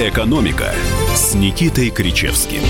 «Экономика» 0.00 0.72
с 1.14 1.34
Никитой 1.34 1.90
Кричевским. 1.90 2.62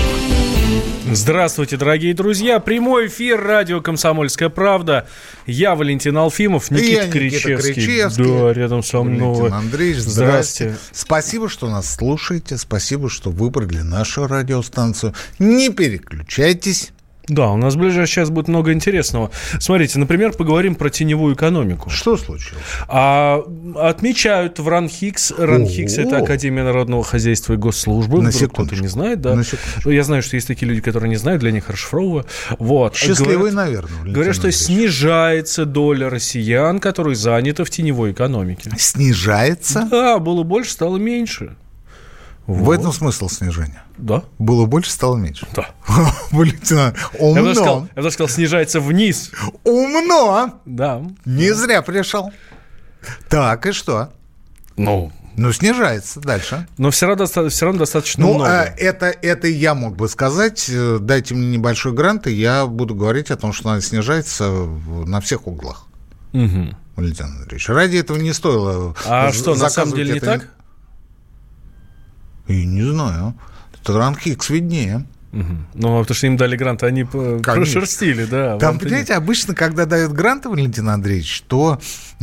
Здравствуйте, 1.13 1.77
дорогие 1.77 2.13
друзья. 2.13 2.59
Прямой 2.59 3.07
эфир 3.07 3.41
радио 3.41 3.79
«Комсомольская 3.79 4.49
правда». 4.49 5.07
Я 5.45 5.75
Валентин 5.75 6.17
Алфимов, 6.17 6.69
Никита, 6.71 7.05
Я 7.05 7.09
Кричевский. 7.09 7.53
Никита 7.53 7.73
Кричевский. 7.73 8.23
Да, 8.25 8.51
рядом 8.51 8.83
со 8.83 9.01
мной. 9.01 9.33
Валентин 9.33 9.53
Андреевич, 9.53 9.99
Здрасте. 9.99 10.63
здрасте. 10.71 10.85
Спасибо, 10.91 11.47
что 11.47 11.69
нас 11.69 11.95
слушаете. 11.95 12.57
Спасибо, 12.57 13.09
что 13.09 13.29
выбрали 13.29 13.77
нашу 13.77 14.27
радиостанцию. 14.27 15.13
Не 15.39 15.69
переключайтесь. 15.69 16.91
Да, 17.31 17.51
у 17.51 17.57
нас 17.57 17.75
в 17.75 17.77
ближайший 17.77 18.11
час 18.11 18.29
будет 18.29 18.49
много 18.49 18.73
интересного. 18.73 19.31
Смотрите, 19.57 19.97
например, 19.99 20.33
поговорим 20.33 20.75
про 20.75 20.89
теневую 20.89 21.33
экономику. 21.35 21.89
Что 21.89 22.17
случилось? 22.17 22.61
А, 22.89 23.41
отмечают 23.75 24.59
в 24.59 24.67
РАНХИКС. 24.67 25.35
РАНХИКС– 25.37 25.97
это. 25.97 26.17
Академия 26.17 26.63
народного 26.63 27.05
хозяйства 27.05 27.53
и 27.53 27.55
госслужбы. 27.55 28.21
На 28.21 28.31
Вдруг 28.31 28.51
кто-то 28.51 28.75
не 28.75 28.87
знает, 28.87 29.21
да. 29.21 29.33
На 29.35 29.45
секундочку. 29.45 29.89
Я 29.91 30.03
знаю, 30.03 30.23
что 30.23 30.35
есть 30.35 30.47
такие 30.47 30.67
люди, 30.67 30.81
которые 30.81 31.09
не 31.09 31.15
знают, 31.15 31.39
для 31.39 31.51
них 31.53 31.69
расшифровываю. 31.69 32.25
Вот. 32.59 32.95
Счастливый, 32.97 33.35
Говорят- 33.37 33.55
наверное. 33.55 33.91
Валентин 33.93 34.13
Говорят, 34.13 34.35
что 34.35 34.47
Андреевич. 34.47 34.65
снижается 34.65 35.65
доля 35.65 36.09
россиян, 36.09 36.79
которые 36.79 37.15
заняты 37.15 37.63
в 37.63 37.69
теневой 37.69 38.11
экономике. 38.11 38.71
Снижается? 38.77 39.87
Да, 39.89 40.19
было 40.19 40.43
больше, 40.43 40.71
стало 40.71 40.97
меньше. 40.97 41.55
В 42.47 42.63
Вот. 42.63 42.73
этом 42.79 42.91
смысл 42.91 43.29
снижения. 43.29 43.83
Да, 43.97 44.23
Было 44.39 44.65
больше, 44.65 44.91
стало 44.91 45.15
меньше. 45.15 45.47
да. 45.55 45.69
Валентин 46.31 46.77
Андреевич, 46.79 47.01
Я 47.19 47.33
даже 47.43 47.55
сказал, 47.55 47.75
умно. 47.77 47.87
я 47.89 47.95
бы 47.95 48.01
даже 48.03 48.13
сказал, 48.13 48.29
снижается 48.29 48.79
вниз. 48.81 49.31
Умно. 49.63 50.59
Да. 50.65 51.01
Не 51.25 51.53
зря 51.53 51.81
пришел. 51.81 52.31
Так, 53.29 53.65
и 53.67 53.71
что? 53.71 54.11
Ну, 54.77 55.11
Ну, 55.37 55.53
снижается 55.53 56.19
дальше. 56.19 56.67
но 56.77 56.91
все 56.91 57.05
равно, 57.07 57.25
все 57.25 57.65
равно 57.65 57.79
достаточно 57.79 58.25
Ну, 58.25 58.33
много. 58.35 58.51
э, 58.51 58.75
это, 58.77 59.05
это 59.07 59.47
я 59.47 59.73
мог 59.75 59.95
бы 59.95 60.09
сказать. 60.09 60.67
Э, 60.69 60.97
Дайте 60.99 61.35
мне 61.35 61.47
небольшой 61.57 61.93
грант, 61.93 62.27
и 62.27 62.31
я 62.33 62.65
буду 62.65 62.95
говорить 62.95 63.31
о 63.31 63.37
том, 63.37 63.53
что 63.53 63.69
она 63.69 63.81
снижается 63.81 64.49
в- 64.49 65.07
на 65.07 65.21
всех 65.21 65.47
углах. 65.47 65.85
Мгм. 66.33 66.75
Валентин 66.95 67.25
Андреевич. 67.27 67.69
Ради 67.69 67.97
этого 67.97 68.17
не 68.17 68.33
стоило 68.33 68.95
А 69.05 69.31
что, 69.31 69.55
на 69.55 69.69
самом 69.69 69.93
деле 69.95 70.13
не 70.13 70.17
это 70.17 70.25
так? 70.39 70.47
И 72.51 72.65
не 72.65 72.83
знаю. 72.83 73.33
Это 73.81 73.97
Ранхикс 73.97 74.49
виднее. 74.49 75.05
Мгм. 75.31 75.67
Ну, 75.75 75.99
потому 76.01 76.15
что 76.15 76.27
им 76.27 76.35
дали 76.35 76.57
грант, 76.57 76.83
они 76.83 77.05
Конечно. 77.05 77.39
прошерстили, 77.41 78.25
да. 78.25 78.57
Там, 78.57 78.79
понимаете, 78.79 79.13
обычно, 79.13 79.55
когда 79.55 79.85
дают 79.85 80.11
гранты, 80.11 80.49
Валентин 80.49 80.89
Андреевич, 80.89 81.43
то 81.47 81.79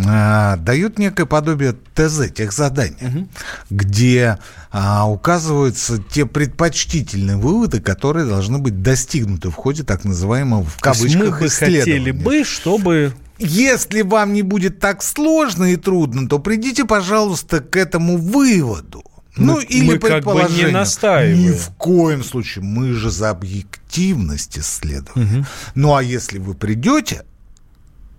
а, 0.07 0.57
дают 0.59 0.99
некое 0.99 1.25
подобие 1.25 1.75
ТЗ, 1.95 2.31
тех 2.31 2.53
заданий, 2.53 3.29
где 3.71 4.39
а, 4.71 5.09
указываются 5.09 5.99
те 5.99 6.27
предпочтительные 6.27 7.39
выводы, 7.39 7.81
которые 7.81 8.27
должны 8.27 8.59
быть 8.59 8.83
достигнуты 8.83 9.49
в 9.49 9.55
ходе 9.55 9.85
так 9.85 10.05
называемого 10.05 10.65
в 10.65 10.77
То 10.77 10.91
есть 10.91 11.17
мы 11.17 11.31
кавычках 11.31 11.41
бы 11.41 11.49
хотели 11.49 12.11
бы, 12.11 12.45
чтобы... 12.45 13.15
Если 13.39 14.03
вам 14.03 14.33
не 14.33 14.43
будет 14.43 14.81
так 14.81 15.01
сложно 15.01 15.73
и 15.73 15.77
трудно, 15.77 16.29
то 16.29 16.41
придите, 16.41 16.85
пожалуйста, 16.85 17.61
к 17.61 17.77
этому 17.77 18.17
выводу. 18.19 19.05
Ну, 19.39 19.55
Мы- 19.55 19.65
или 19.65 19.87
мы 19.93 19.99
как 19.99 20.25
бы 20.25 20.47
не 20.51 20.67
настаиваем. 20.67 21.41
Ни 21.41 21.51
в 21.53 21.71
коем 21.77 22.23
случае. 22.25 22.65
Мы 22.65 22.93
же 22.93 23.11
за 23.11 23.31
объективность 23.31 24.59
исследования. 24.59 25.47
Ну, 25.75 25.95
а 25.95 26.03
если 26.03 26.39
вы 26.39 26.55
придете 26.55 27.25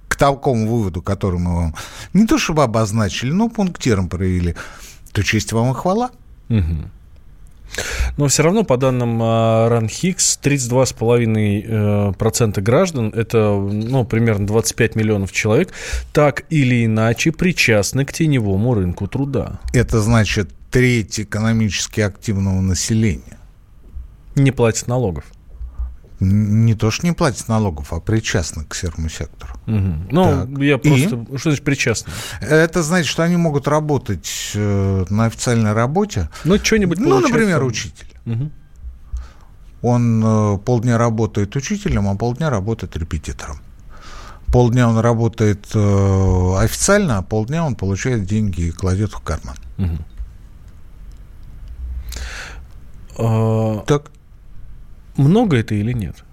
к 0.08 0.16
такому 0.16 0.68
выводу, 0.68 1.02
который 1.02 1.40
мы 1.40 1.56
вам 1.56 1.76
не 2.14 2.26
то 2.26 2.38
чтобы 2.38 2.64
обозначили, 2.64 3.32
но 3.32 3.50
пунктиром 3.50 4.10
провели, 4.10 4.56
то 5.12 5.24
честь 5.24 5.54
вам 5.54 5.72
и 5.72 5.74
хвала. 5.74 6.12
Но 8.18 8.28
все 8.28 8.42
равно, 8.44 8.64
по 8.64 8.78
данным 8.78 9.20
а, 9.22 9.70
РАНХИКС, 9.70 10.40
32,5% 10.44 12.14
процента 12.16 12.62
граждан, 12.62 13.10
это 13.16 13.38
ну, 13.54 14.06
примерно 14.06 14.48
25 14.48 14.96
миллионов 14.96 15.32
человек, 15.32 15.70
так 16.12 16.46
или 16.50 16.86
иначе 16.86 17.32
причастны 17.32 18.06
к 18.06 18.14
теневому 18.14 18.74
рынку 18.74 19.08
труда. 19.08 19.60
Это 19.74 20.02
значит 20.02 20.50
треть 20.72 21.20
экономически 21.20 22.02
активного 22.02 22.62
населения. 22.62 23.40
Не 24.36 24.52
платят 24.52 24.88
налогов. 24.88 25.26
Не 26.20 26.74
то, 26.76 26.92
что 26.92 27.08
не 27.08 27.14
платят 27.14 27.48
налогов, 27.48 27.94
а 27.94 28.02
причастны 28.02 28.66
к 28.66 28.76
серому 28.76 29.08
сектору. 29.10 29.54
Мгм. 29.68 30.10
Ну, 30.12 30.24
Так. 30.24 30.60
я 30.60 30.76
И? 30.76 30.78
просто... 30.78 31.38
Что 31.38 31.50
значит 31.52 31.64
причастны? 31.64 32.12
Это 32.42 32.84
значит, 32.84 33.08
что 33.10 33.24
они 33.24 33.38
могут 33.38 33.68
работать 33.70 34.52
э, 34.54 35.06
на 35.10 35.26
официальной 35.26 35.72
работе. 35.72 36.30
Ну, 36.44 36.58
что-нибудь 36.58 37.00
Ну, 37.00 37.20
например, 37.22 37.64
учитель. 37.64 38.08
Мгм. 38.26 38.52
Он 39.82 40.24
э, 40.26 40.58
полдня 40.58 40.98
работает 40.98 41.56
учителем, 41.56 42.10
а 42.10 42.16
полдня 42.16 42.50
работает 42.50 42.98
репетитором. 42.98 43.62
Полдня 44.48 44.90
он 44.90 44.98
работает 44.98 45.68
э, 45.74 46.54
официально, 46.58 47.20
а 47.20 47.22
полдня 47.22 47.64
он 47.66 47.76
получает 47.76 48.26
деньги 48.26 48.62
и 48.62 48.72
кладет 48.72 49.14
в 49.14 49.20
карман. 49.22 49.56
А, 53.20 53.84
Так, 53.86 54.12
много 55.18 55.58
это 55.58 55.76
или 55.76 55.94
нет? 55.94 56.24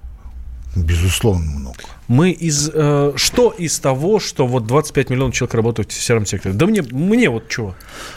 безусловно, 0.77 1.51
много. 1.51 1.79
Мы 2.09 2.31
из... 2.31 2.71
э, 2.73 3.13
что 3.17 3.51
из 3.51 3.79
того, 3.79 4.21
что 4.21 4.47
вот 4.47 4.67
25 4.67 5.11
миллионов 5.11 5.35
человек 5.35 5.55
работают 5.55 5.91
в 5.91 6.01
сером 6.01 6.27
секторе? 6.27 6.55
Да 6.55 6.67
мне, 6.67 6.83
мне 6.83 7.31
вот 7.31 7.49
чего? 7.49 7.75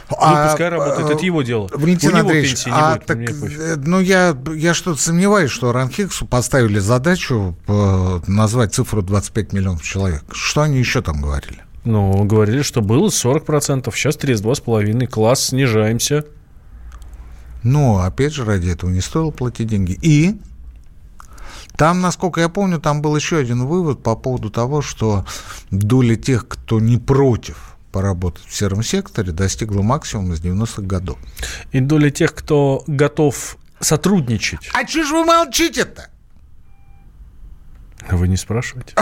Ну, 0.09 0.17
пускай 0.17 0.69
работает, 0.69 1.09
это 1.09 1.25
его 1.25 1.41
дело. 1.41 1.69
Валентин 1.73 2.09
У 2.09 2.17
него 2.17 2.21
Андреевич, 2.27 2.49
пенсии 2.51 2.69
не 2.69 2.75
а 2.75 2.95
будет, 2.95 3.05
так, 3.05 3.17
э, 3.17 3.75
ну, 3.77 3.99
я, 3.99 4.37
я 4.53 4.73
что-то 4.73 5.01
сомневаюсь, 5.01 5.51
что 5.51 5.71
Ранхиксу 5.71 6.27
поставили 6.27 6.79
задачу 6.79 7.55
э, 7.67 8.19
назвать 8.27 8.73
цифру 8.73 9.01
25 9.01 9.53
миллионов 9.53 9.81
человек. 9.81 10.23
Что 10.31 10.61
они 10.63 10.77
еще 10.79 11.01
там 11.01 11.21
говорили? 11.21 11.63
Ну, 11.85 12.23
говорили, 12.25 12.61
что 12.61 12.81
было 12.81 13.07
40%, 13.07 13.89
сейчас 13.95 14.17
32,5%, 14.17 15.07
класс, 15.07 15.47
снижаемся. 15.47 16.25
Но, 17.63 17.99
опять 17.99 18.33
же, 18.33 18.45
ради 18.45 18.69
этого 18.69 18.89
не 18.89 19.01
стоило 19.01 19.31
платить 19.31 19.67
деньги. 19.67 19.97
И 20.01 20.39
там, 21.75 22.01
насколько 22.01 22.41
я 22.41 22.49
помню, 22.49 22.79
там 22.79 23.01
был 23.01 23.15
еще 23.15 23.37
один 23.37 23.65
вывод 23.65 24.03
по 24.03 24.15
поводу 24.15 24.49
того, 24.49 24.81
что 24.81 25.25
доля 25.71 26.15
тех, 26.15 26.47
кто 26.47 26.79
не 26.79 26.97
против 26.97 27.77
поработать 27.91 28.45
в 28.45 28.55
сером 28.55 28.83
секторе, 28.83 29.31
достигла 29.31 29.81
максимума 29.81 30.35
с 30.35 30.41
90-х 30.41 30.81
годов. 30.83 31.17
И 31.71 31.79
доля 31.79 32.09
тех, 32.09 32.33
кто 32.33 32.83
готов 32.87 33.57
сотрудничать. 33.79 34.69
А 34.73 34.83
че 34.83 35.03
ж 35.03 35.11
вы 35.11 35.25
молчите-то? 35.25 36.09
Вы 38.09 38.27
не 38.27 38.37
спрашиваете. 38.37 38.93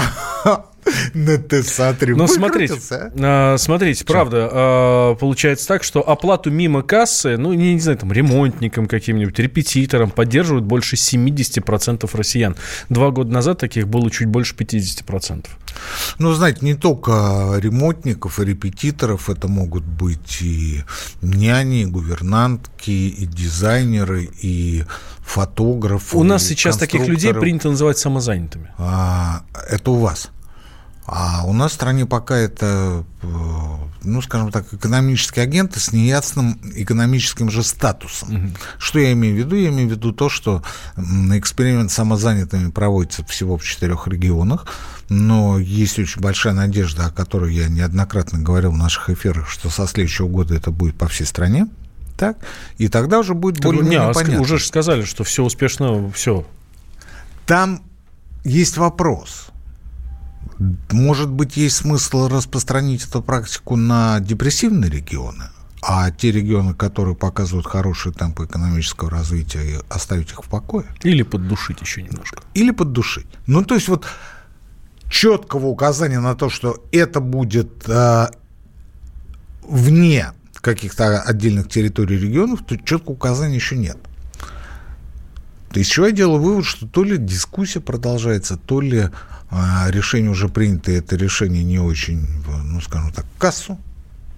Ну 1.13 1.37
ты 1.37 1.63
смотри, 1.63 2.13
Но 2.13 2.27
смотрите, 2.27 2.79
а? 3.19 3.55
смотрите, 3.57 4.05
правда, 4.05 4.49
а, 4.51 5.15
получается 5.15 5.67
так, 5.67 5.83
что 5.83 6.07
оплату 6.07 6.51
мимо 6.51 6.81
кассы, 6.81 7.37
ну, 7.37 7.53
не, 7.53 7.73
не 7.73 7.79
знаю, 7.79 7.97
там, 7.97 8.11
ремонтникам 8.11 8.87
каким-нибудь, 8.87 9.37
репетиторам 9.39 10.11
поддерживают 10.11 10.65
больше 10.65 10.95
70% 10.95 12.09
россиян. 12.13 12.55
Два 12.89 13.11
года 13.11 13.31
назад 13.31 13.59
таких 13.59 13.87
было 13.87 14.09
чуть 14.11 14.27
больше 14.27 14.55
50%. 14.55 15.45
Ну, 16.19 16.33
знаете, 16.33 16.59
не 16.61 16.75
только 16.75 17.55
ремонтников 17.57 18.39
и 18.39 18.45
репетиторов, 18.45 19.29
это 19.29 19.47
могут 19.47 19.83
быть 19.83 20.41
и 20.41 20.83
няни, 21.21 21.81
и 21.81 21.85
гувернантки, 21.85 22.91
и 22.91 23.25
дизайнеры, 23.25 24.29
и 24.41 24.83
фотографы. 25.21 26.17
У 26.17 26.23
нас 26.23 26.43
сейчас 26.43 26.77
таких 26.77 27.07
людей 27.07 27.33
принято 27.33 27.69
называть 27.69 27.97
самозанятыми. 27.97 28.71
А, 28.77 29.43
это 29.69 29.91
у 29.91 29.95
вас. 29.95 30.31
А 31.09 31.43
у 31.45 31.53
нас 31.53 31.71
в 31.71 31.75
стране 31.75 32.05
пока 32.05 32.35
это, 32.35 33.05
э, 33.23 33.27
ну, 34.03 34.21
скажем 34.21 34.51
так, 34.51 34.73
экономические 34.73 35.43
агенты 35.43 35.79
с 35.79 35.93
неясным 35.93 36.59
экономическим 36.75 37.49
же 37.49 37.63
статусом. 37.63 38.53
Что 38.77 38.99
я 38.99 39.13
имею 39.13 39.33
в 39.33 39.37
виду? 39.37 39.55
Я 39.55 39.69
имею 39.69 39.87
в 39.87 39.91
виду 39.91 40.11
то, 40.11 40.27
что 40.27 40.63
эксперимент 40.97 41.91
с 41.91 41.93
самозанятыми 41.93 42.71
проводится 42.71 43.23
всего 43.23 43.57
в 43.57 43.63
четырех 43.63 44.05
регионах, 44.07 44.65
но 45.07 45.57
есть 45.59 45.97
очень 45.97 46.21
большая 46.21 46.53
надежда, 46.53 47.05
о 47.05 47.11
которой 47.11 47.55
я 47.55 47.69
неоднократно 47.69 48.39
говорил 48.39 48.71
в 48.71 48.77
наших 48.77 49.09
эфирах, 49.09 49.49
что 49.49 49.69
со 49.69 49.87
следующего 49.87 50.27
года 50.27 50.55
это 50.55 50.71
будет 50.71 50.97
по 50.97 51.07
всей 51.07 51.25
стране. 51.25 51.69
Так? 52.17 52.37
И 52.79 52.89
тогда 52.89 53.19
уже 53.19 53.33
будет 53.33 53.61
более-менее 53.61 53.99
не, 53.99 54.05
а 54.05 54.13
понятно. 54.13 54.41
уже 54.41 54.57
ж 54.57 54.65
сказали, 54.65 55.03
что 55.03 55.23
все 55.23 55.45
успешно, 55.45 56.11
все. 56.11 56.45
Там 57.45 57.81
есть 58.43 58.75
вопрос. 58.75 59.51
Может 60.91 61.29
быть, 61.29 61.57
есть 61.57 61.77
смысл 61.77 62.27
распространить 62.27 63.05
эту 63.05 63.21
практику 63.21 63.75
на 63.75 64.19
депрессивные 64.19 64.89
регионы, 64.89 65.45
а 65.81 66.09
те 66.09 66.31
регионы, 66.31 66.73
которые 66.73 67.15
показывают 67.15 67.67
хорошие 67.67 68.11
темпы 68.13 68.45
экономического 68.45 69.11
развития, 69.11 69.81
оставить 69.89 70.31
их 70.31 70.43
в 70.43 70.49
покое? 70.49 70.85
Или 71.03 71.21
поддушить 71.21 71.81
еще 71.81 72.01
немножко. 72.01 72.41
Или 72.55 72.71
поддушить? 72.71 73.27
Ну, 73.45 73.63
то 73.63 73.75
есть 73.75 73.87
вот 73.87 74.07
четкого 75.09 75.67
указания 75.67 76.19
на 76.19 76.35
то, 76.35 76.49
что 76.49 76.83
это 76.91 77.19
будет 77.19 77.87
э, 77.87 78.27
вне 79.61 80.33
каких-то 80.55 81.21
отдельных 81.21 81.69
территорий 81.69 82.17
регионов, 82.17 82.65
то 82.65 82.77
четкого 82.77 83.13
указания 83.13 83.55
еще 83.55 83.77
нет. 83.77 83.97
То 85.69 85.79
есть, 85.79 85.91
чего 85.91 86.07
я 86.07 86.11
делаю 86.11 86.41
вывод, 86.41 86.65
что 86.65 86.87
то 86.87 87.03
ли 87.03 87.17
дискуссия 87.17 87.79
продолжается, 87.79 88.57
то 88.57 88.81
ли 88.81 89.09
а, 89.49 89.87
решение 89.89 90.29
уже 90.29 90.49
принято, 90.49 90.91
это 90.91 91.15
решение 91.15 91.63
не 91.63 91.79
очень, 91.79 92.27
ну, 92.65 92.81
скажем 92.81 93.11
так, 93.11 93.25
кассу, 93.37 93.77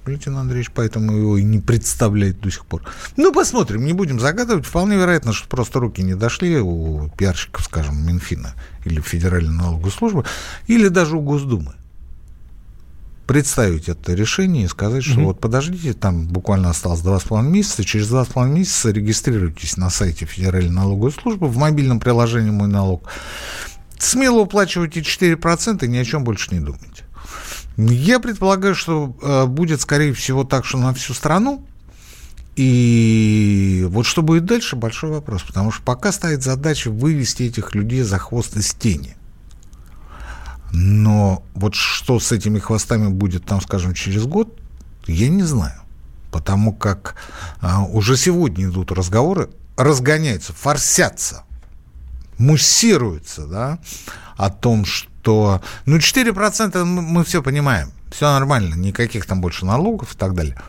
Валентин 0.05 0.37
Андреевич, 0.37 0.71
поэтому 0.73 1.15
его 1.15 1.37
и 1.37 1.43
не 1.43 1.59
представляет 1.59 2.39
до 2.41 2.49
сих 2.49 2.65
пор. 2.65 2.83
Ну, 3.15 3.31
посмотрим, 3.31 3.85
не 3.85 3.93
будем 3.93 4.19
загадывать. 4.19 4.65
Вполне 4.65 4.97
вероятно, 4.97 5.33
что 5.33 5.47
просто 5.47 5.79
руки 5.79 6.01
не 6.01 6.15
дошли 6.15 6.57
у 6.59 7.09
пиарщиков, 7.17 7.65
скажем, 7.65 8.05
Минфина 8.07 8.53
или 8.85 9.01
Федеральной 9.01 9.53
налоговой 9.53 9.91
службы, 9.91 10.25
или 10.67 10.87
даже 10.87 11.15
у 11.15 11.21
Госдумы 11.21 11.73
представить 13.29 13.87
это 13.89 14.15
решение 14.15 14.65
и 14.65 14.67
сказать, 14.67 15.03
что 15.03 15.19
mm-hmm. 15.19 15.25
вот 15.25 15.39
подождите, 15.39 15.93
там 15.93 16.25
буквально 16.25 16.71
осталось 16.71 17.01
два 17.01 17.19
с 17.19 17.23
половиной 17.25 17.51
месяца, 17.51 17.83
через 17.83 18.07
два 18.07 18.25
с 18.25 18.29
половиной 18.29 18.61
месяца 18.61 18.89
регистрируйтесь 18.89 19.77
на 19.77 19.91
сайте 19.91 20.25
Федеральной 20.25 20.71
налоговой 20.71 21.11
службы 21.11 21.47
в 21.47 21.55
мобильном 21.55 21.99
приложении 21.99 22.49
«Мой 22.49 22.67
налог». 22.67 23.07
Смело 23.99 24.39
уплачивайте 24.39 25.01
4% 25.01 25.85
и 25.85 25.87
ни 25.87 25.97
о 25.97 26.05
чем 26.05 26.23
больше 26.23 26.53
не 26.53 26.61
думайте. 26.61 27.03
Я 27.77 28.19
предполагаю, 28.19 28.75
что 28.75 29.15
э, 29.21 29.45
будет, 29.45 29.81
скорее 29.81 30.13
всего, 30.13 30.43
так, 30.43 30.65
что 30.65 30.77
на 30.77 30.93
всю 30.93 31.13
страну. 31.13 31.65
И 32.55 33.85
вот 33.89 34.05
что 34.05 34.21
будет 34.21 34.45
дальше, 34.45 34.75
большой 34.75 35.11
вопрос. 35.11 35.43
Потому 35.43 35.71
что 35.71 35.83
пока 35.83 36.11
стоит 36.11 36.43
задача 36.43 36.91
вывести 36.91 37.43
этих 37.43 37.75
людей 37.75 38.01
за 38.01 38.17
хвост 38.17 38.57
из 38.57 38.73
тени. 38.73 39.15
Но 40.71 41.43
вот 41.53 41.75
что 41.75 42.19
с 42.19 42.31
этими 42.31 42.59
хвостами 42.59 43.07
будет 43.07 43.45
там, 43.45 43.61
скажем, 43.61 43.93
через 43.93 44.25
год, 44.25 44.59
я 45.07 45.29
не 45.29 45.43
знаю. 45.43 45.81
Потому 46.31 46.73
как 46.73 47.15
а, 47.59 47.83
уже 47.83 48.15
сегодня 48.17 48.65
идут 48.65 48.91
разговоры, 48.91 49.49
разгоняются, 49.77 50.53
форсятся, 50.53 51.43
муссируются, 52.39 53.45
да, 53.45 53.79
о 54.35 54.49
том, 54.49 54.85
что, 54.85 55.61
ну, 55.85 55.97
4% 55.97 56.83
мы, 56.85 57.23
все 57.23 57.43
понимаем, 57.43 57.91
все 58.11 58.31
нормально, 58.31 58.73
никаких 58.75 59.25
там 59.25 59.41
больше 59.41 59.65
налогов 59.65 60.15
и 60.15 60.17
так 60.17 60.33
далее. 60.33 60.59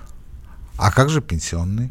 А 0.77 0.91
как 0.91 1.09
же 1.09 1.23
пенсионные? 1.23 1.91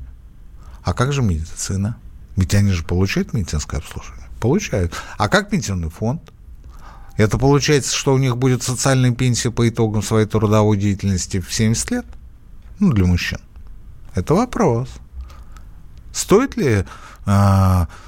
А 0.84 0.94
как 0.94 1.14
же 1.14 1.22
медицина? 1.22 1.98
Ведь 2.36 2.54
они 2.54 2.72
же 2.72 2.84
получают 2.84 3.34
медицинское 3.34 3.78
обслуживание? 3.78 4.28
Получают. 4.40 4.94
А 5.18 5.28
как 5.28 5.50
пенсионный 5.50 5.90
фонд? 5.90 6.22
Это 7.18 7.38
получается, 7.38 7.96
что 7.96 8.14
у 8.14 8.18
них 8.18 8.38
будет 8.38 8.64
социальная 8.64 9.12
пенсия 9.12 9.52
по 9.52 9.68
итогам 9.68 10.02
своей 10.02 10.26
трудовой 10.26 10.78
деятельности 10.78 11.40
в 11.42 11.54
70 11.54 11.92
лет? 11.92 12.06
Ну, 12.80 12.94
для 12.94 13.06
мужчин. 13.06 13.40
Это 14.16 14.34
вопрос. 14.34 14.90
Стоит 16.14 16.56
ли 16.56 16.86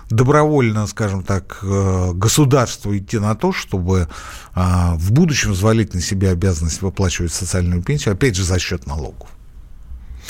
добровольно, 0.09 0.87
скажем 0.87 1.23
так, 1.23 1.59
э, 1.63 2.11
государству 2.13 2.95
идти 2.97 3.19
на 3.19 3.35
то, 3.35 3.51
чтобы 3.51 4.07
э, 4.55 4.59
в 4.95 5.11
будущем 5.11 5.51
взвалить 5.51 5.93
на 5.93 6.01
себя 6.01 6.31
обязанность 6.31 6.81
выплачивать 6.81 7.33
социальную 7.33 7.81
пенсию, 7.83 8.13
опять 8.13 8.35
же, 8.35 8.43
за 8.43 8.59
счет 8.59 8.87
налогов? 8.87 9.29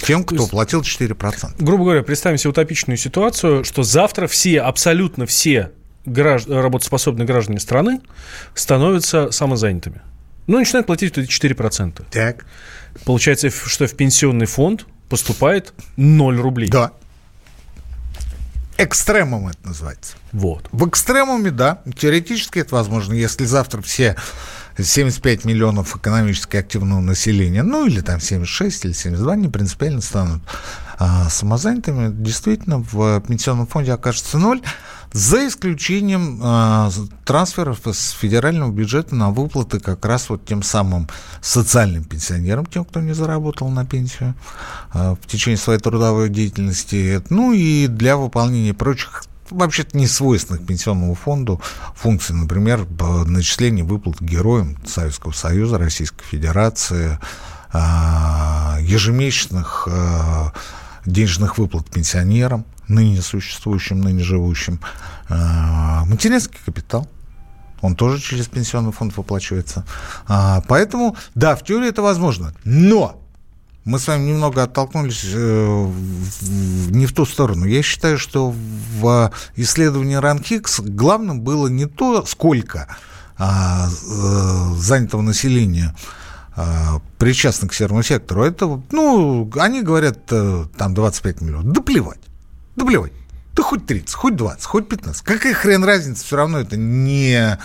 Тем, 0.03 0.23
кто 0.23 0.35
есть, 0.35 0.51
платил 0.51 0.81
4%. 0.81 1.55
Грубо 1.59 1.83
говоря, 1.83 2.03
представим 2.03 2.37
себе 2.37 2.51
утопичную 2.51 2.97
ситуацию, 2.97 3.63
что 3.63 3.83
завтра 3.83 4.27
все, 4.27 4.61
абсолютно 4.61 5.25
все 5.25 5.71
гражд... 6.05 6.47
работоспособные 6.49 7.25
граждане 7.25 7.59
страны 7.59 8.01
становятся 8.55 9.31
самозанятыми. 9.31 10.01
Ну, 10.47 10.57
начинают 10.57 10.87
платить 10.87 11.17
эти 11.17 11.29
4%. 11.29 12.03
Так. 12.09 12.45
Получается, 13.05 13.49
что 13.49 13.87
в 13.87 13.95
пенсионный 13.95 14.47
фонд 14.47 14.85
поступает 15.07 15.73
0 15.97 16.39
рублей. 16.39 16.69
Да. 16.69 16.91
Экстремум 18.83 19.47
это 19.47 19.59
называется. 19.63 20.15
Вот. 20.31 20.67
В 20.71 20.87
экстремуме, 20.89 21.51
да, 21.51 21.83
теоретически 21.95 22.57
это 22.57 22.73
возможно, 22.73 23.13
если 23.13 23.45
завтра 23.45 23.79
все 23.83 24.15
75 24.75 25.45
миллионов 25.45 25.95
экономически 25.95 26.57
активного 26.57 26.99
населения, 26.99 27.61
ну 27.61 27.85
или 27.85 28.01
там 28.01 28.19
76 28.19 28.85
или 28.85 28.93
72, 28.93 29.35
не 29.35 29.49
принципиально 29.49 30.01
станут 30.01 30.41
а, 30.97 31.29
самозанятыми, 31.29 32.11
действительно 32.11 32.79
в 32.79 33.21
пенсионном 33.21 33.67
фонде 33.67 33.93
окажется 33.93 34.39
ноль 34.39 34.61
за 35.13 35.47
исключением 35.47 36.39
э, 36.41 36.89
трансферов 37.25 37.79
с 37.85 38.11
федерального 38.11 38.71
бюджета 38.71 39.15
на 39.15 39.29
выплаты 39.31 39.79
как 39.79 40.05
раз 40.05 40.29
вот 40.29 40.45
тем 40.45 40.63
самым 40.63 41.07
социальным 41.41 42.03
пенсионерам, 42.03 42.65
тем, 42.65 42.85
кто 42.85 43.01
не 43.01 43.13
заработал 43.13 43.69
на 43.69 43.85
пенсию 43.85 44.35
э, 44.93 45.15
в 45.21 45.27
течение 45.27 45.57
своей 45.57 45.79
трудовой 45.79 46.29
деятельности, 46.29 47.21
ну 47.29 47.51
и 47.51 47.87
для 47.87 48.15
выполнения 48.15 48.73
прочих 48.73 49.25
вообще-то 49.49 49.97
не 49.97 50.07
свойственных 50.07 50.65
пенсионному 50.65 51.13
фонду 51.13 51.61
функций, 51.93 52.33
например, 52.35 52.87
начисление 53.25 53.83
выплат 53.83 54.21
героям 54.21 54.77
Советского 54.85 55.33
Союза, 55.33 55.77
Российской 55.77 56.23
Федерации, 56.23 57.19
э, 57.73 58.77
ежемесячных 58.81 59.89
э, 59.91 60.51
денежных 61.05 61.57
выплат 61.57 61.89
пенсионерам, 61.89 62.65
ныне 62.87 63.21
существующим, 63.21 64.01
ныне 64.01 64.23
живущим. 64.23 64.79
А, 65.29 66.05
материнский 66.05 66.59
капитал. 66.65 67.07
Он 67.81 67.95
тоже 67.95 68.21
через 68.21 68.47
пенсионный 68.47 68.91
фонд 68.91 69.17
выплачивается. 69.17 69.85
А, 70.27 70.61
поэтому, 70.67 71.15
да, 71.33 71.55
в 71.55 71.63
теории 71.63 71.89
это 71.89 72.01
возможно. 72.01 72.53
Но 72.63 73.21
мы 73.83 73.97
с 73.97 74.07
вами 74.07 74.29
немного 74.29 74.61
оттолкнулись 74.61 75.23
э, 75.25 75.91
не 76.91 77.07
в 77.07 77.13
ту 77.13 77.25
сторону. 77.25 77.65
Я 77.65 77.81
считаю, 77.81 78.19
что 78.19 78.53
в 78.99 79.31
исследовании 79.55 80.19
RANKIX 80.19 80.87
главным 80.91 81.41
было 81.41 81.67
не 81.67 81.87
то, 81.87 82.23
сколько 82.25 82.87
а, 83.39 83.87
э, 83.89 84.75
занятого 84.77 85.21
населения 85.21 85.95
причастны 87.17 87.67
к 87.69 87.73
серому 87.73 88.03
сектору. 88.03 88.43
Это, 88.43 88.81
ну, 88.91 89.49
они 89.55 89.81
говорят, 89.81 90.19
э, 90.31 90.65
там 90.77 90.93
25 90.93 91.41
миллионов. 91.41 91.71
Да 91.71 91.81
плевать. 91.81 92.19
Да 92.75 92.85
плевать. 92.85 93.13
Да 93.53 93.63
хоть 93.63 93.85
30, 93.85 94.13
хоть 94.13 94.35
20, 94.35 94.65
хоть 94.65 94.89
15. 94.89 95.23
Какая 95.23 95.53
хрен 95.53 95.83
разница, 95.83 96.23
все 96.25 96.37
равно 96.37 96.59
это 96.59 96.77
не 96.77 97.57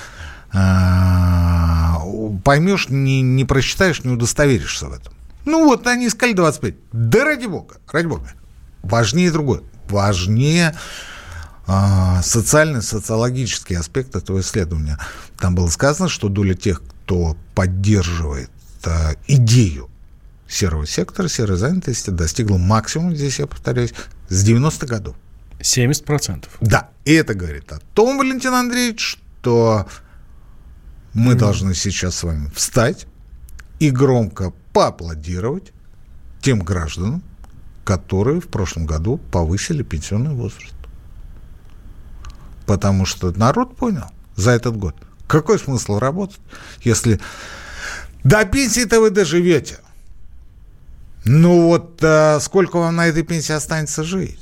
а, 0.52 2.00
поймешь, 2.44 2.88
не, 2.88 3.20
не 3.22 3.44
просчитаешь, 3.44 4.02
не 4.04 4.12
удостоверишься 4.12 4.86
в 4.86 4.92
этом. 4.92 5.12
Ну 5.44 5.64
вот, 5.64 5.86
они 5.86 6.08
искали 6.08 6.32
25. 6.32 6.74
Да 6.92 7.24
ради 7.24 7.46
бога, 7.46 7.76
ради 7.90 8.06
бога. 8.06 8.32
Важнее 8.82 9.30
другое. 9.30 9.62
Важнее 9.88 10.74
а, 11.66 12.20
социальный, 12.22 12.82
социологический 12.82 13.76
аспект 13.76 14.16
этого 14.16 14.40
исследования. 14.40 14.98
Там 15.38 15.54
было 15.54 15.68
сказано, 15.68 16.08
что 16.08 16.28
доля 16.28 16.54
тех, 16.54 16.82
кто 16.82 17.36
поддерживает 17.54 18.50
а, 18.86 19.14
идею 19.26 19.90
серого 20.48 20.86
сектора, 20.86 21.28
серой 21.28 21.56
занятости 21.56 22.10
достигла 22.10 22.56
максимума, 22.56 23.14
здесь 23.14 23.38
я 23.38 23.46
повторяюсь, 23.46 23.94
с 24.28 24.48
90-х 24.48 24.86
годов. 24.86 25.16
70%. 25.60 26.44
Да, 26.60 26.90
и 27.04 27.12
это 27.12 27.34
говорит 27.34 27.72
о 27.72 27.80
том, 27.94 28.18
Валентин 28.18 28.54
Андреевич, 28.54 29.18
что 29.46 29.86
мы 31.14 31.32
mm. 31.32 31.36
должны 31.36 31.74
сейчас 31.74 32.16
с 32.16 32.22
вами 32.24 32.50
встать 32.54 33.06
и 33.78 33.90
громко 33.90 34.52
поаплодировать 34.72 35.72
тем 36.40 36.60
гражданам, 36.60 37.22
которые 37.84 38.40
в 38.40 38.48
прошлом 38.48 38.86
году 38.86 39.18
повысили 39.30 39.82
пенсионный 39.82 40.34
возраст. 40.34 40.74
Потому 42.66 43.06
что 43.06 43.30
народ 43.32 43.76
понял 43.76 44.10
за 44.34 44.50
этот 44.50 44.76
год, 44.76 44.96
какой 45.26 45.58
смысл 45.58 45.98
работать, 45.98 46.40
если 46.82 47.20
до 48.26 48.44
пенсии-то 48.44 49.00
вы 49.00 49.10
доживете. 49.10 49.78
Ну 51.24 51.68
вот 51.68 52.00
а, 52.02 52.40
сколько 52.40 52.76
вам 52.76 52.96
на 52.96 53.06
этой 53.06 53.22
пенсии 53.22 53.52
останется 53.52 54.02
жить? 54.02 54.40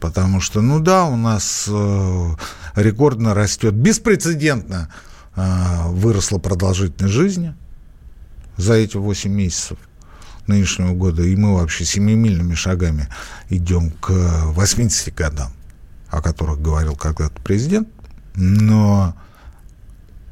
Потому 0.00 0.40
что, 0.40 0.60
ну 0.60 0.80
да, 0.80 1.04
у 1.04 1.16
нас 1.16 1.66
э, 1.68 2.30
рекордно 2.74 3.32
растет, 3.32 3.74
беспрецедентно 3.74 4.92
э, 5.36 5.88
выросла 5.88 6.38
продолжительность 6.38 7.14
жизни 7.14 7.54
за 8.56 8.74
эти 8.74 8.96
8 8.96 9.30
месяцев 9.30 9.78
нынешнего 10.48 10.94
года. 10.94 11.22
И 11.22 11.36
мы 11.36 11.54
вообще 11.54 11.84
семимильными 11.84 12.54
шагами 12.54 13.08
идем 13.50 13.90
к 13.90 14.10
80 14.10 15.14
годам, 15.14 15.52
о 16.08 16.20
которых 16.20 16.60
говорил 16.60 16.96
когда-то 16.96 17.40
президент. 17.40 17.88
Но 18.34 19.14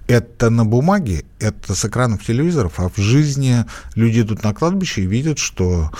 это 0.06 0.50
на 0.50 0.64
бумаге, 0.64 1.24
это 1.38 1.74
с 1.74 1.84
экранов 1.84 2.24
телевизоров, 2.24 2.78
а 2.78 2.88
в 2.88 2.96
жизни 2.96 3.64
люди 3.94 4.20
идут 4.20 4.42
на 4.42 4.52
кладбище 4.52 5.02
и 5.02 5.06
видят, 5.06 5.38
что 5.38 5.90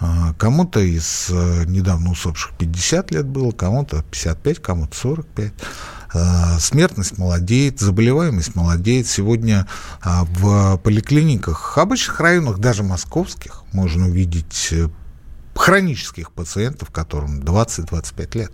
э, 0.00 0.04
кому-то 0.38 0.80
из 0.80 1.28
э, 1.30 1.64
недавно 1.66 2.10
усопших 2.10 2.52
50 2.58 3.10
лет 3.12 3.26
было, 3.26 3.52
кому-то 3.52 4.02
55, 4.10 4.58
кому-то 4.60 4.96
45. 4.96 5.52
Э, 6.14 6.58
смертность 6.58 7.18
молодеет, 7.18 7.80
заболеваемость 7.80 8.54
молодеет. 8.54 9.06
Сегодня 9.06 9.66
а, 10.02 10.24
в 10.24 10.76
поликлиниках, 10.78 11.78
обычных 11.78 12.20
районах, 12.20 12.58
даже 12.58 12.82
московских, 12.82 13.64
можно 13.72 14.06
увидеть 14.06 14.68
э, 14.72 14.88
хронических 15.54 16.32
пациентов, 16.32 16.90
которым 16.90 17.40
20-25 17.40 18.38
лет. 18.38 18.52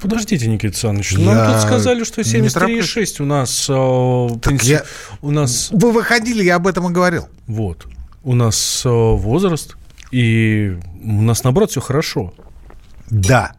Подождите, 0.00 0.46
Никита 0.46 0.68
Александрович, 0.68 1.12
я 1.12 1.34
нам 1.34 1.52
тут 1.52 1.62
сказали, 1.62 2.04
что 2.04 2.20
73,6 2.20 3.22
у 3.22 3.24
нас... 3.24 3.66
Э, 3.68 4.48
пенси... 4.48 4.70
я... 4.70 4.84
у 5.22 5.30
нас... 5.30 5.68
Вы 5.72 5.92
выходили, 5.92 6.44
я 6.44 6.56
об 6.56 6.66
этом 6.66 6.88
и 6.88 6.92
говорил. 6.92 7.28
Вот. 7.46 7.86
У 8.22 8.34
нас 8.34 8.82
э, 8.84 8.88
возраст, 8.88 9.76
и 10.10 10.78
у 11.02 11.22
нас, 11.22 11.44
наоборот, 11.44 11.70
все 11.70 11.80
хорошо. 11.80 12.34
Да. 13.10 13.52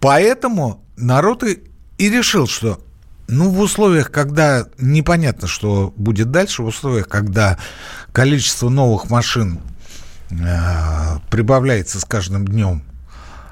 Поэтому 0.00 0.82
народ 0.96 1.44
и, 1.44 1.62
и 1.98 2.10
решил, 2.10 2.46
что 2.46 2.80
ну, 3.30 3.50
в 3.50 3.60
условиях, 3.60 4.10
когда 4.10 4.66
непонятно, 4.78 5.46
что 5.46 5.94
будет 5.96 6.30
дальше, 6.30 6.62
в 6.62 6.66
условиях, 6.66 7.08
когда 7.08 7.58
количество 8.12 8.68
новых 8.68 9.08
машин 9.08 9.60
э, 10.30 11.18
прибавляется 11.30 12.00
с 12.00 12.04
каждым 12.04 12.46
днем, 12.46 12.82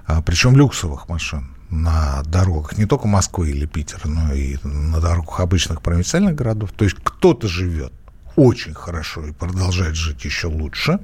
э, 0.09 0.21
причем 0.27 0.57
люксовых 0.57 1.09
машин, 1.09 1.51
на 1.71 2.23
дорогах 2.25 2.79
не 2.79 2.87
только 2.87 3.07
Москвы 3.07 3.51
или 3.51 3.67
Питера, 3.67 4.09
но 4.09 4.33
и 4.33 4.57
на 4.63 5.01
дорогах 5.01 5.41
обычных 5.41 5.83
провинциальных 5.83 6.35
городов. 6.35 6.73
То 6.73 6.85
есть 6.85 6.97
кто-то 7.03 7.49
живет 7.49 7.93
очень 8.37 8.75
хорошо 8.75 9.27
и 9.27 9.33
продолжает 9.33 9.97
жить 9.97 10.25
еще 10.25 10.47
лучше, 10.47 11.01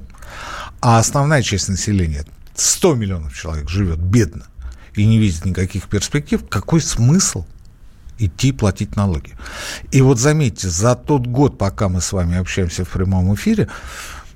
а 0.81 0.99
основная 0.99 1.41
часть 1.41 1.69
населения, 1.69 2.25
100 2.55 2.95
миллионов 2.95 3.37
человек, 3.37 3.69
живет 3.69 3.99
бедно 3.99 4.45
и 4.95 5.05
не 5.05 5.19
видит 5.19 5.45
никаких 5.45 5.87
перспектив, 5.87 6.47
какой 6.47 6.81
смысл 6.81 7.45
идти 8.17 8.53
платить 8.53 8.95
налоги? 8.95 9.33
И 9.91 10.01
вот 10.01 10.19
заметьте, 10.19 10.69
за 10.69 10.95
тот 10.95 11.27
год, 11.27 11.57
пока 11.57 11.89
мы 11.89 12.01
с 12.01 12.13
вами 12.13 12.37
общаемся 12.37 12.85
в 12.85 12.89
прямом 12.89 13.35
эфире, 13.35 13.67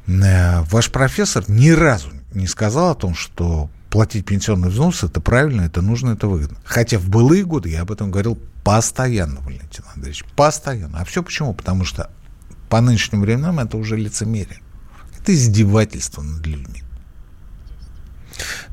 э, 0.08 0.62
ваш 0.64 0.92
профессор 0.92 1.46
ни 1.48 1.70
разу 1.70 2.10
не 2.34 2.48
сказал 2.48 2.92
о 2.92 2.96
том, 2.96 3.16
что 3.16 3.70
платить 3.90 4.26
пенсионный 4.26 4.70
взнос 4.70 5.04
это 5.04 5.20
правильно, 5.20 5.62
это 5.62 5.82
нужно, 5.82 6.12
это 6.12 6.28
выгодно. 6.28 6.58
Хотя 6.64 6.98
в 7.00 7.10
былые 7.10 7.44
годы 7.44 7.70
я 7.70 7.82
об 7.82 7.92
этом 7.92 8.12
говорил 8.12 8.38
постоянно, 8.64 9.42
Валентин 9.42 9.84
Андреевич, 9.96 10.24
постоянно. 10.36 11.00
А 11.00 11.06
все 11.06 11.24
почему? 11.24 11.54
Потому 11.54 11.86
что 11.86 12.10
по 12.70 12.82
нынешним 12.82 13.22
временам 13.22 13.60
это 13.60 13.78
уже 13.78 13.98
лицемерие. 13.98 14.60
Это 15.20 15.34
издевательство 15.34 16.22
над 16.22 16.46
людьми. 16.46 16.84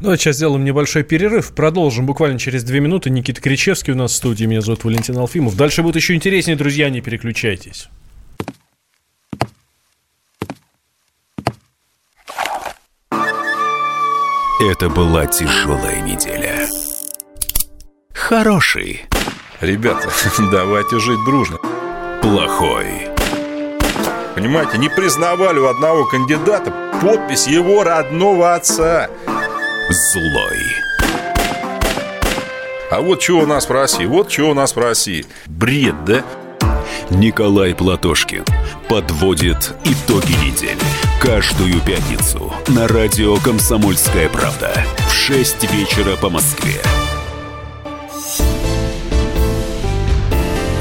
Ну, 0.00 0.10
а 0.10 0.16
сейчас 0.16 0.36
сделаем 0.36 0.64
небольшой 0.64 1.02
перерыв. 1.02 1.52
Продолжим 1.52 2.06
буквально 2.06 2.38
через 2.38 2.62
две 2.62 2.80
минуты. 2.80 3.10
Никита 3.10 3.40
Кричевский 3.40 3.92
у 3.92 3.96
нас 3.96 4.12
в 4.12 4.14
студии. 4.14 4.44
Меня 4.44 4.60
зовут 4.60 4.84
Валентин 4.84 5.16
Алфимов. 5.16 5.56
Дальше 5.56 5.82
будет 5.82 5.96
еще 5.96 6.14
интереснее, 6.14 6.56
друзья. 6.56 6.88
Не 6.88 7.00
переключайтесь. 7.00 7.88
Это 14.58 14.88
была 14.88 15.26
тяжелая 15.26 16.00
неделя. 16.00 16.66
Хороший. 18.14 19.04
Ребята, 19.60 20.08
давайте 20.50 20.98
жить 20.98 21.22
дружно. 21.26 21.58
Плохой. 22.22 23.08
Понимаете, 24.34 24.78
не 24.78 24.88
признавали 24.88 25.58
у 25.58 25.66
одного 25.66 26.06
кандидата 26.06 26.72
подпись 27.02 27.46
его 27.46 27.84
родного 27.84 28.54
отца. 28.54 29.10
Злой. 29.90 30.58
А 32.90 33.02
вот 33.02 33.20
что 33.22 33.40
у 33.40 33.46
нас 33.46 33.68
в 33.68 33.72
России, 33.72 34.06
вот 34.06 34.32
что 34.32 34.50
у 34.50 34.54
нас 34.54 34.74
в 34.74 34.78
России. 34.78 35.26
Бред, 35.44 36.02
да? 36.06 36.24
Николай 37.10 37.72
Платошкин 37.72 38.44
подводит 38.88 39.74
итоги 39.84 40.32
недели. 40.44 40.76
Каждую 41.20 41.80
пятницу 41.80 42.52
на 42.66 42.88
радио 42.88 43.36
«Комсомольская 43.36 44.28
правда» 44.28 44.84
в 45.08 45.12
6 45.12 45.72
вечера 45.72 46.16
по 46.16 46.30
Москве. 46.30 46.82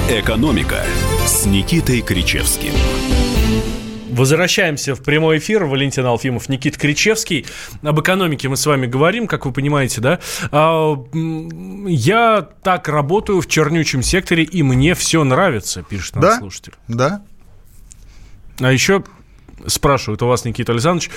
«Экономика» 0.09 0.83
с 1.27 1.45
Никитой 1.45 2.01
Кричевским. 2.01 2.73
Возвращаемся 4.15 4.95
в 4.95 5.03
прямой 5.03 5.39
эфир. 5.39 5.65
Валентин 5.65 6.05
Алфимов, 6.05 6.47
Никит 6.47 6.77
Кричевский. 6.77 7.45
Об 7.83 7.99
экономике 7.99 8.47
мы 8.47 8.55
с 8.55 8.65
вами 8.65 8.85
говорим, 8.87 9.27
как 9.27 9.45
вы 9.45 9.51
понимаете, 9.51 9.99
да? 9.99 10.19
А, 10.51 10.95
я 11.13 12.47
так 12.63 12.87
работаю 12.87 13.41
в 13.41 13.47
чернючем 13.47 14.01
секторе, 14.01 14.43
и 14.43 14.63
мне 14.63 14.95
все 14.95 15.23
нравится, 15.23 15.83
пишет 15.83 16.15
наш 16.15 16.23
да? 16.23 16.39
слушатель. 16.39 16.73
Да. 16.87 17.23
А 18.59 18.71
еще 18.71 19.03
спрашивают 19.67 20.21
у 20.21 20.27
вас, 20.27 20.45
Никита 20.45 20.71
Александрович, 20.71 21.09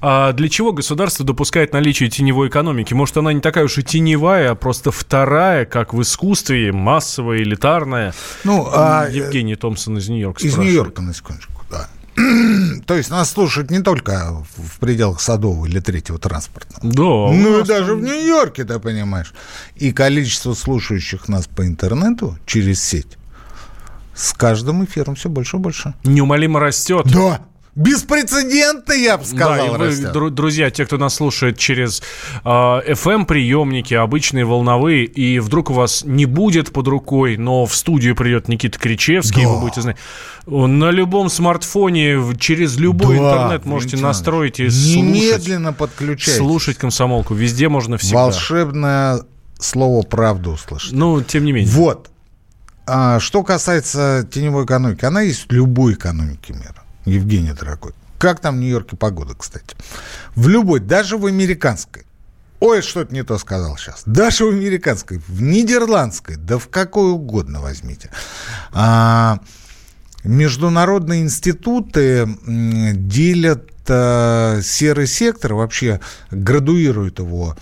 а 0.00 0.32
для 0.32 0.48
чего 0.48 0.72
государство 0.72 1.26
допускает 1.26 1.72
наличие 1.72 2.08
теневой 2.08 2.48
экономики? 2.48 2.94
Может, 2.94 3.18
она 3.18 3.32
не 3.32 3.40
такая 3.40 3.64
уж 3.64 3.76
и 3.78 3.82
теневая, 3.82 4.52
а 4.52 4.54
просто 4.54 4.90
вторая, 4.90 5.64
как 5.66 5.92
в 5.92 6.00
искусстве, 6.00 6.72
массовая, 6.72 7.38
элитарная? 7.38 8.14
Ну, 8.44 8.66
а... 8.72 9.08
Евгений 9.10 9.56
Томпсон 9.56 9.98
из 9.98 10.08
Нью-Йорка 10.08 10.46
Из 10.46 10.56
Нью-Йорка, 10.56 11.02
на 11.02 11.12
секундочку, 11.12 11.62
да. 11.70 11.88
То 12.86 12.94
есть 12.94 13.10
нас 13.10 13.30
слушают 13.30 13.70
не 13.70 13.80
только 13.80 14.42
в 14.56 14.78
пределах 14.80 15.20
Садового 15.20 15.66
или 15.66 15.80
Третьего 15.80 16.18
транспорта. 16.18 16.74
Да. 16.82 17.02
Ну 17.02 17.60
и 17.60 17.64
даже 17.64 17.94
в 17.94 18.02
Нью-Йорке, 18.02 18.64
ты 18.64 18.78
понимаешь. 18.78 19.34
И 19.74 19.92
количество 19.92 20.54
слушающих 20.54 21.28
нас 21.28 21.46
по 21.46 21.66
интернету 21.66 22.38
через 22.46 22.82
сеть 22.82 23.18
с 24.14 24.32
каждым 24.32 24.84
эфиром 24.84 25.14
все 25.14 25.28
больше 25.28 25.58
и 25.58 25.60
больше. 25.60 25.94
Неумолимо 26.04 26.58
растет. 26.58 27.06
Да. 27.12 27.42
Беспрецедентно, 27.76 28.94
я 28.94 29.18
бы 29.18 29.24
сказал. 29.26 29.76
Да, 29.78 29.86
и 29.90 29.92
вы, 29.92 30.30
друзья, 30.30 30.70
те, 30.70 30.86
кто 30.86 30.96
нас 30.96 31.14
слушает 31.14 31.58
через 31.58 32.02
э, 32.42 32.48
FM-приемники, 32.48 33.92
обычные 33.92 34.46
волновые, 34.46 35.04
и 35.04 35.38
вдруг 35.40 35.68
у 35.68 35.74
вас 35.74 36.02
не 36.06 36.24
будет 36.24 36.72
под 36.72 36.88
рукой, 36.88 37.36
но 37.36 37.66
в 37.66 37.76
студию 37.76 38.16
придет 38.16 38.48
Никита 38.48 38.78
Кричевский, 38.78 39.42
да. 39.42 39.50
вы 39.50 39.60
будете 39.60 39.82
знать. 39.82 39.98
На 40.46 40.90
любом 40.90 41.28
смартфоне, 41.28 42.18
через 42.38 42.78
любой 42.78 43.18
да, 43.18 43.24
интернет 43.24 43.66
можете 43.66 43.98
настроить 43.98 44.58
и 44.58 44.68
Немедленно 44.68 45.74
слушать, 45.74 45.76
подключайтесь. 45.76 46.36
Слушать 46.38 46.78
комсомолку. 46.78 47.34
Везде 47.34 47.68
можно 47.68 47.98
всегда. 47.98 48.22
Волшебное 48.22 49.20
слово 49.58 50.02
«правду» 50.02 50.52
услышать. 50.52 50.92
Ну, 50.92 51.20
тем 51.22 51.44
не 51.44 51.52
менее. 51.52 51.70
Вот. 51.70 52.08
А, 52.86 53.20
что 53.20 53.42
касается 53.42 54.26
теневой 54.32 54.64
экономики, 54.64 55.04
она 55.04 55.20
есть 55.20 55.48
в 55.48 55.52
любой 55.52 55.92
экономике 55.92 56.54
мира. 56.54 56.85
Евгений, 57.06 57.52
дорогой. 57.52 57.92
Как 58.18 58.40
там 58.40 58.56
в 58.56 58.60
Нью-Йорке 58.60 58.96
погода, 58.96 59.34
кстати? 59.34 59.76
В 60.34 60.48
любой, 60.48 60.80
даже 60.80 61.16
в 61.16 61.26
американской. 61.26 62.04
Ой, 62.60 62.82
что-то 62.82 63.12
не 63.12 63.22
то 63.22 63.38
сказал 63.38 63.76
сейчас. 63.76 64.02
Даже 64.06 64.44
в 64.44 64.48
американской, 64.48 65.20
в 65.28 65.42
нидерландской, 65.42 66.36
да 66.36 66.58
в 66.58 66.68
какой 66.68 67.10
угодно 67.10 67.60
возьмите. 67.60 68.10
А, 68.72 69.40
международные 70.24 71.22
институты 71.22 72.26
делят 72.46 73.70
а, 73.88 74.60
серый 74.62 75.06
сектор, 75.06 75.52
вообще 75.54 76.00
градуируют 76.30 77.18
его 77.18 77.56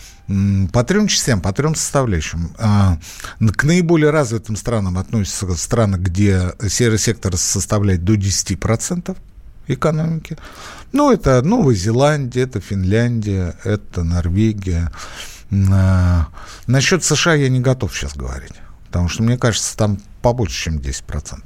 по 0.72 0.84
трем 0.84 1.08
частям, 1.08 1.40
по 1.40 1.52
трем 1.52 1.74
составляющим. 1.74 2.54
А, 2.56 2.98
к 3.40 3.64
наиболее 3.64 4.10
развитым 4.10 4.54
странам 4.54 4.96
относятся 4.96 5.52
страны, 5.56 5.96
где 5.96 6.52
серый 6.68 6.98
сектор 6.98 7.36
составляет 7.36 8.04
до 8.04 8.14
10% 8.14 9.16
экономики. 9.66 10.38
Ну, 10.92 11.12
это 11.12 11.42
Новая 11.42 11.74
Зеландия, 11.74 12.42
это 12.42 12.60
Финляндия, 12.60 13.56
это 13.64 14.04
Норвегия. 14.04 14.92
А, 15.70 16.28
насчет 16.66 17.04
США 17.04 17.34
я 17.34 17.48
не 17.48 17.60
готов 17.60 17.94
сейчас 17.94 18.16
говорить, 18.16 18.54
потому 18.86 19.08
что, 19.08 19.22
мне 19.22 19.38
кажется, 19.38 19.76
там 19.76 19.98
побольше, 20.22 20.64
чем 20.64 20.78
10%. 20.78 21.44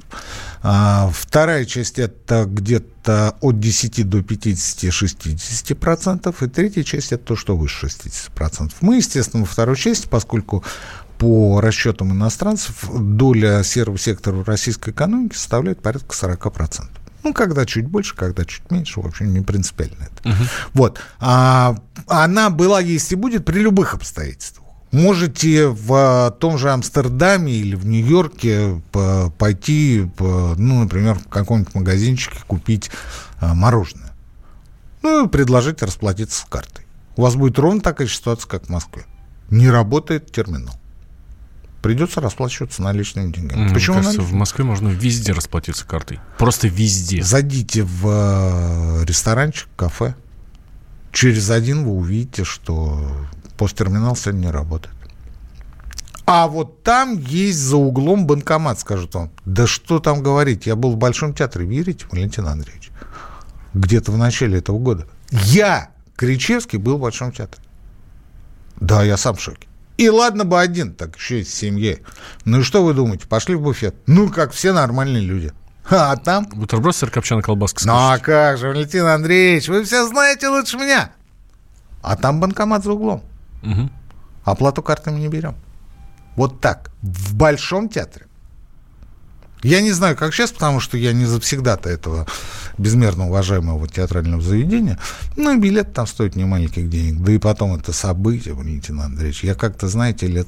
А, 0.61 1.09
вторая 1.13 1.63
часть– 1.65 1.99
это 2.01 2.45
где-то 2.45 3.35
от 3.41 3.59
10 3.59 4.07
до 4.07 4.19
50-60%, 4.19 6.45
и 6.45 6.47
третья 6.47 6.83
часть– 6.83 7.11
это 7.13 7.25
то, 7.25 7.35
что 7.35 7.57
выше 7.57 7.87
60%. 7.87 8.71
Мы, 8.81 8.97
естественно, 8.97 9.41
во 9.43 9.47
второй 9.47 9.75
части, 9.75 10.07
поскольку 10.07 10.63
по 11.17 11.59
расчетам 11.59 12.13
иностранцев 12.13 12.85
доля 12.89 13.63
серого 13.63 13.97
сектора 13.97 14.45
российской 14.45 14.91
экономике 14.91 15.37
составляет 15.37 15.81
порядка 15.81 16.15
40%. 16.15 16.87
Ну, 17.23 17.33
когда 17.33 17.65
чуть 17.65 17.87
больше, 17.87 18.15
когда 18.15 18.45
чуть 18.45 18.69
меньше, 18.71 19.01
в 19.01 19.05
общем, 19.05 19.33
не 19.33 19.41
принципиально 19.41 20.07
это. 20.11 20.29
Угу. 20.29 20.43
Вот. 20.73 20.99
А, 21.19 21.75
она 22.07 22.49
была, 22.49 22.79
есть 22.79 23.11
и 23.11 23.15
будет 23.15 23.45
при 23.45 23.59
любых 23.59 23.93
обстоятельствах. 23.93 24.65
Можете 24.91 25.67
в 25.67 26.35
том 26.39 26.57
же 26.57 26.71
Амстердаме 26.71 27.53
или 27.53 27.75
в 27.75 27.85
Нью-Йорке 27.85 28.81
пойти, 29.37 30.09
ну, 30.17 30.81
например, 30.81 31.19
в 31.19 31.27
каком-нибудь 31.27 31.75
магазинчике 31.75 32.39
купить 32.47 32.89
а, 33.39 33.53
мороженое. 33.53 34.13
Ну, 35.03 35.25
и 35.25 35.29
предложить 35.29 35.83
расплатиться 35.83 36.41
с 36.41 36.45
картой. 36.45 36.85
У 37.17 37.21
вас 37.21 37.35
будет 37.35 37.59
ровно 37.59 37.81
такая 37.81 38.07
ситуация, 38.07 38.47
как 38.47 38.65
в 38.65 38.69
Москве. 38.69 39.05
Не 39.49 39.69
работает 39.69 40.31
терминал. 40.31 40.75
Придется 41.81 42.19
расплачиваться 42.19 42.81
наличными 42.81 43.31
деньгами. 43.31 43.67
М, 43.67 43.73
Почему 43.73 43.95
кажется, 43.97 44.17
наличными? 44.17 44.35
в 44.37 44.39
Москве 44.39 44.65
можно 44.65 44.89
везде 44.89 45.31
расплатиться 45.31 45.85
картой. 45.85 46.19
Просто 46.37 46.67
везде. 46.67 47.23
Зайдите 47.23 47.83
в 47.83 48.05
э, 48.05 49.05
ресторанчик, 49.05 49.69
кафе. 49.77 50.15
Через 51.13 51.49
один 51.49 51.85
вы 51.85 51.91
увидите, 51.91 52.43
что 52.43 53.09
посттерминал 53.57 54.15
сегодня 54.15 54.47
не 54.47 54.51
работает. 54.51 54.93
А 56.25 56.47
вот 56.47 56.83
там 56.83 57.17
есть 57.17 57.57
за 57.57 57.77
углом 57.77 58.27
банкомат, 58.27 58.79
скажут 58.79 59.15
вам. 59.15 59.31
Да 59.45 59.65
что 59.65 59.99
там 59.99 60.21
говорить, 60.21 60.67
я 60.67 60.75
был 60.75 60.91
в 60.91 60.97
Большом 60.97 61.33
театре, 61.33 61.65
верите, 61.65 62.05
Валентин 62.11 62.45
Андреевич? 62.45 62.91
Где-то 63.73 64.11
в 64.11 64.17
начале 64.17 64.59
этого 64.59 64.77
года. 64.77 65.07
Я, 65.31 65.89
Кричевский, 66.17 66.77
был 66.77 66.97
в 66.97 67.01
Большом 67.01 67.31
театре. 67.31 67.63
Да, 68.79 69.01
я 69.03 69.17
сам 69.17 69.35
в 69.37 69.41
шоке. 69.41 69.67
И 69.99 70.09
ладно 70.09 70.45
бы 70.45 70.61
один, 70.61 70.93
так 70.93 71.17
еще 71.17 71.41
и 71.41 71.43
с 71.43 71.53
семьей. 71.53 72.03
Ну 72.45 72.61
и 72.61 72.63
что 72.63 72.85
вы 72.85 72.93
думаете, 72.93 73.27
пошли 73.27 73.55
в 73.55 73.61
буфет? 73.61 73.95
Ну, 74.07 74.29
как 74.29 74.53
все 74.53 74.71
нормальные 74.71 75.21
люди. 75.21 75.51
А 75.89 76.15
там 76.15 76.45
Бутерброд 76.45 76.95
с 76.95 76.99
сырокопченой 76.99 77.41
колбаской 77.41 77.85
ну 77.85 77.93
а 77.97 78.17
как 78.17 78.57
же, 78.57 78.69
Валентин 78.69 79.05
Андреевич, 79.05 79.67
вы 79.67 79.83
все 79.83 80.07
знаете 80.07 80.47
лучше 80.47 80.77
меня. 80.77 81.11
А 82.01 82.15
там 82.15 82.39
банкомат 82.39 82.85
за 82.85 82.93
углом. 82.93 83.25
Мгм. 83.61 83.91
Оплату 84.45 84.81
картами 84.81 85.19
не 85.19 85.27
берем. 85.27 85.57
Вот 86.37 86.61
так. 86.61 86.91
В 87.01 87.35
Большом 87.35 87.89
театре. 87.89 88.27
Я 89.63 89.81
не 89.81 89.91
знаю, 89.91 90.15
как 90.15 90.33
сейчас, 90.33 90.51
потому 90.51 90.79
что 90.79 90.95
я 90.95 91.11
не 91.11 91.25
завсегда-то 91.25 91.89
этого 91.89 92.25
безмерно 92.79 93.27
уважаемого 93.27 93.87
театрального 93.87 94.41
заведения. 94.41 94.97
Ну, 95.35 95.55
и 95.55 95.59
билет 95.59 95.93
там 95.93 96.07
стоит 96.07 96.35
не 96.35 96.45
маленьких 96.45 96.89
денег. 96.89 97.21
Да 97.21 97.31
и 97.31 97.37
потом 97.37 97.75
это 97.75 97.93
событие, 97.93 98.53
Валентин 98.53 98.99
Андреевич. 98.99 99.43
Я 99.43 99.53
как-то, 99.53 99.87
знаете, 99.87 100.27
лет 100.27 100.47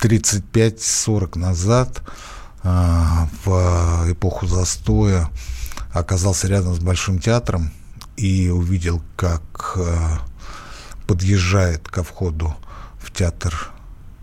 35-40 0.00 1.38
назад 1.38 2.02
а, 2.64 3.28
в 3.44 4.12
эпоху 4.12 4.46
застоя 4.46 5.28
оказался 5.92 6.48
рядом 6.48 6.74
с 6.74 6.78
Большим 6.78 7.18
театром 7.18 7.70
и 8.16 8.48
увидел, 8.48 9.02
как 9.16 9.74
а, 9.76 10.20
подъезжает 11.06 11.88
ко 11.88 12.02
входу 12.02 12.54
в 12.98 13.12
театр 13.12 13.70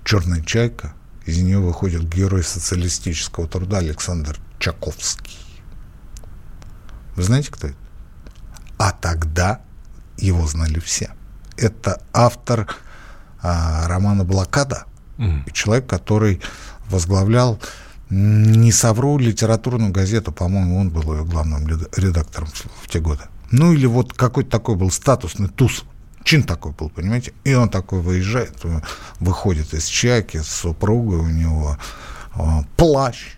«Черная 0.03 0.41
чайка». 0.41 0.93
Из 1.25 1.38
нее 1.38 1.59
выходит 1.59 2.12
герой 2.12 2.43
социалистического 2.43 3.48
труда 3.48 3.77
Александр 3.77 4.39
Чаковский. 4.57 5.38
Вы 7.19 7.23
знаете, 7.23 7.51
кто 7.51 7.67
это? 7.67 7.75
А 8.77 8.93
тогда 8.93 9.59
его 10.15 10.47
знали 10.47 10.79
все. 10.79 11.11
Это 11.57 12.01
автор 12.13 12.73
а, 13.41 13.89
романа 13.89 14.23
«Блокада». 14.23 14.85
И 15.17 15.51
человек, 15.51 15.85
который 15.85 16.39
возглавлял, 16.89 17.59
не 18.09 18.71
совру, 18.71 19.17
литературную 19.17 19.91
газету, 19.91 20.31
по-моему, 20.31 20.79
он 20.79 20.91
был 20.91 21.13
ее 21.13 21.25
главным 21.25 21.67
редактором 21.67 22.47
в, 22.47 22.85
в 22.85 22.88
те 22.88 23.01
годы. 23.01 23.23
Ну, 23.51 23.73
или 23.73 23.85
вот 23.85 24.13
какой-то 24.13 24.49
такой 24.49 24.77
был 24.77 24.89
статусный 24.89 25.49
туз. 25.49 25.83
Чин 26.23 26.43
такой 26.43 26.71
был, 26.71 26.89
понимаете? 26.89 27.33
И 27.43 27.53
он 27.53 27.67
такой 27.67 27.99
выезжает, 27.99 28.55
э, 28.63 28.79
выходит 29.19 29.73
из 29.73 29.88
чайки 29.88 30.38
с 30.38 30.47
супругой, 30.47 31.19
у 31.19 31.27
него 31.27 31.77
э, 32.35 32.39
плащ 32.77 33.35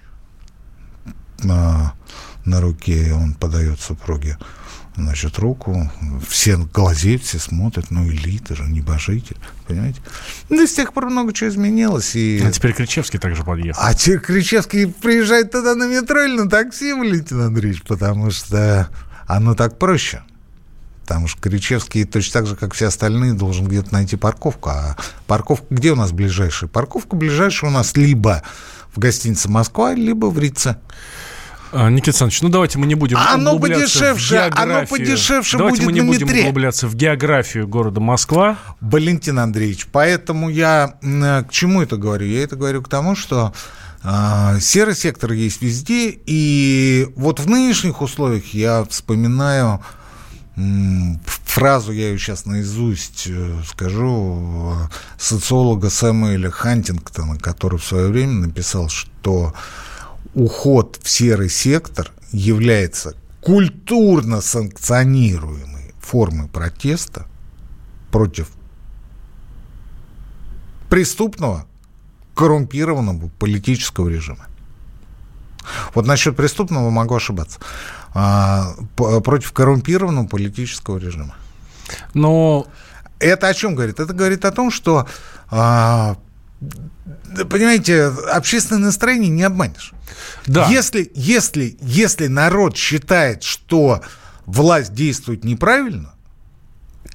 на, 2.46 2.62
руке, 2.62 3.14
он 3.14 3.34
подает 3.34 3.80
супруге 3.80 4.38
значит, 4.96 5.40
руку, 5.40 5.90
все 6.28 6.58
глазеют, 6.58 7.24
все 7.24 7.40
смотрят, 7.40 7.92
ну, 7.92 8.08
элита 8.08 8.56
же, 8.56 8.64
небожитель, 8.64 9.38
понимаете? 9.68 10.02
Ну, 10.50 10.66
с 10.66 10.74
тех 10.74 10.94
пор 10.94 11.10
много 11.10 11.34
чего 11.34 11.50
изменилось, 11.50 12.16
и... 12.16 12.44
А 12.46 12.52
теперь 12.52 12.74
Кричевский 12.74 13.20
также 13.20 13.44
подъехал. 13.44 13.82
А 13.82 13.94
теперь 13.94 14.20
Кричевский 14.20 14.88
приезжает 14.88 15.52
туда 15.52 15.76
на 15.76 15.88
метро 15.88 16.22
или 16.24 16.38
на 16.38 16.50
такси, 16.50 16.94
Валентин 16.94 17.40
Андреевич, 17.42 17.84
потому 17.84 18.32
что 18.32 18.90
оно 19.28 19.56
так 19.56 19.80
проще. 19.80 20.24
Потому 21.04 21.28
что 21.28 21.42
Кричевский 21.42 22.06
точно 22.06 22.34
так 22.34 22.48
же, 22.48 22.56
как 22.56 22.74
все 22.74 22.88
остальные, 22.88 23.34
должен 23.34 23.68
где-то 23.68 23.92
найти 23.94 24.16
парковку. 24.16 24.70
А 24.70 24.96
парковка 25.28 25.66
где 25.70 25.92
у 25.92 25.96
нас 25.96 26.12
ближайшая? 26.12 26.70
Парковка 26.70 27.16
ближайшая 27.16 27.70
у 27.70 27.74
нас 27.74 27.98
либо 27.98 28.44
в 28.94 29.00
гостинице 29.00 29.50
«Москва», 29.50 29.94
либо 29.94 30.28
в 30.28 30.38
Рице. 30.38 30.78
А, 31.72 31.90
Никита 31.90 32.10
Александрович, 32.12 32.42
ну 32.42 32.50
давайте 32.50 32.78
мы 32.78 32.86
не 32.86 32.96
будем 32.96 33.18
Оно 33.18 33.54
углубляться 33.54 34.00
подешевше, 34.00 34.52
в 34.52 34.60
оно 34.60 34.86
подешевше 34.86 35.58
Давайте 35.58 35.82
мы 35.82 35.86
будет 35.86 35.96
не 35.96 36.02
на 36.02 36.08
будем 36.08 36.28
метре. 36.28 36.42
углубляться 36.42 36.88
в 36.88 36.96
географию 36.96 37.68
города 37.68 38.00
Москва. 38.02 38.58
Валентин 38.82 39.40
Андреевич, 39.40 39.88
поэтому 39.92 40.50
я 40.50 40.96
м, 41.02 41.46
к 41.46 41.52
чему 41.52 41.82
это 41.82 41.98
говорю? 41.98 42.26
Я 42.26 42.44
это 42.44 42.56
говорю 42.56 42.82
к 42.82 42.90
тому, 42.90 43.16
что 43.16 43.54
а, 44.04 44.60
серый 44.60 44.96
сектор 44.96 45.32
есть 45.32 45.62
везде, 45.62 46.10
и 46.26 47.08
вот 47.16 47.40
в 47.40 47.50
нынешних 47.50 48.02
условиях 48.02 48.54
я 48.54 48.84
вспоминаю 48.90 49.82
фразу, 51.46 51.92
я 51.92 52.10
ее 52.10 52.18
сейчас 52.20 52.46
наизусть 52.46 53.26
э, 53.28 53.56
скажу, 53.66 54.74
э, 54.74 54.88
социолога 55.18 55.90
Сэмуэля 55.90 56.52
Хантингтона, 56.52 57.38
который 57.38 57.80
в 57.80 57.86
свое 57.86 58.10
время 58.10 58.48
написал, 58.48 58.90
что 58.90 59.54
уход 60.34 61.00
в 61.02 61.10
серый 61.10 61.50
сектор 61.50 62.12
является 62.32 63.16
культурно 63.42 64.42
санкционируемой 64.42 65.94
формой 66.00 66.48
протеста 66.48 67.28
против 68.12 68.50
преступного, 70.90 71.66
коррумпированного 72.36 73.30
политического 73.40 74.10
режима. 74.10 74.48
Вот 75.94 76.06
насчет 76.06 76.36
преступного 76.36 76.90
могу 76.90 77.16
ошибаться. 77.16 77.60
А, 78.14 78.74
против 78.96 79.54
коррумпированного 79.54 80.28
политического 80.28 80.98
режима. 80.98 81.36
Но 82.14 82.68
Это 83.20 83.48
о 83.48 83.54
чем 83.54 83.76
говорит? 83.76 84.00
Это 84.00 84.14
говорит 84.14 84.46
о 84.46 84.52
том, 84.52 84.72
что, 84.72 85.08
а, 85.52 86.18
понимаете, 87.50 88.06
общественное 88.06 88.84
настроение 88.84 89.30
не 89.30 89.44
обманешь. 89.44 89.94
да, 90.46 90.68
Если, 90.70 91.12
если, 91.16 91.78
если 91.82 92.28
народ 92.28 92.78
считает, 92.78 93.44
что 93.44 94.02
власть 94.46 94.94
действует 94.94 95.44
неправильно, 95.44 96.14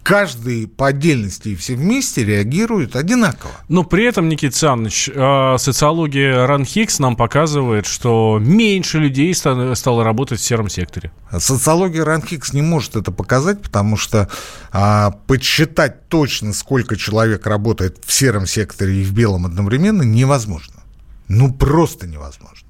каждый 0.07 0.69
по 0.69 0.87
отдельности 0.87 1.49
и 1.49 1.57
все 1.57 1.75
вместе 1.75 2.25
реагируют 2.25 2.95
одинаково. 2.95 3.51
но 3.69 3.83
при 3.83 4.05
этом, 4.05 4.29
Никита 4.29 4.53
Александрович, 4.53 5.11
э, 5.13 5.57
социология 5.59 6.47
Ранхикс 6.47 7.01
нам 7.01 7.17
показывает, 7.17 7.87
что 7.87 8.39
меньше 8.41 8.99
людей 8.99 9.35
ста- 9.35 9.75
стало 9.75 10.05
работать 10.05 10.39
в 10.39 10.45
сером 10.45 10.69
секторе. 10.69 11.11
Социология 11.37 12.05
Ранхикс 12.05 12.53
не 12.53 12.63
может 12.63 12.95
это 12.95 13.11
показать, 13.11 13.61
потому 13.61 13.97
что 13.97 14.31
а, 14.71 15.11
подсчитать 15.27 16.09
точно, 16.09 16.53
сколько 16.53 16.95
человек 16.95 17.45
работает 17.45 17.99
в 18.07 18.13
сером 18.13 18.47
секторе 18.47 19.03
и 19.03 19.05
в 19.05 19.13
белом 19.13 19.45
одновременно, 19.45 20.03
невозможно. 20.03 20.85
Ну, 21.27 21.53
просто 21.53 22.07
невозможно. 22.07 22.69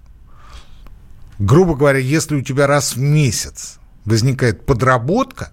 Грубо 1.38 1.74
говоря, 1.74 1.98
если 1.98 2.36
у 2.36 2.40
тебя 2.40 2.66
раз 2.66 2.96
в 2.96 2.98
месяц 2.98 3.78
возникает 4.06 4.64
подработка 4.64 5.50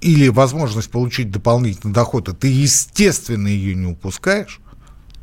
или 0.00 0.28
возможность 0.28 0.90
получить 0.90 1.30
дополнительный 1.30 1.92
доход, 1.92 2.28
и 2.28 2.34
ты, 2.34 2.48
естественно, 2.48 3.48
ее 3.48 3.74
не 3.74 3.86
упускаешь, 3.86 4.60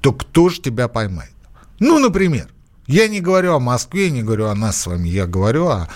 то 0.02 0.12
кто 0.14 0.50
же 0.50 0.62
тебя 0.62 0.88
поймает? 0.88 1.32
Ну, 1.80 2.00
например, 2.00 2.50
я 2.88 3.08
не 3.08 3.22
говорю 3.22 3.54
о 3.54 3.60
Москве, 3.60 4.10
не 4.10 4.24
говорю 4.24 4.48
о 4.48 4.56
нас 4.56 4.82
с 4.82 4.88
вами, 4.88 5.08
я 5.08 5.26
говорю 5.26 5.68
о, 5.68 5.88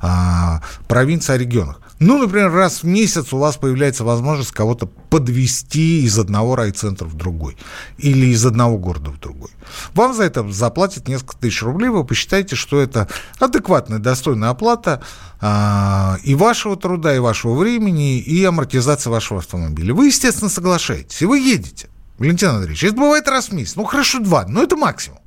о 0.00 0.62
провинции, 0.88 1.34
о 1.34 1.38
регионах. 1.38 1.80
Ну, 2.02 2.18
например, 2.18 2.50
раз 2.50 2.82
в 2.82 2.84
месяц 2.84 3.32
у 3.32 3.38
вас 3.38 3.56
появляется 3.56 4.02
возможность 4.02 4.50
кого-то 4.50 4.86
подвести 4.86 6.02
из 6.02 6.18
одного 6.18 6.56
райцентра 6.56 7.06
в 7.06 7.14
другой 7.14 7.56
или 7.96 8.26
из 8.26 8.44
одного 8.44 8.76
города 8.76 9.12
в 9.12 9.20
другой. 9.20 9.50
Вам 9.94 10.12
за 10.12 10.24
это 10.24 10.50
заплатят 10.50 11.06
несколько 11.06 11.36
тысяч 11.36 11.62
рублей, 11.62 11.90
вы 11.90 12.04
посчитаете, 12.04 12.56
что 12.56 12.80
это 12.80 13.06
адекватная, 13.38 14.00
достойная 14.00 14.48
оплата 14.48 15.00
а, 15.40 16.18
и 16.24 16.34
вашего 16.34 16.76
труда, 16.76 17.14
и 17.14 17.20
вашего 17.20 17.54
времени, 17.54 18.18
и 18.18 18.42
амортизация 18.44 19.12
вашего 19.12 19.38
автомобиля. 19.38 19.94
Вы, 19.94 20.06
естественно, 20.06 20.50
соглашаетесь, 20.50 21.22
и 21.22 21.26
вы 21.26 21.38
едете. 21.38 21.88
Валентин 22.18 22.48
Андреевич, 22.48 22.82
это 22.82 22.96
бывает 22.96 23.28
раз 23.28 23.50
в 23.50 23.52
месяц, 23.52 23.76
ну 23.76 23.84
хорошо 23.84 24.18
два, 24.18 24.44
но 24.48 24.64
это 24.64 24.76
максимум. 24.76 25.20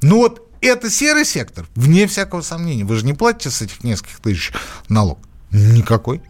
Ну 0.00 0.16
вот 0.16 0.48
это 0.60 0.90
серый 0.90 1.24
сектор, 1.24 1.64
вне 1.76 2.08
всякого 2.08 2.40
сомнения. 2.40 2.84
Вы 2.84 2.96
же 2.96 3.06
не 3.06 3.12
платите 3.12 3.50
с 3.50 3.62
этих 3.62 3.84
нескольких 3.84 4.18
тысяч 4.18 4.52
налог. 4.88 5.20
Никакой. 5.52 6.22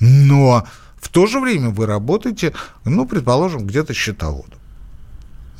Но 0.00 0.66
в 0.96 1.08
то 1.08 1.26
же 1.26 1.40
время 1.40 1.70
вы 1.70 1.86
работаете, 1.86 2.54
ну, 2.84 3.06
предположим, 3.06 3.66
где-то 3.66 3.94
счетоводом. 3.94 4.58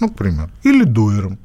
Ну, 0.01 0.09
к 0.09 0.16
примеру. 0.16 0.51
Или 0.62 0.85
дуэром. 0.85 1.38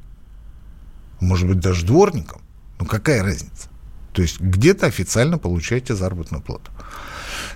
Может 1.19 1.47
быть, 1.47 1.59
даже 1.59 1.85
дворником. 1.85 2.41
Ну, 2.79 2.85
какая 2.85 3.23
разница? 3.23 3.69
То 4.13 4.21
есть 4.21 4.39
где-то 4.39 4.87
официально 4.87 5.37
получаете 5.37 5.93
заработную 5.93 6.41
плату. 6.41 6.71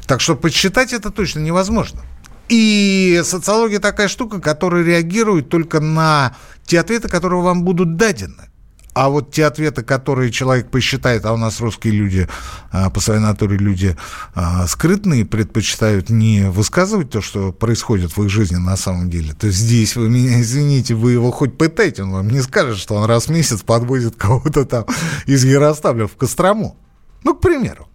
Так 0.06 0.22
что 0.22 0.36
подсчитать 0.36 0.94
это 0.94 1.10
точно 1.10 1.40
невозможно. 1.40 2.02
И 2.50 3.22
социология 3.24 3.80
такая 3.80 4.08
штука, 4.08 4.40
которая 4.40 4.84
реагирует 4.84 5.50
только 5.50 5.80
на 5.80 6.36
те 6.66 6.80
ответы, 6.80 7.08
которые 7.08 7.42
вам 7.42 7.64
будут 7.64 7.96
дадены. 7.96 8.51
А 8.94 9.10
вот 9.10 9.32
те 9.32 9.46
ответы, 9.46 9.84
которые 9.84 10.32
человек 10.32 10.70
посчитает, 10.70 11.26
а 11.26 11.34
у 11.34 11.38
нас 11.38 11.62
русские 11.62 11.94
люди 11.94 12.28
а, 12.72 12.90
по 12.90 13.00
своей 13.00 13.22
натуре 13.22 13.58
люди 13.58 13.96
а, 14.36 14.68
скрытные, 14.68 15.26
предпочитают 15.26 16.10
не 16.10 16.50
высказывать 16.50 17.10
то, 17.10 17.22
что 17.22 17.54
происходит 17.54 18.18
в 18.18 18.24
их 18.24 18.30
жизни 18.30 18.58
на 18.58 18.76
самом 18.76 19.10
деле. 19.10 19.34
То 19.34 19.50
здесь 19.50 19.96
вы 19.96 20.10
меня 20.10 20.42
извините, 20.42 20.94
вы 20.94 21.14
его 21.14 21.32
хоть 21.32 21.58
пытаете, 21.58 22.04
он 22.04 22.12
вам 22.12 22.30
не 22.30 22.42
скажет, 22.42 22.78
что 22.78 22.96
он 22.96 23.06
раз 23.06 23.28
в 23.28 23.30
месяц 23.30 23.62
подвозит 23.62 24.16
кого-то 24.18 24.66
там 24.66 24.86
из 25.26 25.46
Ярославля 25.46 26.08
в 26.08 26.18
Кострому. 26.18 26.78
Ну, 27.24 27.34
к 27.34 27.40
примеру. 27.40 27.88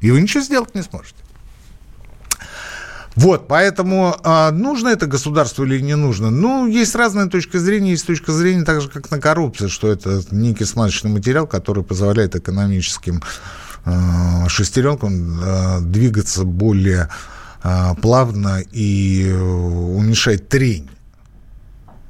И 0.00 0.10
вы 0.10 0.20
ничего 0.20 0.42
сделать 0.42 0.74
не 0.74 0.82
сможете. 0.82 1.16
Вот, 3.14 3.46
поэтому 3.46 4.16
а, 4.22 4.50
нужно 4.50 4.88
это 4.88 5.06
государству 5.06 5.64
или 5.64 5.80
не 5.80 5.96
нужно? 5.96 6.30
Ну, 6.30 6.66
есть 6.66 6.94
разные 6.94 7.28
точки 7.28 7.58
зрения. 7.58 7.90
Есть 7.90 8.06
точка 8.06 8.32
зрения 8.32 8.64
так 8.64 8.80
же, 8.80 8.88
как 8.88 9.10
на 9.10 9.20
коррупцию, 9.20 9.68
что 9.68 9.88
это 9.92 10.22
некий 10.30 10.64
смазочный 10.64 11.10
материал, 11.10 11.46
который 11.46 11.84
позволяет 11.84 12.34
экономическим 12.36 13.22
а, 13.84 14.48
шестеренкам 14.48 15.40
а, 15.42 15.80
двигаться 15.80 16.44
более 16.44 17.10
а, 17.62 17.94
плавно 17.96 18.62
и 18.72 19.30
уменьшать 19.30 20.48
трень. 20.48 20.88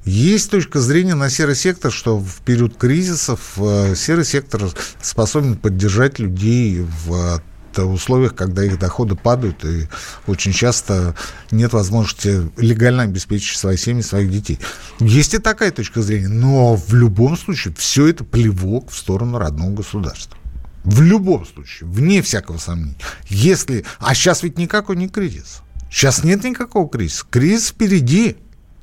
Есть 0.04 0.50
точка 0.50 0.80
зрения 0.80 1.14
на 1.14 1.30
серый 1.30 1.54
сектор, 1.54 1.92
что 1.92 2.18
в 2.18 2.38
период 2.44 2.76
кризисов 2.76 3.54
а, 3.58 3.94
серый 3.96 4.24
сектор 4.24 4.62
способен 5.00 5.56
поддержать 5.56 6.18
людей 6.20 6.86
в 7.06 7.42
условиях, 7.78 8.34
когда 8.34 8.64
их 8.64 8.78
доходы 8.78 9.14
падают, 9.14 9.64
и 9.64 9.88
очень 10.26 10.52
часто 10.52 11.14
нет 11.50 11.72
возможности 11.72 12.50
легально 12.56 13.04
обеспечить 13.04 13.58
свои 13.58 13.76
семьи, 13.76 14.02
своих 14.02 14.30
детей. 14.30 14.58
Есть 15.00 15.34
и 15.34 15.38
такая 15.38 15.70
точка 15.70 16.02
зрения, 16.02 16.28
но 16.28 16.76
в 16.76 16.94
любом 16.94 17.36
случае 17.36 17.74
все 17.74 18.06
это 18.08 18.24
плевок 18.24 18.90
в 18.90 18.96
сторону 18.96 19.38
родного 19.38 19.70
государства. 19.70 20.36
В 20.84 21.00
любом 21.00 21.46
случае, 21.46 21.88
вне 21.88 22.22
всякого 22.22 22.58
сомнения. 22.58 22.96
Если... 23.28 23.84
А 23.98 24.14
сейчас 24.14 24.42
ведь 24.42 24.58
никакой 24.58 24.96
не 24.96 25.08
кризис. 25.08 25.62
Сейчас 25.90 26.24
нет 26.24 26.42
никакого 26.42 26.88
кризиса. 26.88 27.24
Кризис 27.30 27.68
впереди. 27.68 28.36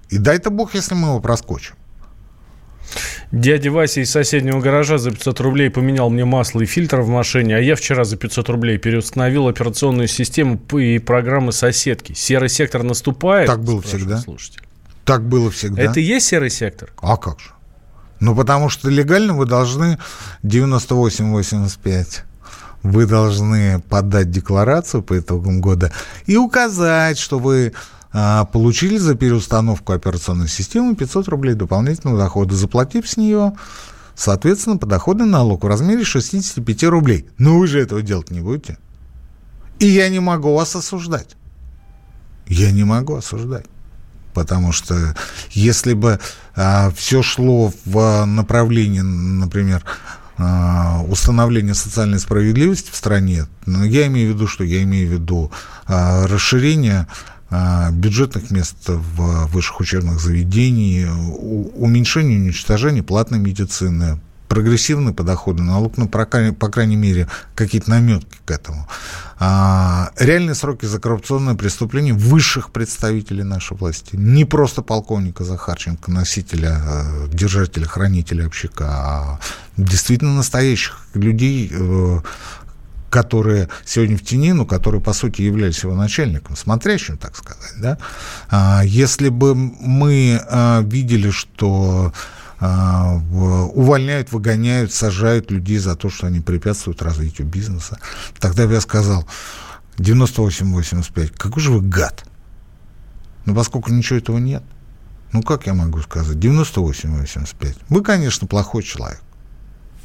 И 0.09 0.17
дай-то 0.17 0.49
бог, 0.49 0.75
если 0.75 0.95
мы 0.95 1.09
его 1.09 1.19
проскочим. 1.19 1.75
Дядя 3.31 3.71
Вася 3.71 4.01
из 4.01 4.11
соседнего 4.11 4.59
гаража 4.59 4.97
за 4.97 5.11
500 5.11 5.39
рублей 5.41 5.69
поменял 5.69 6.09
мне 6.09 6.25
масло 6.25 6.61
и 6.61 6.65
фильтр 6.65 7.01
в 7.01 7.09
машине, 7.09 7.55
а 7.57 7.59
я 7.59 7.75
вчера 7.75 8.03
за 8.03 8.17
500 8.17 8.49
рублей 8.49 8.77
переустановил 8.77 9.47
операционную 9.47 10.07
систему 10.07 10.59
и 10.77 10.99
программы 10.99 11.51
соседки. 11.51 12.13
Серый 12.13 12.49
сектор 12.49 12.83
наступает? 12.83 13.47
Так 13.47 13.63
было 13.63 13.81
всегда. 13.81 14.17
Слушайте. 14.17 14.59
Так 15.05 15.23
было 15.23 15.51
всегда. 15.51 15.83
Это 15.83 15.99
и 15.99 16.03
есть 16.03 16.27
серый 16.27 16.49
сектор? 16.49 16.91
А 17.01 17.17
как 17.17 17.39
же? 17.39 17.49
Ну, 18.19 18.35
потому 18.35 18.69
что 18.69 18.89
легально 18.89 19.33
вы 19.33 19.45
должны 19.45 19.97
98-85 20.43 22.23
вы 22.83 23.05
должны 23.05 23.79
подать 23.89 24.31
декларацию 24.31 25.03
по 25.03 25.19
итогам 25.19 25.61
года 25.61 25.91
и 26.25 26.37
указать, 26.37 27.17
что 27.17 27.39
вы 27.39 27.73
получили 28.11 28.97
за 28.97 29.15
переустановку 29.15 29.93
операционной 29.93 30.47
системы 30.47 30.95
500 30.95 31.27
рублей 31.27 31.53
дополнительного 31.53 32.17
дохода, 32.17 32.55
заплатив 32.55 33.07
с 33.07 33.17
нее, 33.17 33.53
соответственно, 34.15 34.77
подоходный 34.77 35.27
налог 35.27 35.63
в 35.63 35.67
размере 35.67 36.03
65 36.03 36.83
рублей. 36.85 37.27
Но 37.37 37.59
вы 37.59 37.67
же 37.67 37.79
этого 37.79 38.01
делать 38.01 38.31
не 38.31 38.39
будете. 38.39 38.77
И 39.79 39.87
я 39.87 40.09
не 40.09 40.19
могу 40.19 40.53
вас 40.53 40.75
осуждать. 40.75 41.35
Я 42.47 42.71
не 42.71 42.83
могу 42.83 43.15
осуждать. 43.15 43.65
Потому 44.33 44.71
что 44.71 45.15
если 45.51 45.93
бы 45.93 46.19
а, 46.55 46.91
все 46.95 47.23
шло 47.23 47.71
в 47.85 48.25
направлении, 48.25 48.99
например, 48.99 49.83
а, 50.37 51.01
установления 51.07 51.73
социальной 51.73 52.19
справедливости 52.19 52.91
в 52.91 52.95
стране, 52.95 53.47
ну, 53.65 53.83
я 53.83 54.07
имею 54.07 54.31
в 54.31 54.35
виду, 54.35 54.47
что 54.47 54.63
я 54.63 54.83
имею 54.83 55.09
в 55.09 55.11
виду 55.13 55.51
а, 55.85 56.27
расширение 56.27 57.07
а, 57.07 57.38
бюджетных 57.91 58.51
мест 58.51 58.77
в 58.87 59.47
высших 59.47 59.79
учебных 59.79 60.19
заведениях, 60.19 61.13
уменьшение 61.75 62.37
и 62.37 62.41
уничтожение 62.41 63.03
платной 63.03 63.39
медицины, 63.39 64.19
прогрессивный 64.49 65.13
подоходный 65.13 65.63
налог, 65.63 65.95
ну, 65.95 66.09
по, 66.09 66.25
крайней 66.25 66.95
мере, 66.95 67.27
какие-то 67.55 67.91
наметки 67.91 68.39
к 68.43 68.51
этому. 68.51 68.87
А, 69.39 70.11
реальные 70.17 70.55
сроки 70.55 70.85
за 70.85 70.99
коррупционное 70.99 71.55
преступление 71.55 72.13
высших 72.13 72.71
представителей 72.71 73.43
нашей 73.43 73.77
власти. 73.77 74.15
Не 74.15 74.43
просто 74.43 74.81
полковника 74.81 75.45
Захарченко, 75.45 76.11
носителя, 76.11 76.81
а, 76.81 77.27
держателя, 77.27 77.85
хранителя 77.85 78.47
общака, 78.47 78.87
а 78.89 79.39
действительно 79.77 80.35
настоящих 80.35 80.97
людей, 81.13 81.71
э, 81.71 82.19
которые 83.09 83.69
сегодня 83.85 84.17
в 84.17 84.23
тени, 84.23 84.53
но 84.53 84.65
которые, 84.65 85.01
по 85.01 85.13
сути, 85.13 85.41
являлись 85.41 85.83
его 85.83 85.95
начальником, 85.95 86.55
смотрящим, 86.55 87.17
так 87.17 87.35
сказать. 87.35 87.73
Да? 87.77 87.97
А, 88.49 88.81
если 88.85 89.29
бы 89.29 89.55
мы 89.55 90.41
а, 90.47 90.81
видели, 90.81 91.29
что 91.29 92.13
а, 92.59 93.15
увольняют, 93.73 94.31
выгоняют, 94.31 94.93
сажают 94.93 95.51
людей 95.51 95.77
за 95.77 95.95
то, 95.95 96.09
что 96.09 96.27
они 96.27 96.39
препятствуют 96.39 97.01
развитию 97.01 97.47
бизнеса, 97.47 97.99
тогда 98.39 98.67
бы 98.67 98.73
я 98.73 98.81
сказал, 98.81 99.25
98-85, 99.97 101.33
какой 101.37 101.61
же 101.61 101.71
вы 101.71 101.81
гад. 101.81 102.25
Но 103.45 103.55
поскольку 103.55 103.91
ничего 103.91 104.19
этого 104.19 104.37
нет, 104.37 104.63
ну, 105.31 105.41
как 105.43 105.67
я 105.67 105.73
могу 105.73 106.01
сказать, 106.01 106.37
98-85. 106.37 107.77
Вы, 107.89 108.01
конечно, 108.03 108.47
плохой 108.47 108.83
человек. 108.83 109.21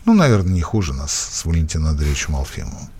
Ну, 0.04 0.14
наверное, 0.14 0.52
не 0.52 0.60
хуже 0.60 0.92
нас 0.92 1.12
с 1.12 1.44
Валентином 1.44 1.88
Андреевичем 1.88 2.36
Алфимовым. 2.36 2.90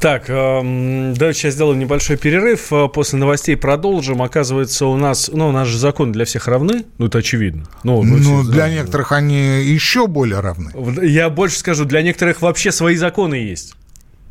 Так, 0.00 0.24
э, 0.28 1.12
давайте 1.16 1.40
сейчас 1.40 1.54
сделаем 1.54 1.78
небольшой 1.78 2.16
перерыв. 2.16 2.72
Э, 2.72 2.88
после 2.88 3.18
новостей 3.18 3.56
продолжим. 3.56 4.22
Оказывается, 4.22 4.86
у 4.86 4.96
нас, 4.96 5.30
ну, 5.32 5.48
у 5.48 5.52
нас 5.52 5.68
же 5.68 5.78
законы 5.78 6.12
для 6.12 6.24
всех 6.24 6.48
равны, 6.48 6.84
ну, 6.98 7.06
это 7.06 7.18
очевидно. 7.18 7.64
Ну, 7.82 8.02
ну 8.02 8.42
для 8.42 8.52
знаем. 8.52 8.74
некоторых 8.74 9.12
они 9.12 9.62
еще 9.62 10.06
более 10.06 10.40
равны. 10.40 10.72
Я 11.02 11.30
больше 11.30 11.58
скажу, 11.58 11.84
для 11.84 12.02
некоторых 12.02 12.42
вообще 12.42 12.72
свои 12.72 12.96
законы 12.96 13.34
есть. 13.34 13.74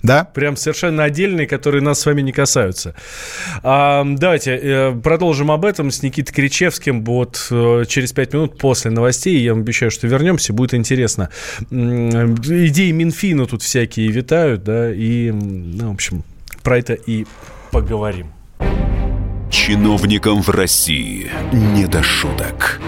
Да? 0.04 0.24
Прям 0.24 0.56
совершенно 0.56 1.04
отдельные, 1.04 1.48
которые 1.48 1.82
нас 1.82 2.00
с 2.00 2.06
вами 2.06 2.22
не 2.22 2.32
касаются. 2.32 2.96
А, 3.64 4.06
давайте 4.06 4.52
э, 4.62 4.96
продолжим 5.04 5.52
об 5.52 5.66
этом 5.66 5.92
с 5.92 6.04
Никитой 6.04 6.34
Кричевским. 6.34 7.04
Вот 7.04 7.48
э, 7.50 7.86
через 7.88 8.14
пять 8.14 8.34
минут 8.34 8.58
после 8.58 8.92
новостей, 8.92 9.40
я 9.40 9.54
вам 9.54 9.62
обещаю, 9.62 9.92
что 9.92 10.08
вернемся, 10.08 10.54
будет 10.54 10.74
интересно. 10.74 11.30
Идеи 11.72 12.92
Минфина 12.92 13.46
тут 13.48 13.64
всякие 13.64 14.10
витают, 14.10 14.64
да, 14.64 14.94
и, 14.94 15.32
ну, 15.32 15.90
в 15.92 15.94
общем, 15.94 16.24
про 16.64 16.78
это 16.78 16.94
и 16.94 17.26
поговорим. 17.72 18.28
Чиновникам 19.50 20.44
в 20.44 20.50
России 20.50 21.32
не 21.52 21.88
до 21.88 22.04
шуток. 22.04 22.80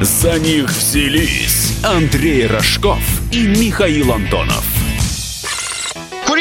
За 0.00 0.38
них 0.38 0.68
взялись 0.70 1.76
Андрей 1.84 2.46
Рожков 2.46 3.00
и 3.32 3.48
Михаил 3.48 4.12
Антонов– 4.12 4.64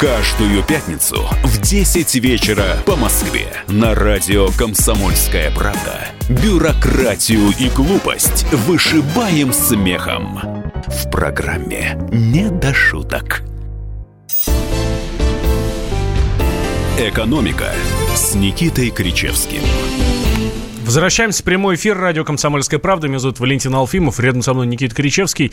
Каждую 0.00 0.62
пятницу 0.62 1.28
в 1.44 1.60
10 1.60 2.14
вечера 2.14 2.64
по 2.86 2.96
Москве 2.96 3.52
на 3.68 3.94
радио 3.94 4.48
«Комсомольская 4.56 5.50
правда» 5.50 6.08
бюрократию 6.42 7.50
и 7.58 7.68
глупость 7.68 8.50
вышибаем 8.50 9.52
смехом. 9.52 10.40
В 10.86 11.10
программе 11.10 11.98
«Не 12.12 12.48
до 12.48 12.72
шуток». 12.72 13.42
«Экономика» 16.98 17.70
с 18.14 18.34
Никитой 18.34 18.88
Кричевским. 18.88 19.60
Возвращаемся 20.86 21.42
в 21.42 21.44
прямой 21.44 21.74
эфир 21.74 21.98
радио 21.98 22.24
«Комсомольская 22.24 22.80
правда». 22.80 23.06
Меня 23.06 23.18
зовут 23.18 23.38
Валентин 23.38 23.74
Алфимов. 23.74 24.18
Рядом 24.18 24.40
со 24.40 24.54
мной 24.54 24.66
Никита 24.66 24.94
Кричевский. 24.94 25.52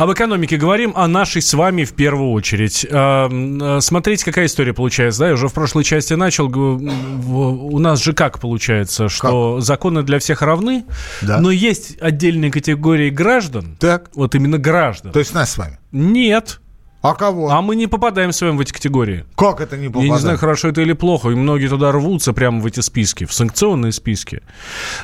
Об 0.00 0.10
экономике 0.10 0.56
говорим, 0.56 0.94
о 0.96 1.06
нашей 1.08 1.42
с 1.42 1.52
вами 1.52 1.84
в 1.84 1.92
первую 1.92 2.30
очередь. 2.30 2.86
Э, 2.88 3.80
смотрите, 3.82 4.24
какая 4.24 4.46
история 4.46 4.72
получается. 4.72 5.20
Да? 5.20 5.26
Я 5.26 5.34
уже 5.34 5.48
в 5.48 5.52
прошлой 5.52 5.84
части 5.84 6.14
начал. 6.14 6.46
У 6.46 7.78
нас 7.78 8.02
же 8.02 8.14
как 8.14 8.40
получается, 8.40 9.10
что 9.10 9.56
как? 9.56 9.62
законы 9.62 10.02
для 10.02 10.18
всех 10.18 10.40
равны, 10.40 10.86
да. 11.20 11.38
но 11.38 11.50
есть 11.50 11.98
отдельные 12.00 12.50
категории 12.50 13.10
граждан. 13.10 13.76
Так. 13.78 14.08
Вот 14.14 14.34
именно 14.34 14.56
граждан. 14.56 15.12
То 15.12 15.18
есть 15.18 15.34
нас 15.34 15.52
с 15.52 15.58
вами? 15.58 15.78
Нет. 15.92 16.60
А 17.02 17.14
кого? 17.14 17.50
А 17.50 17.62
мы 17.62 17.76
не 17.76 17.86
попадаем 17.86 18.30
с 18.30 18.42
вами 18.42 18.56
в 18.56 18.60
эти 18.60 18.72
категории. 18.72 19.24
Как 19.34 19.60
это 19.60 19.78
не 19.78 19.88
попадаем? 19.88 20.08
Я 20.08 20.14
не 20.16 20.20
знаю, 20.20 20.38
хорошо 20.38 20.68
это 20.68 20.82
или 20.82 20.92
плохо. 20.92 21.30
И 21.30 21.34
многие 21.34 21.68
туда 21.68 21.92
рвутся 21.92 22.34
прямо 22.34 22.60
в 22.60 22.66
эти 22.66 22.80
списки, 22.80 23.24
в 23.24 23.32
санкционные 23.32 23.92
списки. 23.92 24.42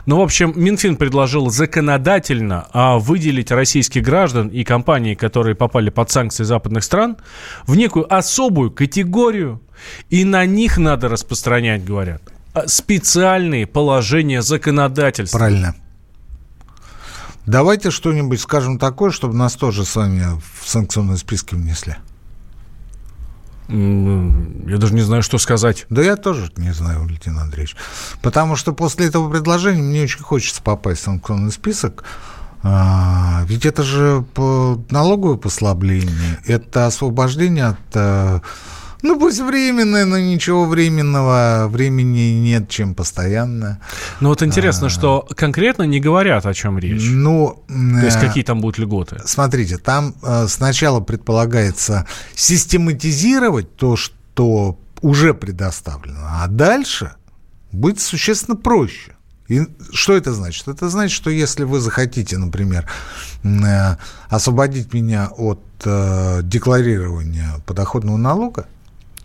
Ну, 0.05 0.19
в 0.19 0.21
общем, 0.21 0.53
Минфин 0.57 0.97
предложил 0.97 1.49
законодательно 1.49 2.69
а, 2.73 2.99
выделить 2.99 3.51
российских 3.51 4.03
граждан 4.03 4.49
и 4.49 4.63
компании, 4.63 5.15
которые 5.15 5.55
попали 5.55 5.89
под 5.89 6.11
санкции 6.11 6.45
западных 6.45 6.85
стран, 6.85 7.17
в 7.67 7.77
некую 7.77 8.13
особую 8.13 8.71
категорию. 8.71 9.63
И 10.11 10.25
на 10.25 10.45
них 10.45 10.77
надо 10.77 11.09
распространять, 11.09 11.83
говорят, 11.85 12.23
а, 12.53 12.69
специальные 12.69 13.67
положения 13.67 14.43
законодательства. 14.43 15.39
Правильно. 15.39 15.75
Давайте 17.47 17.91
что-нибудь 17.91 18.41
скажем 18.41 18.79
такое, 18.79 19.11
чтобы 19.11 19.35
нас 19.35 19.55
тоже 19.55 19.85
с 19.85 19.95
вами 19.95 20.41
в 20.61 20.69
санкционные 20.69 21.17
списки 21.17 21.55
внесли. 21.55 21.97
Я 23.69 24.79
даже 24.79 24.95
не 24.95 25.03
знаю, 25.03 25.23
что 25.23 25.39
сказать. 25.39 25.87
Да 25.91 26.03
я 26.03 26.17
тоже 26.17 26.53
не 26.57 26.73
знаю, 26.73 27.03
Валентин 27.03 27.39
Андреевич. 27.39 27.77
Потому 28.23 28.57
что 28.57 28.73
после 28.73 29.07
этого 29.07 29.31
предложения 29.31 29.83
мне 29.83 30.03
очень 30.03 30.23
хочется 30.23 30.63
попасть 30.63 31.01
в 31.01 31.05
санкционный 31.05 31.53
список. 31.53 32.05
А, 32.63 33.45
ведь 33.47 33.65
это 33.65 33.83
же 33.83 34.25
налоговое 34.91 35.37
послабление, 35.37 36.41
это 36.47 36.87
освобождение 36.87 37.67
от 37.67 37.79
э, 37.95 38.41
ну, 39.03 39.19
пусть 39.19 39.41
временное, 39.41 40.05
но 40.05 40.19
ничего 40.19 40.67
временного, 40.67 41.69
времени 41.69 42.41
нет, 42.41 42.69
чем 42.69 42.95
постоянно. 42.95 43.81
Ну, 44.21 44.31
вот 44.31 44.43
интересно, 44.43 44.87
а... 44.87 44.91
что 44.91 45.27
конкретно 45.37 45.85
не 45.85 46.01
говорят, 46.01 46.47
о 46.47 46.55
чем 46.55 46.79
речь. 46.79 47.03
Ну... 47.03 47.63
То 47.69 48.05
есть, 48.05 48.19
какие 48.21 48.45
там 48.45 48.61
будут 48.61 48.79
льготы? 48.79 49.21
Смотрите, 49.25 49.79
там 49.79 50.15
э, 50.23 50.47
сначала 50.49 51.01
предполагается 51.01 52.07
систематизировать 52.35 53.77
то, 53.77 53.97
что 53.97 54.79
уже 55.03 55.35
предоставлено, 55.35 56.21
а 56.43 56.47
дальше 56.49 57.13
будет 57.73 58.01
существенно 58.01 58.57
проще. 58.57 59.13
И 59.49 59.63
что 59.93 60.17
это 60.17 60.33
значит? 60.33 60.67
Это 60.67 60.89
значит, 60.89 61.15
что 61.15 61.31
если 61.31 61.63
вы 61.65 61.79
захотите, 61.79 62.37
например, 62.37 62.89
э, 63.45 63.97
освободить 64.29 64.93
меня 64.93 65.29
от 65.37 65.61
э, 65.85 66.41
декларирования 66.43 67.61
подоходного 67.65 68.17
налога, 68.17 68.67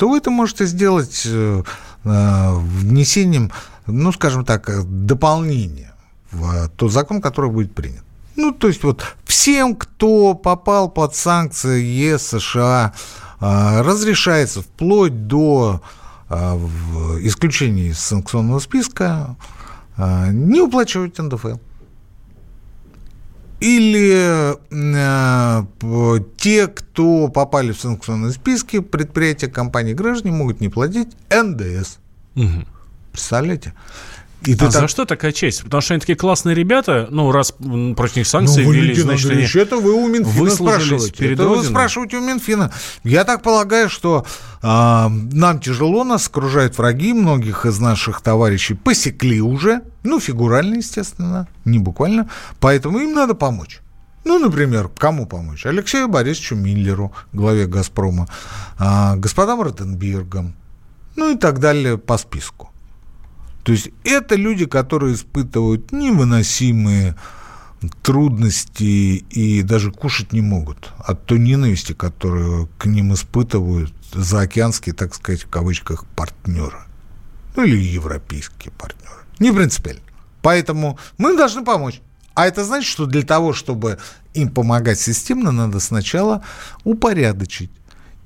то 0.01 0.09
вы 0.09 0.17
это 0.17 0.31
можете 0.31 0.65
сделать 0.65 1.27
э, 1.27 1.63
э, 2.05 2.53
внесением, 2.55 3.51
ну, 3.85 4.11
скажем 4.11 4.43
так, 4.43 4.67
дополнения 5.05 5.93
в 6.31 6.69
тот 6.69 6.91
закон, 6.91 7.21
который 7.21 7.51
будет 7.51 7.75
принят. 7.75 8.03
Ну, 8.35 8.51
то 8.51 8.67
есть 8.67 8.83
вот 8.83 9.05
всем, 9.25 9.75
кто 9.75 10.33
попал 10.33 10.89
под 10.89 11.15
санкции 11.15 11.83
ЕС, 11.83 12.29
США, 12.29 12.93
э, 13.39 13.81
разрешается 13.81 14.63
вплоть 14.63 15.27
до 15.27 15.83
исключения 17.19 17.89
из 17.89 17.99
санкционного 17.99 18.59
списка 18.59 19.35
не 19.97 20.61
уплачивать 20.61 21.19
НДФЛ 21.19 21.57
или 23.62 24.58
э, 24.71 26.24
те, 26.38 26.67
кто 26.67 27.28
попали 27.30 27.71
в 27.71 27.80
санкционные 27.80 28.32
списки, 28.32 28.80
предприятия, 28.80 29.47
компании, 29.47 29.93
граждане 29.93 30.36
могут 30.36 30.60
не 30.62 30.69
платить 30.69 31.10
НДС. 31.30 31.97
Угу. 32.36 32.65
Представляете? 33.12 33.74
И 34.45 34.54
а 34.56 34.58
так... 34.58 34.71
за 34.71 34.88
что 34.88 35.06
такая 35.06 35.32
честь? 35.32 35.63
Потому 35.63 35.82
что 35.82 35.93
они 35.93 36.01
такие 36.01 36.17
классные 36.17 36.56
ребята, 36.56 37.08
ну, 37.12 37.32
раз 37.32 37.51
против 37.51 38.15
них 38.15 38.27
санкции 38.27 38.63
ну, 38.63 38.71
ввели, 38.71 38.95
значит, 38.95 39.25
Андреевич, 39.25 39.56
они 39.56 39.63
это 39.63 39.77
вы 39.77 39.93
у 39.93 40.08
Минфина 40.08 40.49
спрашиваете. 40.49 41.13
Перед 41.13 41.34
это 41.34 41.43
Родиной. 41.43 41.63
вы 41.63 41.69
спрашиваете 41.69 42.17
у 42.17 42.21
Минфина. 42.21 42.71
Я 43.04 43.23
так 43.23 43.43
полагаю, 43.43 43.88
что 43.88 44.25
э, 44.63 44.67
нам 44.67 45.60
тяжело, 45.60 46.04
нас 46.04 46.27
окружают 46.27 46.77
враги, 46.80 47.13
многих 47.13 47.67
из 47.67 47.80
наших 47.80 48.21
товарищей 48.21 48.73
посекли 48.73 49.41
уже, 49.41 49.84
ну, 50.04 50.19
фигурально, 50.19 50.75
естественно, 50.75 51.47
не 51.63 51.77
буквально, 51.77 52.27
поэтому 52.60 52.97
им 52.97 53.13
надо 53.13 53.36
помочь. 53.36 53.82
Ну, 54.23 54.39
например, 54.39 54.89
кому 54.97 55.27
помочь? 55.27 55.67
Алексею 55.67 56.08
Борисовичу 56.08 56.56
Миллеру, 56.56 57.12
главе 57.32 57.67
«Газпрома», 57.67 58.27
э, 58.80 59.15
господам 59.17 59.62
Ротенбергам, 59.62 60.56
ну 61.15 61.32
и 61.32 61.38
так 61.38 61.60
далее 61.60 61.99
по 61.99 62.17
списку. 62.17 62.70
То 63.63 63.71
есть 63.71 63.89
это 64.04 64.36
люди, 64.36 64.65
которые 64.65 65.15
испытывают 65.15 65.91
невыносимые 65.91 67.15
трудности 68.02 68.84
и 69.30 69.63
даже 69.63 69.91
кушать 69.91 70.34
не 70.34 70.41
могут 70.41 70.91
от 71.00 71.26
той 71.26 71.39
ненависти, 71.39 71.93
которую 71.93 72.69
к 72.78 72.86
ним 72.86 73.13
испытывают 73.13 73.93
заокеанские, 74.13 74.93
так 74.93 75.15
сказать, 75.15 75.43
в 75.43 75.50
кавычках, 75.50 76.06
партнеры. 76.15 76.78
Ну 77.56 77.63
или 77.63 77.78
европейские 77.78 78.71
партнеры. 78.71 79.21
Не 79.39 79.52
принципиально. 79.52 80.02
Поэтому 80.41 80.97
мы 81.17 81.36
должны 81.36 81.63
помочь. 81.63 82.02
А 82.34 82.47
это 82.47 82.63
значит, 82.63 82.89
что 82.89 83.06
для 83.06 83.24
того, 83.24 83.54
чтобы 83.54 84.00
им 84.34 84.50
помогать 84.50 85.00
системно, 85.00 85.52
надо 85.52 85.80
сначала 85.80 86.43
упорядочить 86.84 87.71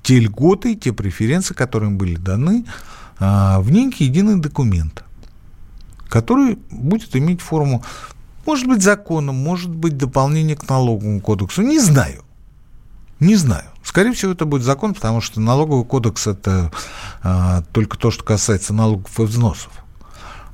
те 0.03 0.19
льготы 0.19 0.75
те 0.75 0.93
преференции, 0.93 1.55
которые 1.55 1.89
им 1.89 1.97
были 1.97 2.15
даны 2.15 2.65
а, 3.19 3.59
в 3.59 3.71
некий 3.71 4.05
единый 4.05 4.39
документ 4.39 5.03
который 6.15 6.57
будет 6.71 7.13
иметь 7.17 7.41
форму, 7.41 7.83
может 8.45 8.69
быть, 8.69 8.81
закона, 8.81 9.33
может 9.33 9.75
быть, 9.75 9.97
дополнение 9.97 10.55
к 10.55 10.69
налоговому 10.69 11.19
кодексу. 11.19 11.61
Не 11.61 11.77
знаю. 11.77 12.23
Не 13.19 13.35
знаю. 13.35 13.65
Скорее 13.83 14.13
всего, 14.13 14.31
это 14.31 14.45
будет 14.45 14.63
закон, 14.63 14.93
потому 14.93 15.19
что 15.19 15.41
налоговый 15.41 15.83
кодекс– 15.83 16.25
это 16.27 16.71
а, 17.21 17.63
только 17.73 17.97
то, 17.97 18.11
что 18.11 18.23
касается 18.23 18.73
налогов 18.73 19.19
и 19.19 19.23
взносов. 19.23 19.73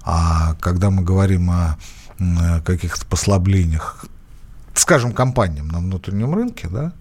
А 0.01 0.55
когда 0.55 0.89
мы 0.89 1.03
говорим 1.03 1.51
о, 1.51 1.77
о 2.17 2.61
каких-то 2.61 3.05
послаблениях, 3.05 4.03
скажем, 4.73 5.11
компаниям 5.11 5.67
на 5.67 5.77
внутреннем 5.77 6.33
рынке, 6.33 6.69
да, 6.69 6.91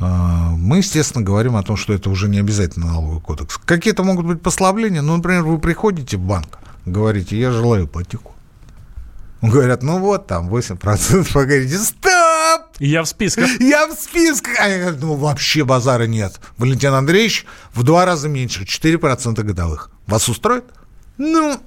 а, 0.00 0.50
мы, 0.50 0.78
естественно, 0.78 1.24
говорим 1.24 1.56
о 1.56 1.62
том, 1.62 1.78
что 1.78 1.94
это 1.94 2.10
уже 2.10 2.28
не 2.28 2.40
обязательно 2.40 2.88
налоговый 2.88 3.22
кодекс. 3.22 3.56
Какие-то 3.56 4.04
могут 4.04 4.26
быть 4.26 4.42
послабления. 4.42 5.00
Ну, 5.00 5.16
например, 5.16 5.44
вы 5.44 5.58
приходите 5.58 6.18
в 6.18 6.20
банк, 6.20 6.58
говорите, 6.86 7.38
я 7.38 7.50
желаю 7.50 7.84
ипотеку. 7.86 8.32
Говорят, 9.42 9.82
ну 9.82 9.98
вот, 9.98 10.26
там 10.26 10.48
8%. 10.48 11.28
Вы 11.34 11.44
говорите, 11.44 11.78
стоп! 11.78 12.62
Я 12.78 13.02
в 13.02 13.06
списках. 13.06 13.60
Я 13.60 13.86
в 13.86 13.92
списках. 13.92 14.58
Они 14.58 14.78
говорят, 14.78 15.00
ну 15.00 15.14
вообще 15.14 15.64
базара 15.64 16.04
нет. 16.04 16.40
Валентин 16.56 16.94
Андреевич 16.94 17.44
в 17.74 17.82
два 17.82 18.06
раза 18.06 18.28
меньше, 18.28 18.64
4% 18.64 19.42
годовых. 19.42 19.90
Вас 20.06 20.28
устроит? 20.28 20.64
Ну, 21.18 21.60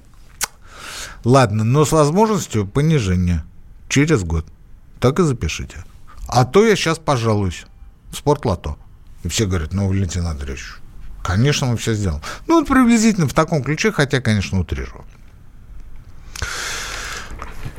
ладно, 1.24 1.64
но 1.64 1.84
с 1.84 1.92
возможностью 1.92 2.66
понижения 2.66 3.44
через 3.88 4.24
год. 4.24 4.46
Так 4.98 5.20
и 5.20 5.22
запишите. 5.22 5.84
А 6.26 6.44
то 6.44 6.64
я 6.64 6.76
сейчас 6.76 6.98
пожалуюсь 6.98 7.66
в 8.10 8.16
спортлото. 8.16 8.76
И 9.22 9.28
все 9.28 9.46
говорят, 9.46 9.72
ну, 9.72 9.88
Валентин 9.88 10.26
Андреевич, 10.26 10.80
Конечно, 11.22 11.66
мы 11.66 11.76
все 11.76 11.94
сделаем. 11.94 12.22
Ну, 12.46 12.60
вот 12.60 12.68
приблизительно 12.68 13.28
в 13.28 13.34
таком 13.34 13.62
ключе, 13.62 13.92
хотя, 13.92 14.20
конечно, 14.20 14.58
утрирую. 14.58 15.04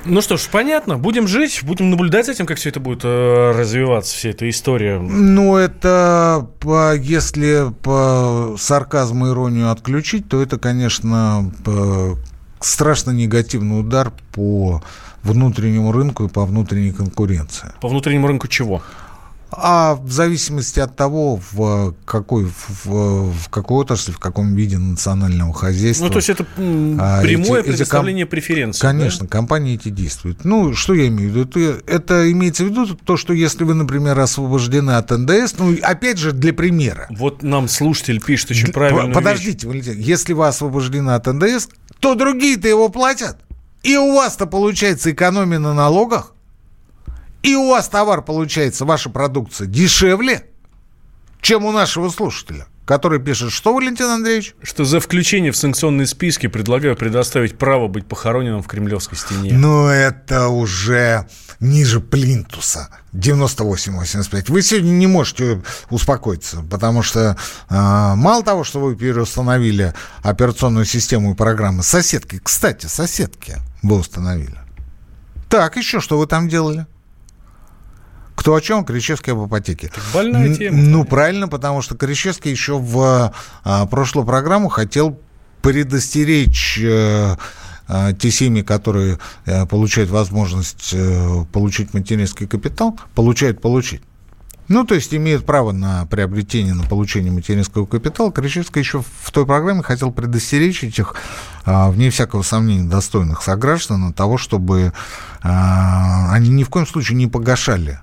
Ну 0.06 0.22
что 0.22 0.38
ж, 0.38 0.48
понятно. 0.52 0.98
Будем 0.98 1.28
жить, 1.28 1.62
будем 1.64 1.90
наблюдать 1.90 2.26
за 2.26 2.32
этим, 2.32 2.46
как 2.46 2.58
все 2.58 2.70
это 2.70 2.80
будет 2.80 3.02
э, 3.04 3.52
развиваться, 3.56 4.16
вся 4.16 4.30
эта 4.30 4.50
история. 4.50 5.00
Ну, 5.00 5.58
это, 5.58 6.48
по, 6.60 6.96
если 6.96 7.72
по 7.84 8.56
сарказму 8.58 9.28
и 9.28 9.30
иронию 9.32 9.72
отключить, 9.72 10.28
то 10.28 10.42
это, 10.42 10.58
конечно, 10.58 11.52
по, 11.64 12.18
страшно 12.60 13.12
негативный 13.12 13.80
удар 13.80 14.12
по 14.34 14.82
внутреннему 15.24 15.92
рынку 15.92 16.26
и 16.26 16.28
по 16.28 16.46
внутренней 16.46 16.92
конкуренции. 16.92 17.72
По 17.80 17.88
внутреннему 17.88 18.28
рынку 18.28 18.48
чего? 18.48 18.82
А 19.52 19.96
в 19.96 20.12
зависимости 20.12 20.80
от 20.80 20.96
того, 20.96 21.40
в 21.52 21.94
какой, 22.06 22.46
в, 22.46 22.86
в 22.86 23.50
какой 23.50 23.78
отрасли, 23.78 24.14
в 24.14 24.20
каком 24.20 24.56
виде 24.56 24.78
национального 24.78 25.54
хозяйства. 25.54 26.06
Ну, 26.06 26.10
то 26.10 26.18
есть 26.18 26.30
это 26.30 26.46
а, 26.58 27.22
прямое 27.22 27.60
эти, 27.60 27.68
предоставление 27.68 28.24
эти, 28.24 28.30
преференций. 28.32 28.82
Конечно, 28.82 29.26
да? 29.26 29.32
компании 29.32 29.76
эти 29.76 29.90
действуют. 29.90 30.46
Ну, 30.46 30.74
что 30.74 30.94
я 30.94 31.08
имею 31.08 31.32
в 31.32 31.36
виду? 31.36 31.60
Это, 31.60 31.84
это 31.86 32.32
имеется 32.32 32.64
в 32.64 32.68
виду 32.68 32.88
то, 32.96 33.18
что 33.18 33.34
если 33.34 33.66
вы, 33.66 33.74
например, 33.74 34.18
освобождены 34.20 34.92
от 34.92 35.12
НДС, 35.12 35.56
ну, 35.58 35.76
опять 35.82 36.18
же, 36.18 36.32
для 36.32 36.54
примера. 36.54 37.08
Вот 37.10 37.44
нам 37.44 37.68
слушатель 37.68 38.22
пишет 38.22 38.52
очень 38.52 38.72
правильно. 38.72 39.14
Подождите, 39.14 39.68
вещь. 39.68 39.84
Валентин, 39.84 40.00
если 40.00 40.32
вы 40.32 40.48
освобождены 40.48 41.12
от 41.12 41.28
НДС, 41.28 41.68
то 42.00 42.16
другие-то 42.16 42.70
его 42.70 42.88
платят. 42.88 43.38
И 43.84 43.98
у 43.98 44.14
вас-то 44.14 44.46
получается 44.46 45.12
экономия 45.12 45.60
на 45.60 45.74
налогах. 45.74 46.34
И 47.44 47.56
у 47.56 47.70
вас 47.70 47.90
товар 47.90 48.22
получается, 48.22 48.86
ваша 48.86 49.10
продукция, 49.10 49.68
дешевле, 49.68 50.46
чем 51.42 51.66
у 51.66 51.72
нашего 51.72 52.10
слушателя, 52.10 52.68
который 52.86 53.20
пишет, 53.20 53.52
что, 53.52 53.74
Валентин 53.74 54.06
Андреевич? 54.06 54.54
Что 54.62 54.86
за 54.86 55.00
включение 55.00 55.52
в 55.52 55.58
санкционные 55.58 56.06
списки 56.06 56.48
предлагаю 56.48 56.96
предоставить 56.96 57.58
право 57.58 57.88
быть 57.88 58.06
похороненным 58.06 58.62
в 58.62 58.68
Кремлевской 58.68 59.18
стене. 59.18 59.54
Ну, 59.54 59.88
это 59.88 60.50
уже 60.50 61.28
ниже 61.60 62.00
плинтуса. 62.00 62.90
98-85. 63.14 64.52
Вы 64.52 64.62
сегодня 64.62 64.92
не 64.92 65.08
можете 65.08 65.62
успокоиться, 65.90 66.64
потому 66.70 67.04
что 67.04 67.38
э, 67.70 67.74
мало 68.16 68.44
того, 68.44 68.64
что 68.64 68.80
вы 68.80 68.96
переустановили 68.96 69.94
операционную 70.24 70.86
систему 70.86 71.34
и 71.34 71.36
программы 71.36 71.84
соседки, 71.84 72.40
кстати, 72.44 72.86
соседки 72.86 73.58
вы 73.84 73.98
установили. 73.98 74.58
Так, 75.50 75.76
еще 75.76 76.00
что 76.00 76.18
вы 76.18 76.28
там 76.28 76.48
делали? 76.48 76.86
Кто 78.42 78.56
о 78.56 78.62
чем? 78.62 78.84
Кричевский 78.84 79.34
об 79.34 79.48
ипотеке. 79.48 79.92
Больная 80.16 80.52
тема. 80.56 80.76
Ну, 80.76 81.06
правильно, 81.06 81.48
потому 81.48 81.84
что 81.84 81.96
Кричевский 81.96 82.50
еще 82.50 82.80
в 82.80 83.32
а, 83.64 83.86
прошлую 83.86 84.26
программу 84.26 84.68
хотел 84.68 85.20
предостеречь 85.62 86.80
э, 86.82 87.36
э, 87.88 88.14
те 88.20 88.32
семьи, 88.32 88.64
которые 88.64 89.20
э, 89.46 89.68
получают 89.68 90.10
возможность 90.10 90.90
э, 90.92 91.46
получить 91.54 91.94
материнский 91.94 92.48
капитал, 92.48 93.00
получают 93.14 93.62
получить. 93.62 94.02
Ну, 94.68 94.86
то 94.86 94.96
есть 94.96 95.14
имеют 95.14 95.46
право 95.46 95.72
на 95.72 96.08
приобретение, 96.08 96.74
на 96.74 96.82
получение 96.84 97.32
материнского 97.32 97.86
капитала. 97.86 98.32
Кричевский 98.32 98.80
еще 98.80 99.04
в 99.22 99.30
той 99.30 99.46
программе 99.46 99.84
хотел 99.84 100.12
предостеречь 100.12 100.84
этих, 100.84 101.14
а, 101.64 101.92
вне 101.92 102.10
всякого 102.10 102.42
сомнения, 102.42 102.90
достойных 102.90 103.44
сограждан 103.44 104.06
от 104.06 104.16
того, 104.16 104.40
чтобы 104.40 104.94
а, 105.44 106.34
они 106.34 106.50
ни 106.50 106.64
в 106.64 106.70
коем 106.70 106.88
случае 106.88 107.18
не 107.18 107.28
погашали 107.28 108.00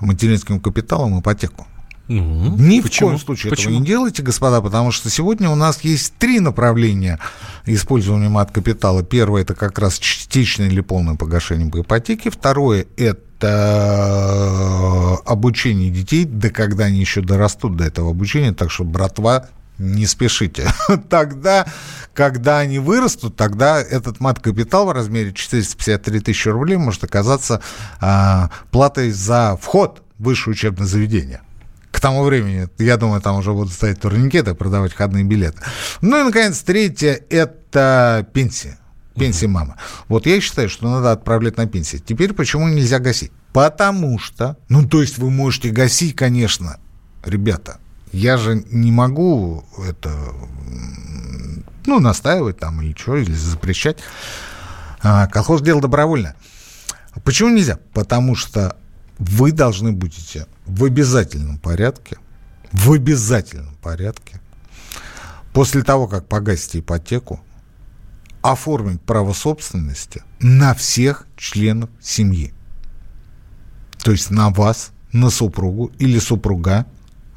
материнским 0.00 0.60
капиталом 0.60 1.20
ипотеку. 1.20 1.66
Ну, 2.08 2.56
Ни 2.56 2.80
почему? 2.80 3.10
в 3.10 3.12
коем 3.12 3.24
случае 3.24 3.50
Почему? 3.50 3.74
этого 3.74 3.80
не 3.80 3.86
делайте, 3.86 4.22
господа, 4.22 4.60
потому 4.60 4.90
что 4.90 5.08
сегодня 5.08 5.48
у 5.48 5.54
нас 5.54 5.82
есть 5.82 6.14
три 6.18 6.40
направления 6.40 7.20
использования 7.66 8.28
мат-капитала. 8.28 9.04
Первое– 9.04 9.42
это 9.44 9.54
как 9.54 9.78
раз 9.78 9.96
частичное 9.96 10.66
или 10.66 10.80
полное 10.80 11.14
погашение 11.14 11.70
по 11.70 11.82
ипотеке. 11.82 12.30
Второе– 12.30 12.86
это 12.96 13.28
обучение 15.24 15.90
детей, 15.90 16.24
да 16.24 16.50
когда 16.50 16.86
они 16.86 16.98
еще 16.98 17.20
дорастут 17.20 17.76
до 17.76 17.84
этого 17.84 18.10
обучения. 18.10 18.52
Так 18.52 18.72
что, 18.72 18.82
братва, 18.82 19.48
не 19.80 20.06
спешите. 20.06 20.70
Тогда, 21.08 21.66
когда 22.14 22.58
они 22.58 22.78
вырастут, 22.78 23.36
тогда 23.36 23.80
этот 23.80 24.20
мат-капитал 24.20 24.86
в 24.86 24.92
размере 24.92 25.32
453 25.32 26.20
тысячи 26.20 26.48
рублей 26.48 26.76
может 26.76 27.02
оказаться 27.02 27.62
а, 28.00 28.50
платой 28.70 29.10
за 29.10 29.58
вход 29.60 30.02
в 30.18 30.24
высшее 30.24 30.52
учебное 30.52 30.86
заведение. 30.86 31.40
К 31.90 31.98
тому 31.98 32.22
времени, 32.22 32.68
я 32.78 32.96
думаю, 32.96 33.20
там 33.20 33.36
уже 33.36 33.52
будут 33.52 33.72
стоять 33.72 34.00
турникеты, 34.00 34.54
продавать 34.54 34.92
входные 34.92 35.24
билеты. 35.24 35.58
Ну 36.00 36.20
и, 36.20 36.24
наконец, 36.24 36.60
третье– 36.60 37.20
это 37.30 38.28
пенсия. 38.32 38.78
Пенсия 39.16 39.48
мама. 39.48 39.76
Вот 40.08 40.26
я 40.26 40.40
считаю, 40.40 40.68
что 40.68 40.88
надо 40.88 41.10
отправлять 41.12 41.56
на 41.56 41.66
пенсию. 41.66 42.00
Теперь 42.04 42.32
почему 42.32 42.68
нельзя 42.68 43.00
гасить? 43.00 43.32
Потому 43.52 44.18
что, 44.18 44.56
ну, 44.68 44.86
то 44.86 45.00
есть 45.00 45.18
вы 45.18 45.30
можете 45.30 45.70
гасить, 45.70 46.14
конечно, 46.14 46.78
ребята. 47.24 47.80
Я 48.12 48.36
же 48.36 48.64
не 48.70 48.90
могу 48.90 49.64
это, 49.86 50.10
ну, 51.86 52.00
настаивать 52.00 52.58
там 52.58 52.82
или 52.82 52.94
что, 52.96 53.16
или 53.16 53.32
запрещать. 53.32 53.98
А, 55.02 55.26
колхоз 55.28 55.62
дело 55.62 55.80
добровольно. 55.80 56.34
Почему 57.24 57.50
нельзя? 57.50 57.78
Потому 57.92 58.34
что 58.34 58.76
вы 59.18 59.52
должны 59.52 59.92
будете 59.92 60.46
в 60.66 60.84
обязательном 60.84 61.58
порядке, 61.58 62.18
в 62.72 62.92
обязательном 62.92 63.74
порядке, 63.82 64.40
после 65.52 65.82
того, 65.82 66.08
как 66.08 66.26
погасите 66.26 66.80
ипотеку, 66.80 67.40
оформить 68.42 69.02
право 69.02 69.32
собственности 69.32 70.22
на 70.40 70.74
всех 70.74 71.26
членов 71.36 71.90
семьи. 72.00 72.54
То 74.02 74.12
есть 74.12 74.30
на 74.30 74.50
вас, 74.50 74.92
на 75.12 75.30
супругу 75.30 75.92
или 75.98 76.18
супруга, 76.18 76.86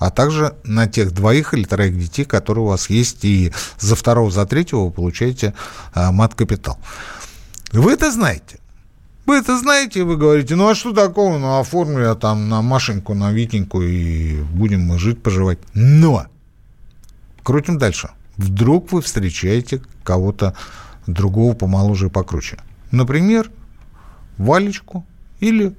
а 0.03 0.09
также 0.09 0.53
на 0.65 0.85
тех 0.85 1.13
двоих 1.13 1.53
или 1.53 1.63
троих 1.63 1.97
детей, 1.97 2.25
которые 2.25 2.65
у 2.65 2.67
вас 2.67 2.89
есть, 2.89 3.23
и 3.23 3.53
за 3.79 3.95
второго, 3.95 4.29
за 4.31 4.45
третьего 4.45 4.83
вы 4.83 4.91
получаете 4.91 5.53
а, 5.93 6.11
мат-капитал. 6.11 6.77
Вы 7.71 7.93
это 7.93 8.11
знаете. 8.11 8.59
Вы 9.25 9.37
это 9.37 9.57
знаете, 9.57 10.01
и 10.01 10.03
вы 10.03 10.17
говорите, 10.17 10.57
ну 10.57 10.67
а 10.67 10.75
что 10.75 10.91
такого, 10.91 11.37
ну 11.37 11.57
оформлю 11.57 12.03
я 12.03 12.15
там 12.15 12.49
на 12.49 12.61
Машеньку, 12.61 13.13
на 13.13 13.31
Витеньку, 13.31 13.81
и 13.81 14.41
будем 14.41 14.81
мы 14.81 14.99
жить, 14.99 15.23
поживать. 15.23 15.59
Но, 15.73 16.25
крутим 17.41 17.77
дальше. 17.77 18.09
Вдруг 18.35 18.91
вы 18.91 19.01
встречаете 19.01 19.81
кого-то 20.03 20.53
другого 21.07 21.53
помоложе 21.53 22.07
и 22.07 22.09
покруче. 22.09 22.57
Например, 22.91 23.49
Валечку 24.37 25.05
или 25.39 25.73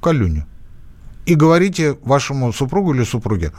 Калюню. 0.00 0.46
И 1.30 1.36
говорите 1.36 1.96
вашему 2.02 2.52
супругу 2.52 2.92
или 2.92 3.04
супруге, 3.04 3.52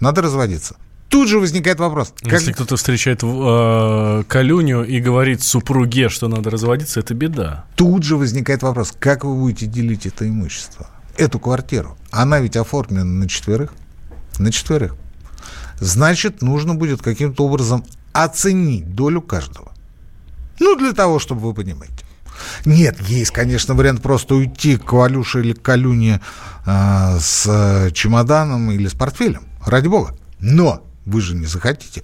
надо 0.00 0.20
разводиться. 0.20 0.76
Тут 1.08 1.26
же 1.28 1.38
возникает 1.38 1.80
вопрос. 1.80 2.12
как- 2.22 2.32
Если 2.34 2.52
кто-то 2.52 2.76
встречает 2.76 3.20
э, 3.22 4.24
Калюню 4.28 4.84
и 4.84 5.00
говорит 5.00 5.42
супруге, 5.42 6.10
что 6.10 6.28
надо 6.28 6.50
разводиться, 6.50 7.00
это 7.00 7.14
беда. 7.14 7.64
Тут 7.76 8.02
же 8.02 8.16
возникает 8.18 8.62
вопрос, 8.62 8.92
как 8.98 9.24
вы 9.24 9.34
будете 9.34 9.64
делить 9.66 10.04
это 10.06 10.28
имущество? 10.28 10.86
Эту 11.16 11.38
квартиру. 11.38 11.96
Она 12.10 12.40
ведь 12.40 12.56
оформлена 12.56 13.04
на 13.04 13.26
четверых. 13.26 13.72
На 14.38 14.50
четверых. 14.52 14.94
Значит, 15.80 16.42
нужно 16.42 16.74
будет 16.74 17.00
каким-то 17.00 17.46
образом 17.46 17.84
оценить 18.12 18.94
долю 18.94 19.22
каждого. 19.22 19.72
Ну, 20.60 20.76
для 20.76 20.92
того, 20.92 21.18
чтобы 21.18 21.40
вы 21.40 21.54
понимаете. 21.54 22.01
Нет, 22.64 23.00
есть, 23.08 23.30
конечно, 23.30 23.74
вариант 23.74 24.02
просто 24.02 24.34
уйти 24.34 24.76
к 24.76 24.92
Валюше 24.92 25.40
или 25.40 25.52
к 25.52 25.62
Калюне 25.62 26.20
э, 26.66 27.18
с 27.20 27.90
чемоданом 27.92 28.70
или 28.70 28.88
с 28.88 28.94
портфелем. 28.94 29.46
Ради 29.64 29.88
бога. 29.88 30.16
Но 30.40 30.86
вы 31.04 31.20
же 31.20 31.34
не 31.34 31.46
захотите. 31.46 32.02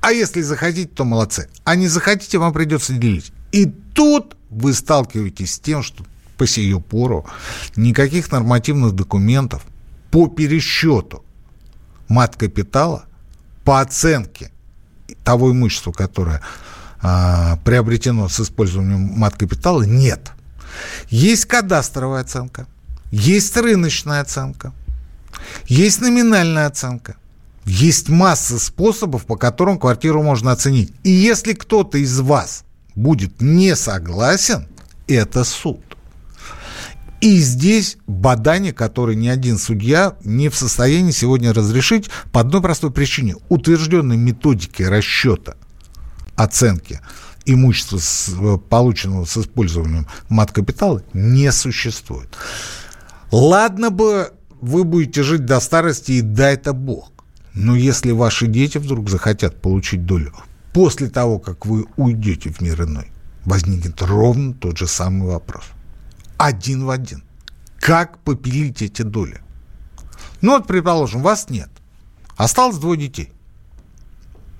А 0.00 0.12
если 0.12 0.42
захотите, 0.42 0.88
то 0.88 1.04
молодцы. 1.04 1.48
А 1.64 1.76
не 1.76 1.88
захотите, 1.88 2.38
вам 2.38 2.52
придется 2.52 2.92
делить. 2.92 3.32
И 3.52 3.66
тут 3.66 4.36
вы 4.50 4.72
сталкиваетесь 4.74 5.54
с 5.54 5.58
тем, 5.60 5.82
что 5.82 6.04
по 6.36 6.46
сию 6.46 6.80
пору 6.80 7.24
никаких 7.76 8.32
нормативных 8.32 8.92
документов 8.92 9.64
по 10.10 10.26
пересчету 10.26 11.24
мат-капитала, 12.08 13.04
по 13.64 13.80
оценке 13.80 14.50
того 15.24 15.52
имущества, 15.52 15.92
которое 15.92 16.42
а, 17.02 17.58
приобретено 17.64 18.28
с 18.28 18.40
использованием 18.40 19.00
мат-капитала, 19.00 19.82
нет. 19.82 20.30
Есть 21.10 21.46
кадастровая 21.46 22.22
оценка, 22.22 22.66
есть 23.10 23.56
рыночная 23.56 24.20
оценка, 24.20 24.72
есть 25.66 26.00
номинальная 26.00 26.66
оценка. 26.66 27.16
Есть 27.64 28.08
масса 28.08 28.58
способов, 28.58 29.24
по 29.24 29.36
которым 29.36 29.78
квартиру 29.78 30.22
можно 30.22 30.50
оценить. 30.50 30.92
И 31.04 31.10
если 31.10 31.52
кто-то 31.52 31.98
из 31.98 32.18
вас 32.18 32.64
будет 32.94 33.40
не 33.40 33.76
согласен, 33.76 34.66
это 35.06 35.44
суд. 35.44 35.80
И 37.20 37.38
здесь 37.38 37.98
бадание, 38.08 38.72
которое 38.72 39.14
ни 39.14 39.28
один 39.28 39.58
судья 39.58 40.16
не 40.24 40.48
в 40.48 40.56
состоянии 40.56 41.12
сегодня 41.12 41.52
разрешить 41.52 42.10
по 42.32 42.40
одной 42.40 42.60
простой 42.60 42.90
причине. 42.90 43.36
Утвержденной 43.48 44.16
методики 44.16 44.82
расчета 44.82 45.54
оценки 46.42 47.00
имущества, 47.44 47.98
с- 47.98 48.30
полученного 48.68 49.24
с 49.24 49.36
использованием 49.36 50.06
мат-капитала, 50.28 51.02
не 51.12 51.50
существует. 51.52 52.36
Ладно 53.30 53.90
бы 53.90 54.32
вы 54.60 54.84
будете 54.84 55.22
жить 55.22 55.44
до 55.44 55.60
старости, 55.60 56.12
и 56.12 56.20
дай 56.20 56.54
это 56.54 56.72
Бог. 56.72 57.10
Но 57.54 57.74
если 57.76 58.12
ваши 58.12 58.46
дети 58.46 58.78
вдруг 58.78 59.10
захотят 59.10 59.60
получить 59.60 60.06
долю 60.06 60.32
после 60.72 61.08
того, 61.08 61.38
как 61.38 61.66
вы 61.66 61.86
уйдете 61.96 62.50
в 62.50 62.60
мир 62.60 62.82
иной, 62.82 63.10
возникнет 63.44 64.00
ровно 64.02 64.54
тот 64.54 64.78
же 64.78 64.86
самый 64.86 65.28
вопрос. 65.28 65.64
Один 66.38 66.84
в 66.84 66.90
один. 66.90 67.24
Как 67.78 68.18
попилить 68.18 68.82
эти 68.82 69.02
доли? 69.02 69.40
Ну 70.40 70.52
вот, 70.52 70.66
предположим, 70.66 71.22
вас 71.22 71.50
нет. 71.50 71.68
Осталось 72.36 72.78
двое 72.78 72.98
детей. 72.98 73.32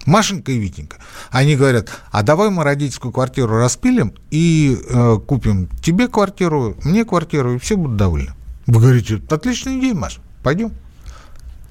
Машенька 0.06 0.52
и 0.52 0.58
Витенька. 0.58 0.98
Они 1.30 1.56
говорят, 1.56 1.90
а 2.10 2.22
давай 2.22 2.50
мы 2.50 2.64
родительскую 2.64 3.12
квартиру 3.12 3.56
распилим 3.56 4.14
и 4.30 4.78
э, 4.88 5.18
купим 5.26 5.68
тебе 5.82 6.08
квартиру, 6.08 6.76
мне 6.84 7.04
квартиру, 7.04 7.54
и 7.54 7.58
все 7.58 7.76
будут 7.76 7.96
довольны. 7.96 8.32
Вы 8.66 8.80
говорите, 8.80 9.20
отличная 9.30 9.78
идея, 9.78 9.94
Маш, 9.94 10.18
пойдем. 10.42 10.72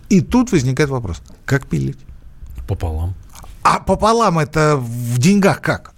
И 0.09 0.21
тут 0.21 0.51
возникает 0.51 0.89
вопрос, 0.89 1.21
как 1.45 1.67
пилить? 1.67 1.99
Пополам. 2.67 3.15
А 3.63 3.79
пополам 3.79 4.39
это 4.39 4.77
в 4.77 5.17
деньгах 5.17 5.61
как? 5.61 5.93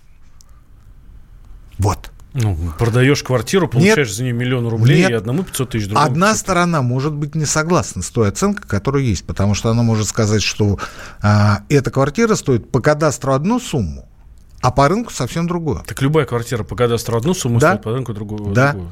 Вот. 1.79 2.12
Ну, 2.33 2.57
продаешь 2.79 3.21
квартиру, 3.21 3.67
получаешь 3.67 4.07
Нет. 4.07 4.15
за 4.17 4.23
нее 4.23 4.33
миллион 4.33 4.67
рублей, 4.67 5.01
Нет. 5.01 5.11
и 5.11 5.13
одному 5.13 5.43
500 5.43 5.69
тысяч, 5.69 5.85
другому 5.87 6.05
Одна 6.07 6.27
500 6.29 6.39
сторона 6.39 6.81
может 6.81 7.13
быть 7.13 7.35
не 7.35 7.45
согласна 7.45 8.01
с 8.01 8.09
той 8.09 8.29
оценкой, 8.29 8.67
которая 8.67 9.03
есть, 9.03 9.25
потому 9.25 9.53
что 9.53 9.69
она 9.69 9.83
может 9.83 10.07
сказать, 10.07 10.41
что 10.41 10.79
а, 11.21 11.61
эта 11.69 11.91
квартира 11.91 12.33
стоит 12.35 12.71
по 12.71 12.79
кадастру 12.81 13.33
одну 13.33 13.59
сумму, 13.59 14.09
а 14.61 14.71
по 14.71 14.87
рынку 14.87 15.13
совсем 15.13 15.47
другую. 15.47 15.83
Так 15.85 16.01
любая 16.01 16.25
квартира 16.25 16.63
по 16.63 16.75
кадастру 16.75 17.17
одну 17.17 17.33
сумму 17.35 17.59
Да. 17.59 17.71
стоит, 17.73 17.83
по 17.83 17.91
рынку 17.91 18.13
другую. 18.13 18.51
Да. 18.53 18.71
другую. 18.71 18.91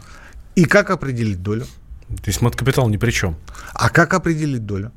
И 0.56 0.66
как 0.66 0.92
определить 0.92 1.42
долю? 1.42 1.66
То 2.08 2.28
есть 2.28 2.42
мат-капитал 2.42 2.89
ни 2.89 2.98
при 2.98 3.10
чем. 3.12 3.38
А 3.74 3.89
как 3.89 4.14
определить 4.14 4.66
долю? 4.66 4.92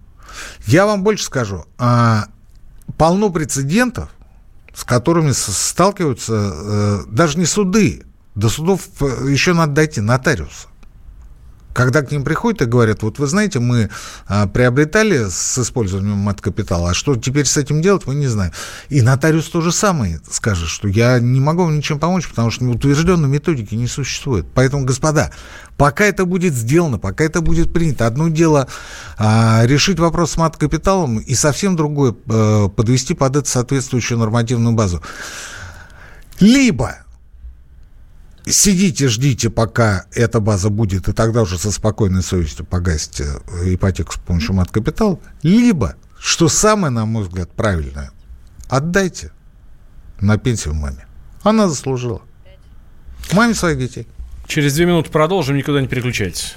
Я 0.67 0.85
вам 0.85 1.03
больше 1.05 1.25
скажу. 1.25 1.65
а, 1.79 2.27
полно 2.99 3.31
прецедентов, 3.31 4.11
с 4.75 4.85
которыми 4.85 5.31
сталкиваются 5.31 6.33
э, 6.35 6.99
даже 7.09 7.39
не 7.39 7.47
суды, 7.47 8.05
до 8.35 8.49
судов 8.49 8.83
э, 9.01 9.29
еще 9.31 9.53
надо 9.53 9.73
дойти, 9.73 10.01
нотариусы. 10.01 10.69
Когда 11.75 12.03
к 12.03 12.13
ним 12.13 12.23
приходят 12.23 12.63
и 12.63 12.67
говорят, 12.67 13.03
вот 13.03 13.19
вы 13.19 13.27
знаете, 13.27 13.59
мы 13.59 13.91
а, 14.29 14.47
приобретали 14.47 15.29
с 15.29 15.59
использованием 15.59 16.17
мат-капитала, 16.19 16.91
а 16.91 16.95
что 16.95 17.17
теперь 17.17 17.47
с 17.47 17.57
этим 17.57 17.83
делать, 17.83 18.07
мы 18.07 18.15
не 18.15 18.29
знаем. 18.29 18.53
И 18.91 19.03
нотариус 19.03 19.49
то 19.49 19.61
же 19.61 19.73
самое 19.73 20.21
скажет, 20.31 20.69
что 20.69 20.87
я 20.87 21.19
не 21.19 21.41
могу 21.41 21.65
вам 21.65 21.77
ничем 21.77 21.99
помочь, 21.99 22.29
потому 22.29 22.53
что 22.53 22.65
утвержденной 22.67 23.29
методики 23.29 23.75
не 23.75 23.89
существует. 23.89 24.47
Поэтому, 24.55 24.85
господа, 24.85 25.33
пока 25.77 26.05
это 26.05 26.25
будет 26.25 26.55
сделано, 26.55 27.01
пока 27.01 27.25
это 27.25 27.41
будет 27.41 27.73
принято, 27.73 28.07
одно 28.07 28.29
дело 28.29 28.69
а, 29.19 29.63
решить 29.65 29.99
вопрос 29.99 30.31
с 30.31 30.37
мат-капиталом, 30.37 31.19
и 31.19 31.35
совсем 31.35 31.75
другое 31.75 32.15
э, 32.27 32.69
подвести 32.69 33.15
под 33.15 33.35
это 33.35 33.49
соответствующую 33.51 34.19
нормативную 34.19 34.77
базу. 34.77 35.03
Либо 36.39 37.04
сидите, 38.47 39.09
ждите, 39.09 39.51
пока 39.51 40.07
эта 40.13 40.41
база 40.41 40.71
будет, 40.71 41.09
и 41.09 41.13
тогда 41.13 41.43
уже 41.43 41.59
со 41.59 41.71
спокойной 41.71 42.23
совестью 42.23 42.65
погасите 42.65 43.27
э, 43.47 43.75
ипотеку 43.75 44.13
с 44.13 44.17
помощью 44.17 44.55
мат-капитала, 44.55 45.19
либо, 45.43 45.97
что 46.19 46.49
самое, 46.49 46.91
на 46.91 47.07
мой 47.07 47.25
взгляд, 47.25 47.51
правильное, 47.53 48.11
отдайте 48.69 49.33
на 50.21 50.39
пенсию 50.39 50.75
маме. 50.75 51.07
Она 51.43 51.69
заслужила. 51.69 52.23
Маме 53.33 53.55
своих 53.55 53.79
детей. 53.79 54.07
Через 54.47 54.75
две 54.75 54.87
минуты 54.87 55.11
продолжим, 55.11 55.57
никуда 55.57 55.81
не 55.81 55.89
переключайтесь. 55.89 56.57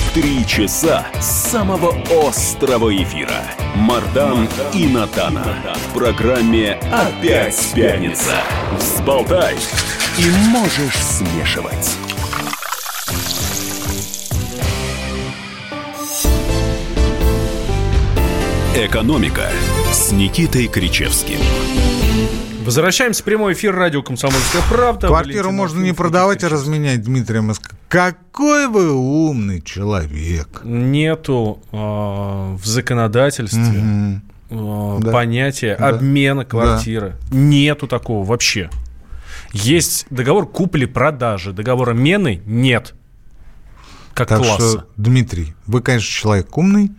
Три 0.13 0.45
часа 0.45 1.07
самого 1.21 1.95
острого 2.27 2.93
эфира. 2.93 3.45
Мардан 3.75 4.49
и 4.73 4.85
Надана. 4.87 5.45
В 5.73 5.93
программе 5.97 6.73
«Опять 6.91 7.71
пятница». 7.73 8.33
Взболтай 8.77 9.55
и 10.17 10.29
можешь 10.49 10.97
смешивать. 10.97 11.95
«Экономика» 18.75 19.49
с 19.93 20.11
Никитой 20.11 20.67
Кричевским. 20.67 21.39
Возвращаемся 22.71 23.21
в 23.21 23.25
прямой 23.25 23.51
эфир 23.51 23.75
радио 23.75 24.01
«Комсомольская 24.01 24.61
правда». 24.69 25.07
Квартиру 25.07 25.49
Валентин 25.49 25.55
можно 25.57 25.81
не 25.81 25.91
продавать, 25.91 26.41
а 26.45 26.47
разменять, 26.47 27.01
Дмитрий 27.03 27.41
Москва. 27.41 27.77
Какой 27.89 28.67
вы 28.69 28.93
умный 28.93 29.61
человек. 29.61 30.61
Нету 30.63 31.61
э, 31.73 31.75
в 31.75 32.61
законодательстве 32.63 34.21
э, 34.49 34.97
Да. 35.01 35.11
понятия 35.11 35.75
Да. 35.77 35.89
обмена 35.89 36.45
квартиры. 36.45 37.17
Нету 37.29 37.89
такого 37.89 38.25
вообще. 38.25 38.69
Есть 39.51 40.05
договор 40.09 40.47
купли-продажи, 40.47 41.51
договора 41.51 41.91
мены 41.91 42.41
нет. 42.45 42.93
Как 44.13 44.29
Так 44.29 44.37
класса. 44.43 44.69
что, 44.69 44.87
Дмитрий, 44.95 45.55
вы, 45.67 45.81
конечно, 45.81 46.07
человек 46.09 46.57
умный, 46.57 46.89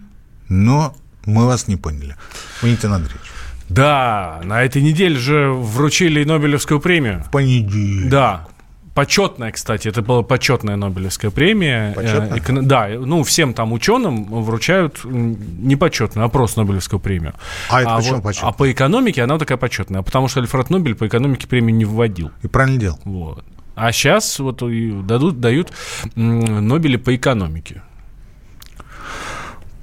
но 0.50 0.94
мы 1.24 1.46
вас 1.46 1.66
не 1.66 1.76
поняли. 1.76 2.16
Валентин 2.60 2.92
Андреевич. 2.92 3.31
Да, 3.74 4.40
на 4.44 4.62
этой 4.62 4.82
неделе 4.82 5.16
же 5.18 5.48
вручили 5.52 6.24
Нобелевскую 6.24 6.80
премию. 6.80 7.24
Понедельник. 7.32 8.10
Да. 8.10 8.46
Почетная, 8.94 9.50
кстати, 9.52 9.88
это 9.88 10.02
была 10.02 10.22
почетная 10.22 10.76
Нобелевская 10.76 11.30
премия. 11.30 11.94
Почетная? 11.94 12.34
Э, 12.34 12.38
эко- 12.38 12.60
Да, 12.62 12.88
ну 12.88 13.22
всем 13.22 13.54
там 13.54 13.72
ученым 13.72 14.24
вручают 14.42 15.00
не 15.04 15.76
почетную, 15.76 16.26
а 16.26 16.28
просто 16.28 16.60
Нобелевскую 16.60 17.00
премию. 17.00 17.32
А 17.70 17.80
это 17.80 17.96
почему 17.96 18.14
вот- 18.16 18.24
почетная? 18.24 18.50
А 18.50 18.52
по 18.52 18.70
экономике 18.70 19.22
она 19.22 19.38
такая 19.38 19.56
почетная, 19.56 20.02
потому 20.02 20.28
что 20.28 20.40
Альфред 20.40 20.68
Нобель 20.68 20.94
по 20.94 21.06
экономике 21.06 21.46
премию 21.48 21.74
не 21.74 21.86
вводил. 21.86 22.32
И 22.42 22.48
правильно 22.48 22.78
делал. 22.78 22.98
Вот. 23.04 23.44
А 23.74 23.90
сейчас 23.92 24.38
вот 24.38 24.58
дадут, 25.06 25.40
дают 25.40 25.72
Нобели 26.14 26.96
по 26.98 27.16
экономике. 27.16 27.80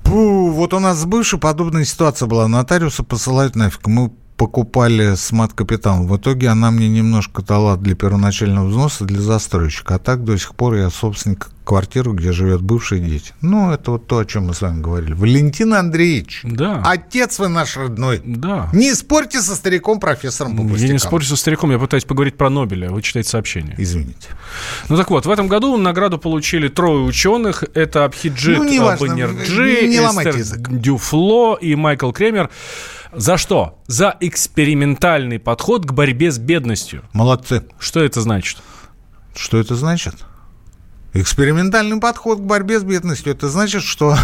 Пу, 0.04 0.39
вот 0.52 0.74
у 0.74 0.80
нас 0.80 0.97
с 0.97 1.06
бывшей 1.06 1.39
подобная 1.39 1.86
ситуация 1.86 2.28
была. 2.28 2.47
Нотариуса 2.47 3.04
посылают 3.04 3.56
нафиг. 3.56 3.88
Мы 3.88 4.12
покупали 4.40 5.16
с 5.16 5.34
мат-капиталом. 5.34 6.08
В 6.08 6.16
итоге 6.16 6.48
она 6.48 6.72
мне 6.72 6.88
немножко 6.88 7.42
дала 7.42 7.76
для 7.76 7.94
первоначального 7.94 8.68
взноса 8.68 9.04
для 9.04 9.20
застройщика. 9.20 9.96
А 9.96 10.00
так 10.00 10.24
до 10.24 10.38
сих 10.38 10.56
пор 10.56 10.76
я 10.76 10.90
собственник 10.90 11.50
квартиры, 11.66 12.14
где 12.14 12.32
живет 12.32 12.62
бывшие 12.62 13.02
дети. 13.02 13.34
Ну, 13.42 13.70
это 13.70 13.92
вот 13.92 14.08
то, 14.08 14.18
о 14.20 14.26
чем 14.26 14.48
мы 14.48 14.54
с 14.56 14.62
вами 14.62 14.82
говорили. 14.82 15.14
Валентин 15.14 15.74
Андреевич, 15.74 16.40
Да. 16.44 16.82
отец 16.86 17.38
вы 17.38 17.50
наш 17.50 17.76
родной. 17.78 18.22
Да. 18.26 18.70
Не 18.74 18.96
спорьте 18.96 19.42
со 19.42 19.56
стариком 19.56 20.00
профессором 20.00 20.56
по 20.56 20.76
Я 20.78 20.88
не 20.88 21.00
спорю 21.00 21.26
со 21.26 21.36
стариком, 21.36 21.70
я 21.72 21.78
пытаюсь 21.78 22.06
поговорить 22.06 22.38
про 22.38 22.50
Нобеля. 22.50 22.90
Вы 22.90 23.02
читаете 23.02 23.30
сообщение. 23.30 23.76
Извините. 23.78 24.30
Ну 24.88 24.96
так 24.96 25.12
вот, 25.12 25.26
в 25.26 25.30
этом 25.30 25.48
году 25.50 25.78
награду 25.78 26.18
получили 26.18 26.70
трое 26.70 27.04
ученых. 27.04 27.66
Это 27.74 28.06
Абхиджит 28.06 28.58
Ну, 28.58 28.98
Баннерджи, 28.98 29.86
Эстер. 29.86 30.58
Дюфло 30.70 31.56
и 31.56 31.76
Майкл 31.76 32.12
Кремер. 32.12 32.50
За 33.12 33.38
что? 33.38 33.80
За 33.88 34.16
экспериментальный 34.20 35.39
подход 35.39 35.86
к 35.86 35.91
борьбе 35.93 36.32
с 36.32 36.38
бедностью. 36.38 37.03
Молодцы. 37.14 37.64
Что 37.80 38.01
это 38.01 38.22
значит? 38.22 38.60
Что 39.36 39.57
это 39.57 39.76
значит? 39.76 40.16
Экспериментальный 41.14 41.99
подход 41.99 42.39
к 42.39 42.43
борьбе 42.43 42.80
с 42.80 42.84
бедностью. 42.84 43.32
Это 43.32 43.49
значит, 43.49 43.82
что... 43.82 44.16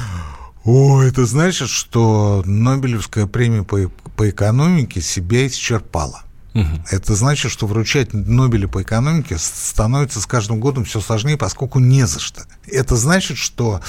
О, 0.64 1.00
это 1.00 1.24
значит, 1.24 1.70
что 1.70 2.42
Нобелевская 2.44 3.26
премия 3.26 3.62
по, 3.62 3.88
по 4.16 4.28
экономике 4.28 5.00
себя 5.00 5.46
исчерпала. 5.46 6.22
Это 6.90 7.14
значит, 7.14 7.52
что 7.52 7.66
вручать 7.66 8.12
Нобеля 8.12 8.66
по 8.66 8.82
экономике 8.82 9.38
становится 9.38 10.20
с 10.20 10.26
каждым 10.26 10.58
годом 10.58 10.84
все 10.84 11.00
сложнее, 11.00 11.36
поскольку 11.36 11.78
не 11.78 12.04
за 12.04 12.18
что. 12.18 12.42
Это 12.66 12.96
значит, 12.96 13.36
что 13.36 13.80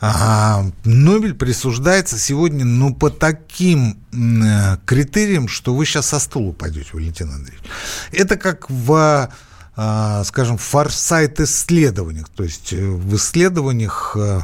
Нобель 0.00 1.34
присуждается 1.34 2.18
сегодня, 2.18 2.64
ну, 2.64 2.94
по 2.94 3.10
таким 3.10 3.98
э, 4.12 4.76
критериям, 4.84 5.48
что 5.48 5.74
вы 5.74 5.86
сейчас 5.86 6.06
со 6.06 6.20
стула 6.20 6.50
упадете, 6.50 6.90
Валентин 6.92 7.30
Андреевич. 7.32 7.64
Это 8.12 8.36
как 8.36 8.70
в, 8.70 9.28
а, 9.76 10.24
скажем, 10.24 10.56
форсайт 10.56 11.40
исследованиях. 11.40 12.28
То 12.28 12.44
есть 12.44 12.72
э, 12.72 12.84
в 12.84 13.16
исследованиях, 13.16 14.16
э, 14.16 14.40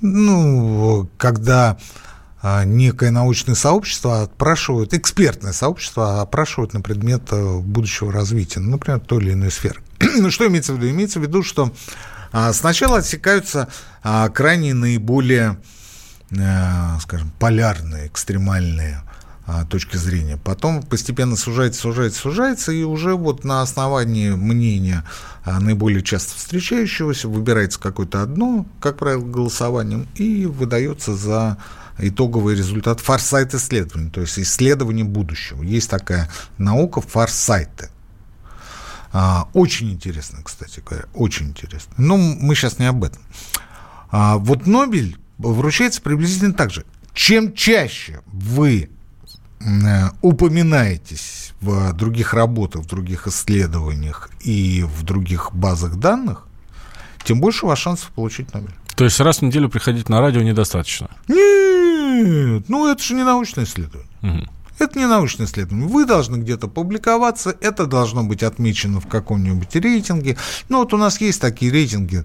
ну, 0.00 1.08
когда 1.16 1.78
а, 2.44 2.64
некое 2.64 3.12
научное 3.12 3.54
сообщество 3.54 4.22
опрашивают, 4.22 4.94
экспертное 4.94 5.52
сообщество 5.52 6.20
опрашивают 6.20 6.74
на 6.74 6.80
предмет 6.80 7.22
э, 7.30 7.58
будущего 7.58 8.12
развития, 8.12 8.58
ну, 8.58 8.72
например, 8.72 8.98
той 8.98 9.22
или 9.22 9.32
иной 9.32 9.52
сферы. 9.52 9.80
ну, 10.18 10.28
что 10.30 10.48
имеется 10.48 10.72
в 10.72 10.76
виду? 10.76 10.90
Имеется 10.90 11.20
в 11.20 11.22
виду, 11.22 11.44
что 11.44 11.72
сначала 12.52 12.98
отсекаются 12.98 13.68
а, 14.02 14.28
крайне 14.28 14.74
наиболее, 14.74 15.60
э, 16.30 16.98
скажем, 17.00 17.30
полярные, 17.38 18.08
экстремальные 18.08 19.02
а, 19.46 19.64
точки 19.64 19.96
зрения. 19.96 20.36
Потом 20.36 20.82
постепенно 20.82 21.36
сужается, 21.36 21.80
сужается, 21.80 22.20
сужается, 22.20 22.72
и 22.72 22.84
уже 22.84 23.14
вот 23.14 23.44
на 23.44 23.60
основании 23.60 24.30
мнения 24.30 25.04
а, 25.44 25.60
наиболее 25.60 26.02
часто 26.02 26.36
встречающегося 26.36 27.28
выбирается 27.28 27.80
какое-то 27.80 28.22
одно, 28.22 28.66
как 28.80 28.98
правило, 28.98 29.24
голосованием, 29.24 30.06
и 30.14 30.46
выдается 30.46 31.16
за 31.16 31.58
итоговый 31.98 32.56
результат 32.56 33.00
форсайт 33.00 33.54
исследования, 33.54 34.10
то 34.10 34.20
есть 34.20 34.38
исследование 34.38 35.04
будущего. 35.04 35.62
Есть 35.62 35.90
такая 35.90 36.30
наука 36.58 37.00
форсайты. 37.00 37.90
А, 39.12 39.48
очень 39.52 39.92
интересно, 39.92 40.38
кстати 40.42 40.82
говоря, 40.84 41.04
очень 41.14 41.48
интересно. 41.48 41.92
Но 41.98 42.16
мы 42.16 42.54
сейчас 42.54 42.78
не 42.78 42.86
об 42.86 43.04
этом. 43.04 43.22
А, 44.10 44.38
вот 44.38 44.66
Нобель 44.66 45.18
вручается 45.38 46.00
приблизительно 46.00 46.54
так 46.54 46.70
же. 46.70 46.84
чем 47.14 47.52
чаще 47.52 48.20
вы 48.26 48.88
э, 49.60 49.64
упоминаетесь 50.22 51.52
в 51.60 51.92
других 51.92 52.32
работах, 52.34 52.82
в 52.82 52.86
других 52.86 53.26
исследованиях 53.26 54.30
и 54.40 54.82
в 54.82 55.02
других 55.02 55.50
базах 55.52 55.96
данных, 55.96 56.46
тем 57.24 57.40
больше 57.40 57.66
у 57.66 57.68
вас 57.68 57.78
шансов 57.78 58.10
получить 58.10 58.52
Нобель. 58.54 58.74
То 58.96 59.04
есть 59.04 59.20
раз 59.20 59.38
в 59.38 59.42
неделю 59.42 59.68
приходить 59.68 60.08
на 60.08 60.20
радио 60.20 60.42
недостаточно? 60.42 61.08
Нет, 61.28 62.68
ну 62.68 62.90
это 62.90 63.02
же 63.02 63.14
не 63.14 63.24
научное 63.24 63.64
исследование. 63.64 64.10
Мгм. 64.22 64.50
Это 64.82 64.98
не 64.98 65.06
научное 65.06 65.46
исследование. 65.46 65.86
Вы 65.86 66.04
должны 66.06 66.38
где-то 66.38 66.66
публиковаться, 66.66 67.54
это 67.60 67.86
должно 67.86 68.24
быть 68.24 68.42
отмечено 68.42 68.98
в 68.98 69.06
каком-нибудь 69.06 69.76
рейтинге. 69.76 70.36
Ну, 70.68 70.78
вот 70.78 70.92
у 70.92 70.96
нас 70.96 71.20
есть 71.20 71.40
такие 71.40 71.70
рейтинги, 71.70 72.24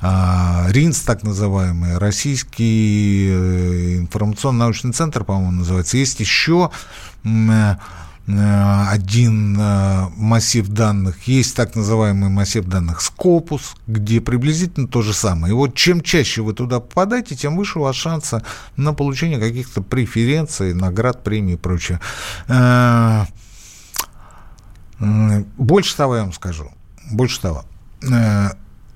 а, 0.00 0.68
РИНС, 0.70 1.02
так 1.02 1.22
называемый, 1.22 1.98
Российский 1.98 3.28
э, 3.28 3.98
информационно-научный 3.98 4.92
центр, 4.92 5.22
по-моему, 5.22 5.52
называется. 5.52 5.98
Есть 5.98 6.20
еще 6.20 6.70
э, 7.24 7.74
один 8.28 9.58
э, 9.58 10.08
массив 10.16 10.68
данных, 10.68 11.22
есть 11.28 11.56
так 11.56 11.74
называемый 11.74 12.28
массив 12.28 12.64
данных 12.64 13.00
Scopus, 13.00 13.76
где 13.86 14.20
приблизительно 14.20 14.86
то 14.86 15.00
же 15.00 15.14
самое. 15.14 15.52
И 15.52 15.56
вот 15.56 15.74
чем 15.74 16.02
чаще 16.02 16.42
вы 16.42 16.52
туда 16.52 16.80
попадаете, 16.80 17.36
тем 17.36 17.56
выше 17.56 17.78
у 17.78 17.82
вас 17.82 17.96
шанса 17.96 18.42
на 18.76 18.92
получение 18.92 19.38
каких-то 19.38 19.80
преференций, 19.80 20.74
наград, 20.74 21.24
премий 21.24 21.54
и 21.54 21.56
прочее. 21.56 22.00
Э, 22.48 23.24
Больше 24.98 25.96
того 25.96 26.16
я 26.16 26.22
вам 26.22 26.32
скажу. 26.32 26.70
Больше 27.10 27.40
того. 27.40 27.64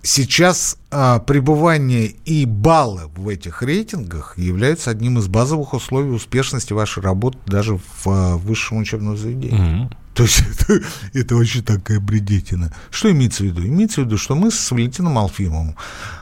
Сейчас 0.05 0.79
а, 0.91 1.21
пребывание 1.21 2.07
и 2.07 2.45
баллы 2.45 3.03
в 3.15 3.29
этих 3.29 3.63
рейтингах 3.63 4.37
являются 4.37 4.91
одним 4.91 5.19
из 5.19 5.29
базовых 5.29 5.75
условий 5.75 6.11
успешности 6.11 6.73
вашей 6.73 7.05
работы 7.05 7.39
даже 7.47 7.77
в 7.77 8.07
а, 8.07 8.37
высшем 8.37 8.79
учебном 8.79 9.17
заведении. 9.17 9.85
Мгм. 9.85 9.97
То 10.15 10.25
есть 10.25 10.43
это, 10.61 10.83
это 11.13 11.37
вообще 11.37 11.63
такая 11.63 12.01
бредетина. 12.01 12.75
Что 12.91 13.13
имеется 13.13 13.45
в 13.45 13.47
виду? 13.47 13.65
Имеется 13.65 14.01
в 14.01 14.05
виду, 14.07 14.19
что 14.19 14.35
мы 14.35 14.51
с 14.51 14.73
Валентином 14.73 15.17
Алфимовым 15.19 15.77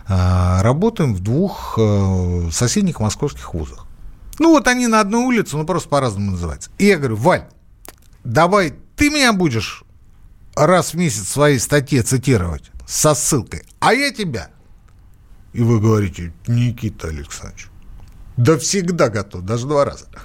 а, 0.06 0.62
работаем 0.62 1.14
в 1.14 1.20
двух 1.20 1.78
а, 1.78 2.50
соседних 2.52 3.00
московских 3.00 3.54
вузах. 3.54 3.86
Ну 4.38 4.50
вот 4.50 4.68
они 4.68 4.88
на 4.88 5.00
одной 5.00 5.24
улице, 5.24 5.56
но 5.56 5.64
просто 5.64 5.88
по-разному 5.88 6.32
называются. 6.32 6.70
И 6.76 6.84
я 6.84 6.98
говорю, 6.98 7.16
Валь, 7.16 7.44
давай 8.24 8.74
ты 8.96 9.08
меня 9.08 9.32
будешь 9.32 9.84
раз 10.54 10.92
в 10.92 10.98
месяц 10.98 11.22
в 11.22 11.30
своей 11.30 11.58
статье 11.58 12.02
цитировать 12.02 12.70
со 12.90 13.14
ссылкой, 13.14 13.62
а 13.78 13.94
я 13.94 14.10
тебя. 14.10 14.50
И 15.52 15.62
вы 15.62 15.80
говорите, 15.80 16.32
Никита 16.48 17.06
Александрович, 17.08 17.68
да 18.36 18.58
всегда 18.58 19.08
готов, 19.08 19.42
даже 19.42 19.66
два 19.66 19.84
раза. 19.84 20.06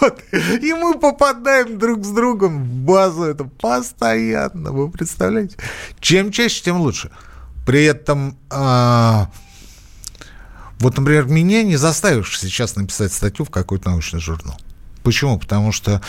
Вот. 0.00 0.22
И 0.32 0.72
мы 0.72 0.98
попадаем 0.98 1.78
друг 1.78 2.04
с 2.04 2.10
другом 2.10 2.64
в 2.64 2.66
базу 2.84 3.24
это 3.24 3.44
постоянно, 3.44 4.72
вы 4.72 4.90
представляете? 4.90 5.56
Чем 6.00 6.32
чаще, 6.32 6.62
тем 6.62 6.80
лучше. 6.80 7.10
При 7.66 7.84
этом, 7.84 8.38
а, 8.50 9.30
вот, 10.78 10.96
например, 10.96 11.26
меня 11.26 11.62
не 11.62 11.76
заставишь 11.76 12.38
сейчас 12.38 12.76
написать 12.76 13.12
статью 13.12 13.44
в 13.44 13.50
какой-то 13.50 13.90
научный 13.90 14.20
журнал. 14.20 14.58
Почему? 15.06 15.38
Потому 15.38 15.70
что 15.70 16.02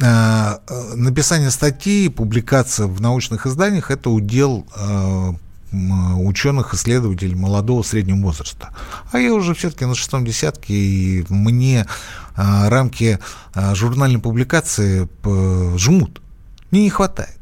а, 0.00 0.60
э, 0.68 0.94
написание 0.94 1.50
статьи, 1.50 2.08
публикация 2.08 2.86
в 2.86 3.00
научных 3.00 3.48
изданиях– 3.48 3.90
это 3.90 4.10
удел 4.10 4.64
а, 4.76 5.34
ученых, 5.72 6.72
исследователей 6.72 7.34
молодого 7.34 7.82
среднего 7.82 8.18
возраста. 8.18 8.68
А 9.10 9.18
я 9.18 9.34
уже 9.34 9.54
все-таки 9.56 9.86
на 9.86 9.96
шестом 9.96 10.24
десятке, 10.24 10.72
и 10.72 11.26
мне 11.30 11.88
а, 12.36 12.70
рамки 12.70 13.18
журнальной 13.56 14.20
публикации 14.20 15.08
п- 15.22 15.76
жмут. 15.76 16.22
Мне 16.70 16.84
не 16.84 16.90
хватает. 16.90 17.40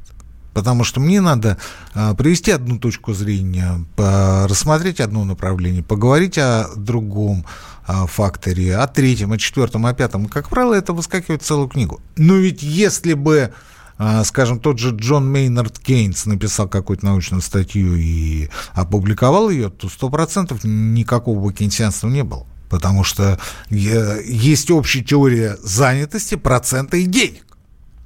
Потому 0.53 0.83
что 0.85 1.01
мне 1.01 1.21
надо 1.21 1.59
а, 1.95 2.15
привести 2.15 2.51
одну 2.51 2.79
точку 2.79 3.13
зрения, 3.15 3.85
рассмотреть 3.97 5.01
одно 5.01 5.25
направление, 5.25 5.83
поговорить 5.83 6.39
о 6.39 6.69
другом 6.75 7.45
а, 7.87 8.07
факторе, 8.07 8.77
о 8.77 8.87
третьем, 8.87 9.33
о 9.33 9.39
четвертом, 9.39 9.87
о 9.87 9.95
пятом. 9.95 10.27
Как 10.27 10.49
правило, 10.49 10.75
это 10.75 10.93
выскакивает 10.93 11.43
целую 11.43 11.69
книгу. 11.69 12.01
Но 12.17 12.35
ведь 12.35 12.63
если 12.63 13.15
бы, 13.15 13.53
а, 13.99 14.25
скажем, 14.25 14.61
тот 14.61 14.79
же 14.79 14.95
Джон 14.95 15.31
Мейнард 15.31 15.79
Кейнс 15.79 16.27
написал 16.27 16.69
какую-то 16.69 17.07
научную 17.07 17.43
статью 17.43 17.97
и 17.97 18.49
опубликовал 18.75 19.51
ее, 19.51 19.71
то 19.71 19.89
сто 19.89 20.11
процентов 20.11 20.61
никакого 20.65 21.41
бы 21.41 21.53
кейнсианства 21.53 22.09
не 22.09 22.25
было. 22.25 22.47
Потому 22.69 23.03
что 23.03 23.41
есть 23.71 24.71
общая 24.71 25.03
теория 25.03 25.57
занятости, 25.61 26.37
процента 26.37 26.97
и 26.97 27.07
денег. 27.07 27.45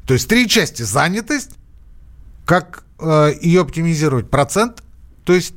То 0.07 0.15
есть 0.15 0.29
три 0.29 0.49
части 0.49 0.83
занятость, 0.83 1.51
как 2.45 2.85
э, 2.99 3.33
ее 3.41 3.63
оптимизировать 3.63 4.31
процент, 4.31 4.83
то 5.25 5.33
есть 5.33 5.55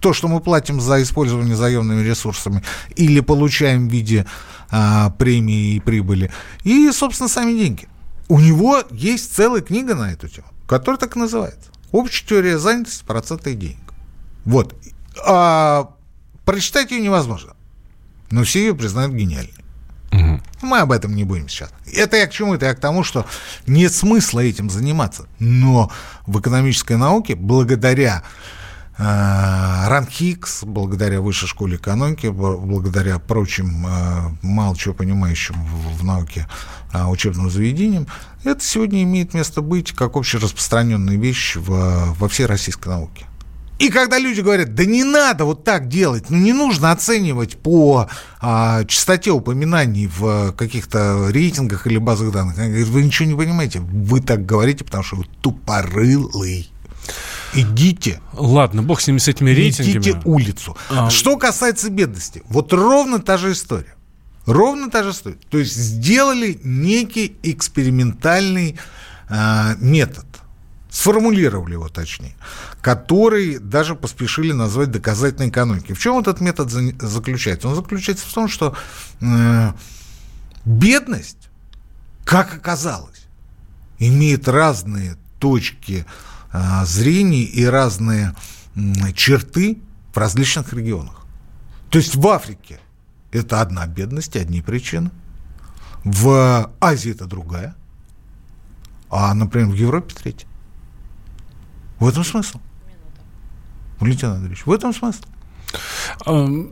то, 0.00 0.12
что 0.12 0.28
мы 0.28 0.40
платим 0.40 0.80
за 0.80 1.02
использование 1.02 1.56
заемными 1.56 2.02
ресурсами 2.02 2.62
или 2.94 3.20
получаем 3.20 3.88
в 3.88 3.92
виде 3.92 4.26
а, 4.70 5.10
премии 5.10 5.74
и 5.74 5.80
прибыли, 5.80 6.30
и, 6.62 6.90
собственно, 6.92 7.28
сами 7.28 7.52
деньги. 7.52 7.88
У 8.28 8.38
него 8.38 8.82
есть 8.90 9.34
целая 9.34 9.60
книга 9.62 9.94
на 9.94 10.12
эту 10.12 10.28
тему, 10.28 10.46
которая 10.66 10.98
так 10.98 11.16
и 11.16 11.18
называется. 11.18 11.70
Общая 11.90 12.26
теория 12.26 12.58
занятости, 12.58 13.04
процента 13.04 13.50
и 13.50 13.54
денег. 13.54 13.78
Вот. 14.44 14.74
А, 15.26 15.94
прочитать 16.44 16.90
ее 16.90 17.00
невозможно. 17.00 17.54
Но 18.30 18.44
все 18.44 18.60
ее 18.60 18.74
признают 18.74 19.12
гениальной. 19.14 19.54
Мы 20.62 20.78
об 20.80 20.90
этом 20.92 21.14
не 21.14 21.24
будем 21.24 21.48
сейчас. 21.48 21.70
Это 21.92 22.16
я 22.16 22.26
к 22.26 22.32
чему? 22.32 22.54
Это 22.54 22.66
я 22.66 22.74
к 22.74 22.80
тому, 22.80 23.04
что 23.04 23.24
нет 23.66 23.92
смысла 23.92 24.40
этим 24.40 24.70
заниматься. 24.70 25.26
Но 25.38 25.90
в 26.26 26.40
экономической 26.40 26.96
науке, 26.96 27.34
благодаря 27.36 28.22
э, 28.98 29.02
РАНХИКС, 29.88 30.64
благодаря 30.64 31.20
Высшей 31.20 31.48
школе 31.48 31.76
экономики, 31.76 32.26
благодаря 32.26 33.18
прочим 33.18 33.86
э, 33.86 34.30
мало 34.42 34.76
чего 34.76 34.94
понимающим 34.94 35.54
в, 35.64 35.98
в 35.98 36.04
науке 36.04 36.48
э, 36.92 37.04
учебным 37.04 37.50
заведениям, 37.50 38.06
это 38.44 38.60
сегодня 38.64 39.02
имеет 39.04 39.34
место 39.34 39.62
быть 39.62 39.92
как 39.92 40.16
общераспространенная 40.16 41.16
вещь 41.16 41.56
в- 41.56 42.14
во 42.18 42.28
всей 42.28 42.46
российской 42.46 42.88
науке. 42.88 43.26
И 43.78 43.90
когда 43.90 44.18
люди 44.18 44.40
говорят, 44.40 44.74
да 44.74 44.84
не 44.84 45.04
надо 45.04 45.44
вот 45.44 45.62
так 45.62 45.88
делать, 45.88 46.30
ну 46.30 46.36
не 46.36 46.52
нужно 46.52 46.90
оценивать 46.90 47.56
по 47.56 48.08
а, 48.40 48.84
частоте 48.84 49.30
упоминаний 49.30 50.08
в 50.08 50.52
каких-то 50.52 51.28
рейтингах 51.30 51.86
или 51.86 51.98
базах 51.98 52.32
данных, 52.32 52.58
они 52.58 52.70
говорят, 52.70 52.88
вы 52.88 53.04
ничего 53.04 53.28
не 53.28 53.36
понимаете, 53.36 53.80
вы 53.80 54.20
так 54.20 54.44
говорите, 54.44 54.84
потому 54.84 55.04
что 55.04 55.16
вы 55.16 55.26
тупорылый. 55.40 56.68
Идите, 57.54 58.20
Ладно, 58.34 58.82
бог 58.82 59.00
с 59.00 59.06
ними, 59.06 59.18
с 59.18 59.28
этими 59.28 59.50
рейтингами. 59.50 60.02
идите 60.02 60.20
улицу. 60.24 60.76
А. 60.90 61.08
Что 61.08 61.36
касается 61.36 61.88
бедности, 61.88 62.42
вот 62.48 62.72
ровно 62.72 63.20
та 63.20 63.38
же 63.38 63.52
история. 63.52 63.94
Ровно 64.44 64.90
та 64.90 65.02
же 65.02 65.10
история. 65.10 65.38
То 65.50 65.58
есть 65.58 65.74
сделали 65.74 66.58
некий 66.64 67.36
экспериментальный 67.42 68.76
а, 69.28 69.76
метод, 69.78 70.26
сформулировали 70.98 71.74
его 71.74 71.88
точнее, 71.88 72.34
который 72.80 73.58
даже 73.60 73.94
поспешили 73.94 74.50
назвать 74.50 74.90
доказательной 74.90 75.48
экономикой. 75.48 75.92
В 75.92 76.00
чем 76.00 76.18
этот 76.18 76.40
метод 76.40 76.70
за- 76.72 76.92
заключается? 76.98 77.68
Он 77.68 77.76
заключается 77.76 78.26
в 78.26 78.32
том, 78.32 78.48
что 78.48 78.76
э, 79.20 79.72
бедность, 80.64 81.50
как 82.24 82.52
оказалось, 82.52 83.26
имеет 84.00 84.48
разные 84.48 85.16
точки 85.38 86.04
а, 86.50 86.84
зрения 86.84 87.44
и 87.44 87.64
разные 87.64 88.34
м, 88.74 89.12
черты 89.14 89.78
в 90.12 90.16
различных 90.16 90.72
регионах. 90.72 91.26
То 91.90 91.98
есть 91.98 92.16
в 92.16 92.26
Африке 92.26 92.80
это 93.30 93.60
одна 93.60 93.86
бедность 93.86 94.34
одни 94.34 94.62
причины. 94.62 95.12
В 96.02 96.72
Азии 96.80 97.12
это 97.12 97.26
другая. 97.26 97.76
А, 99.10 99.32
например, 99.34 99.68
в 99.68 99.74
Европе 99.74 100.12
третья. 100.14 100.48
В 101.98 102.08
этом 102.08 102.24
смысл. 102.24 102.60
Валентин 103.98 104.28
Андреевич, 104.28 104.64
в 104.64 104.72
этом 104.72 104.94
смысл. 104.94 105.22
Эм, 106.26 106.70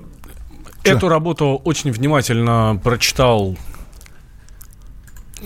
Эту 0.85 1.09
работу 1.09 1.61
очень 1.65 1.91
внимательно 1.91 2.81
прочитал 2.83 3.57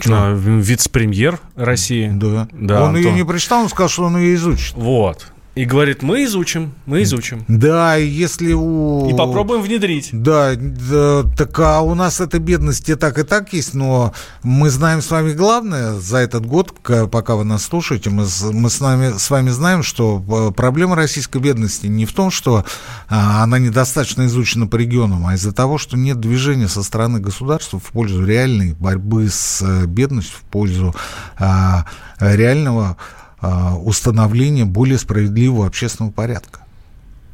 э, 0.05 0.35
вице-премьер 0.37 1.41
России. 1.57 2.11
Да. 2.13 2.47
Да, 2.53 2.85
он 2.85 2.97
ее 2.97 3.09
Антон. 3.09 3.15
не 3.15 3.25
прочитал, 3.25 3.63
он 3.63 3.69
сказал, 3.71 3.89
что 3.89 4.05
он 4.05 4.19
ее 4.19 4.35
изучит. 4.35 4.75
Вот. 4.75 5.33
И 5.57 5.65
говорит, 5.65 6.03
мы 6.03 6.25
изучим, 6.25 6.75
мы 6.87 7.03
изучим. 7.03 7.45
Да, 7.49 7.99
и 7.99 8.07
если 8.07 8.53
у... 8.53 9.11
И 9.11 9.17
попробуем 9.17 9.63
внедрить. 9.63 10.11
Да, 10.13 10.53
да, 10.55 11.25
так 11.37 11.59
а 11.59 11.81
у 11.81 11.97
нас 11.97 12.21
эта 12.21 12.39
бедность 12.39 12.89
и 12.89 12.95
так, 12.95 13.19
и 13.19 13.25
так 13.25 13.53
есть, 13.53 13.75
но 13.75 14.15
мы 14.45 14.71
знаем 14.71 15.03
с 15.03 15.11
вами 15.11 15.33
главное 15.33 15.95
за 15.95 16.19
этот 16.19 16.47
год, 16.47 16.73
пока 17.11 17.35
вы 17.35 17.43
нас 17.43 17.65
слушаете, 17.65 18.11
мы, 18.11 18.27
мы 18.53 18.71
с, 18.71 18.81
нами, 18.81 19.19
с 19.19 19.29
вами 19.29 19.51
знаем, 19.51 19.83
что 19.83 20.51
э, 20.51 20.55
проблема 20.55 20.95
российской 20.95 21.39
бедности 21.39 21.89
не 21.89 22.07
в 22.07 22.13
том, 22.13 22.31
что 22.31 22.65
а, 23.09 23.43
она 23.43 23.59
недостаточно 23.59 24.27
изучена 24.27 24.69
по 24.69 24.77
регионам, 24.77 25.27
а 25.27 25.35
из-за 25.35 25.53
того, 25.53 25.79
что 25.79 25.97
нет 25.97 26.21
движения 26.21 26.69
со 26.69 26.85
стороны 26.85 27.19
государства 27.19 27.81
в 27.81 27.91
пользу 27.91 28.25
реальной 28.25 28.75
борьбы 28.75 29.29
с 29.29 29.61
э, 29.63 29.87
бедностью, 29.87 30.39
в 30.39 30.43
пользу 30.43 30.95
а, 31.39 31.87
реального 32.21 32.97
установления 33.41 34.65
более 34.65 34.99
справедливого 34.99 35.67
общественного 35.67 36.13
порядка. 36.13 36.61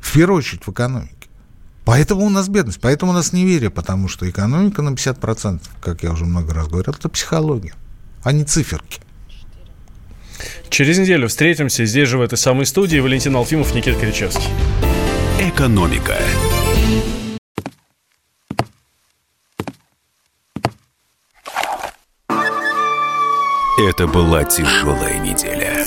В 0.00 0.12
первую 0.12 0.38
очередь 0.38 0.66
в 0.66 0.70
экономике. 0.70 1.12
Поэтому 1.84 2.26
у 2.26 2.30
нас 2.30 2.48
бедность, 2.48 2.80
поэтому 2.80 3.12
у 3.12 3.14
нас 3.14 3.32
неверие, 3.32 3.70
потому 3.70 4.08
что 4.08 4.28
экономика 4.28 4.82
на 4.82 4.90
50%, 4.90 5.60
как 5.80 6.02
я 6.02 6.10
уже 6.12 6.24
много 6.24 6.52
раз 6.52 6.66
говорил, 6.68 6.92
это 6.92 7.08
психология, 7.08 7.74
а 8.24 8.32
не 8.32 8.44
циферки. 8.44 9.00
Через 10.68 10.98
неделю 10.98 11.28
встретимся 11.28 11.84
здесь 11.86 12.08
же, 12.08 12.18
в 12.18 12.20
этой 12.20 12.36
самой 12.36 12.66
студии. 12.66 12.98
Валентин 12.98 13.34
Алфимов, 13.36 13.74
Никита 13.74 13.98
Кричевский. 13.98 14.50
Экономика. 15.40 16.16
Это 23.78 24.06
была 24.06 24.42
тяжелая 24.44 25.20
неделя. 25.20 25.86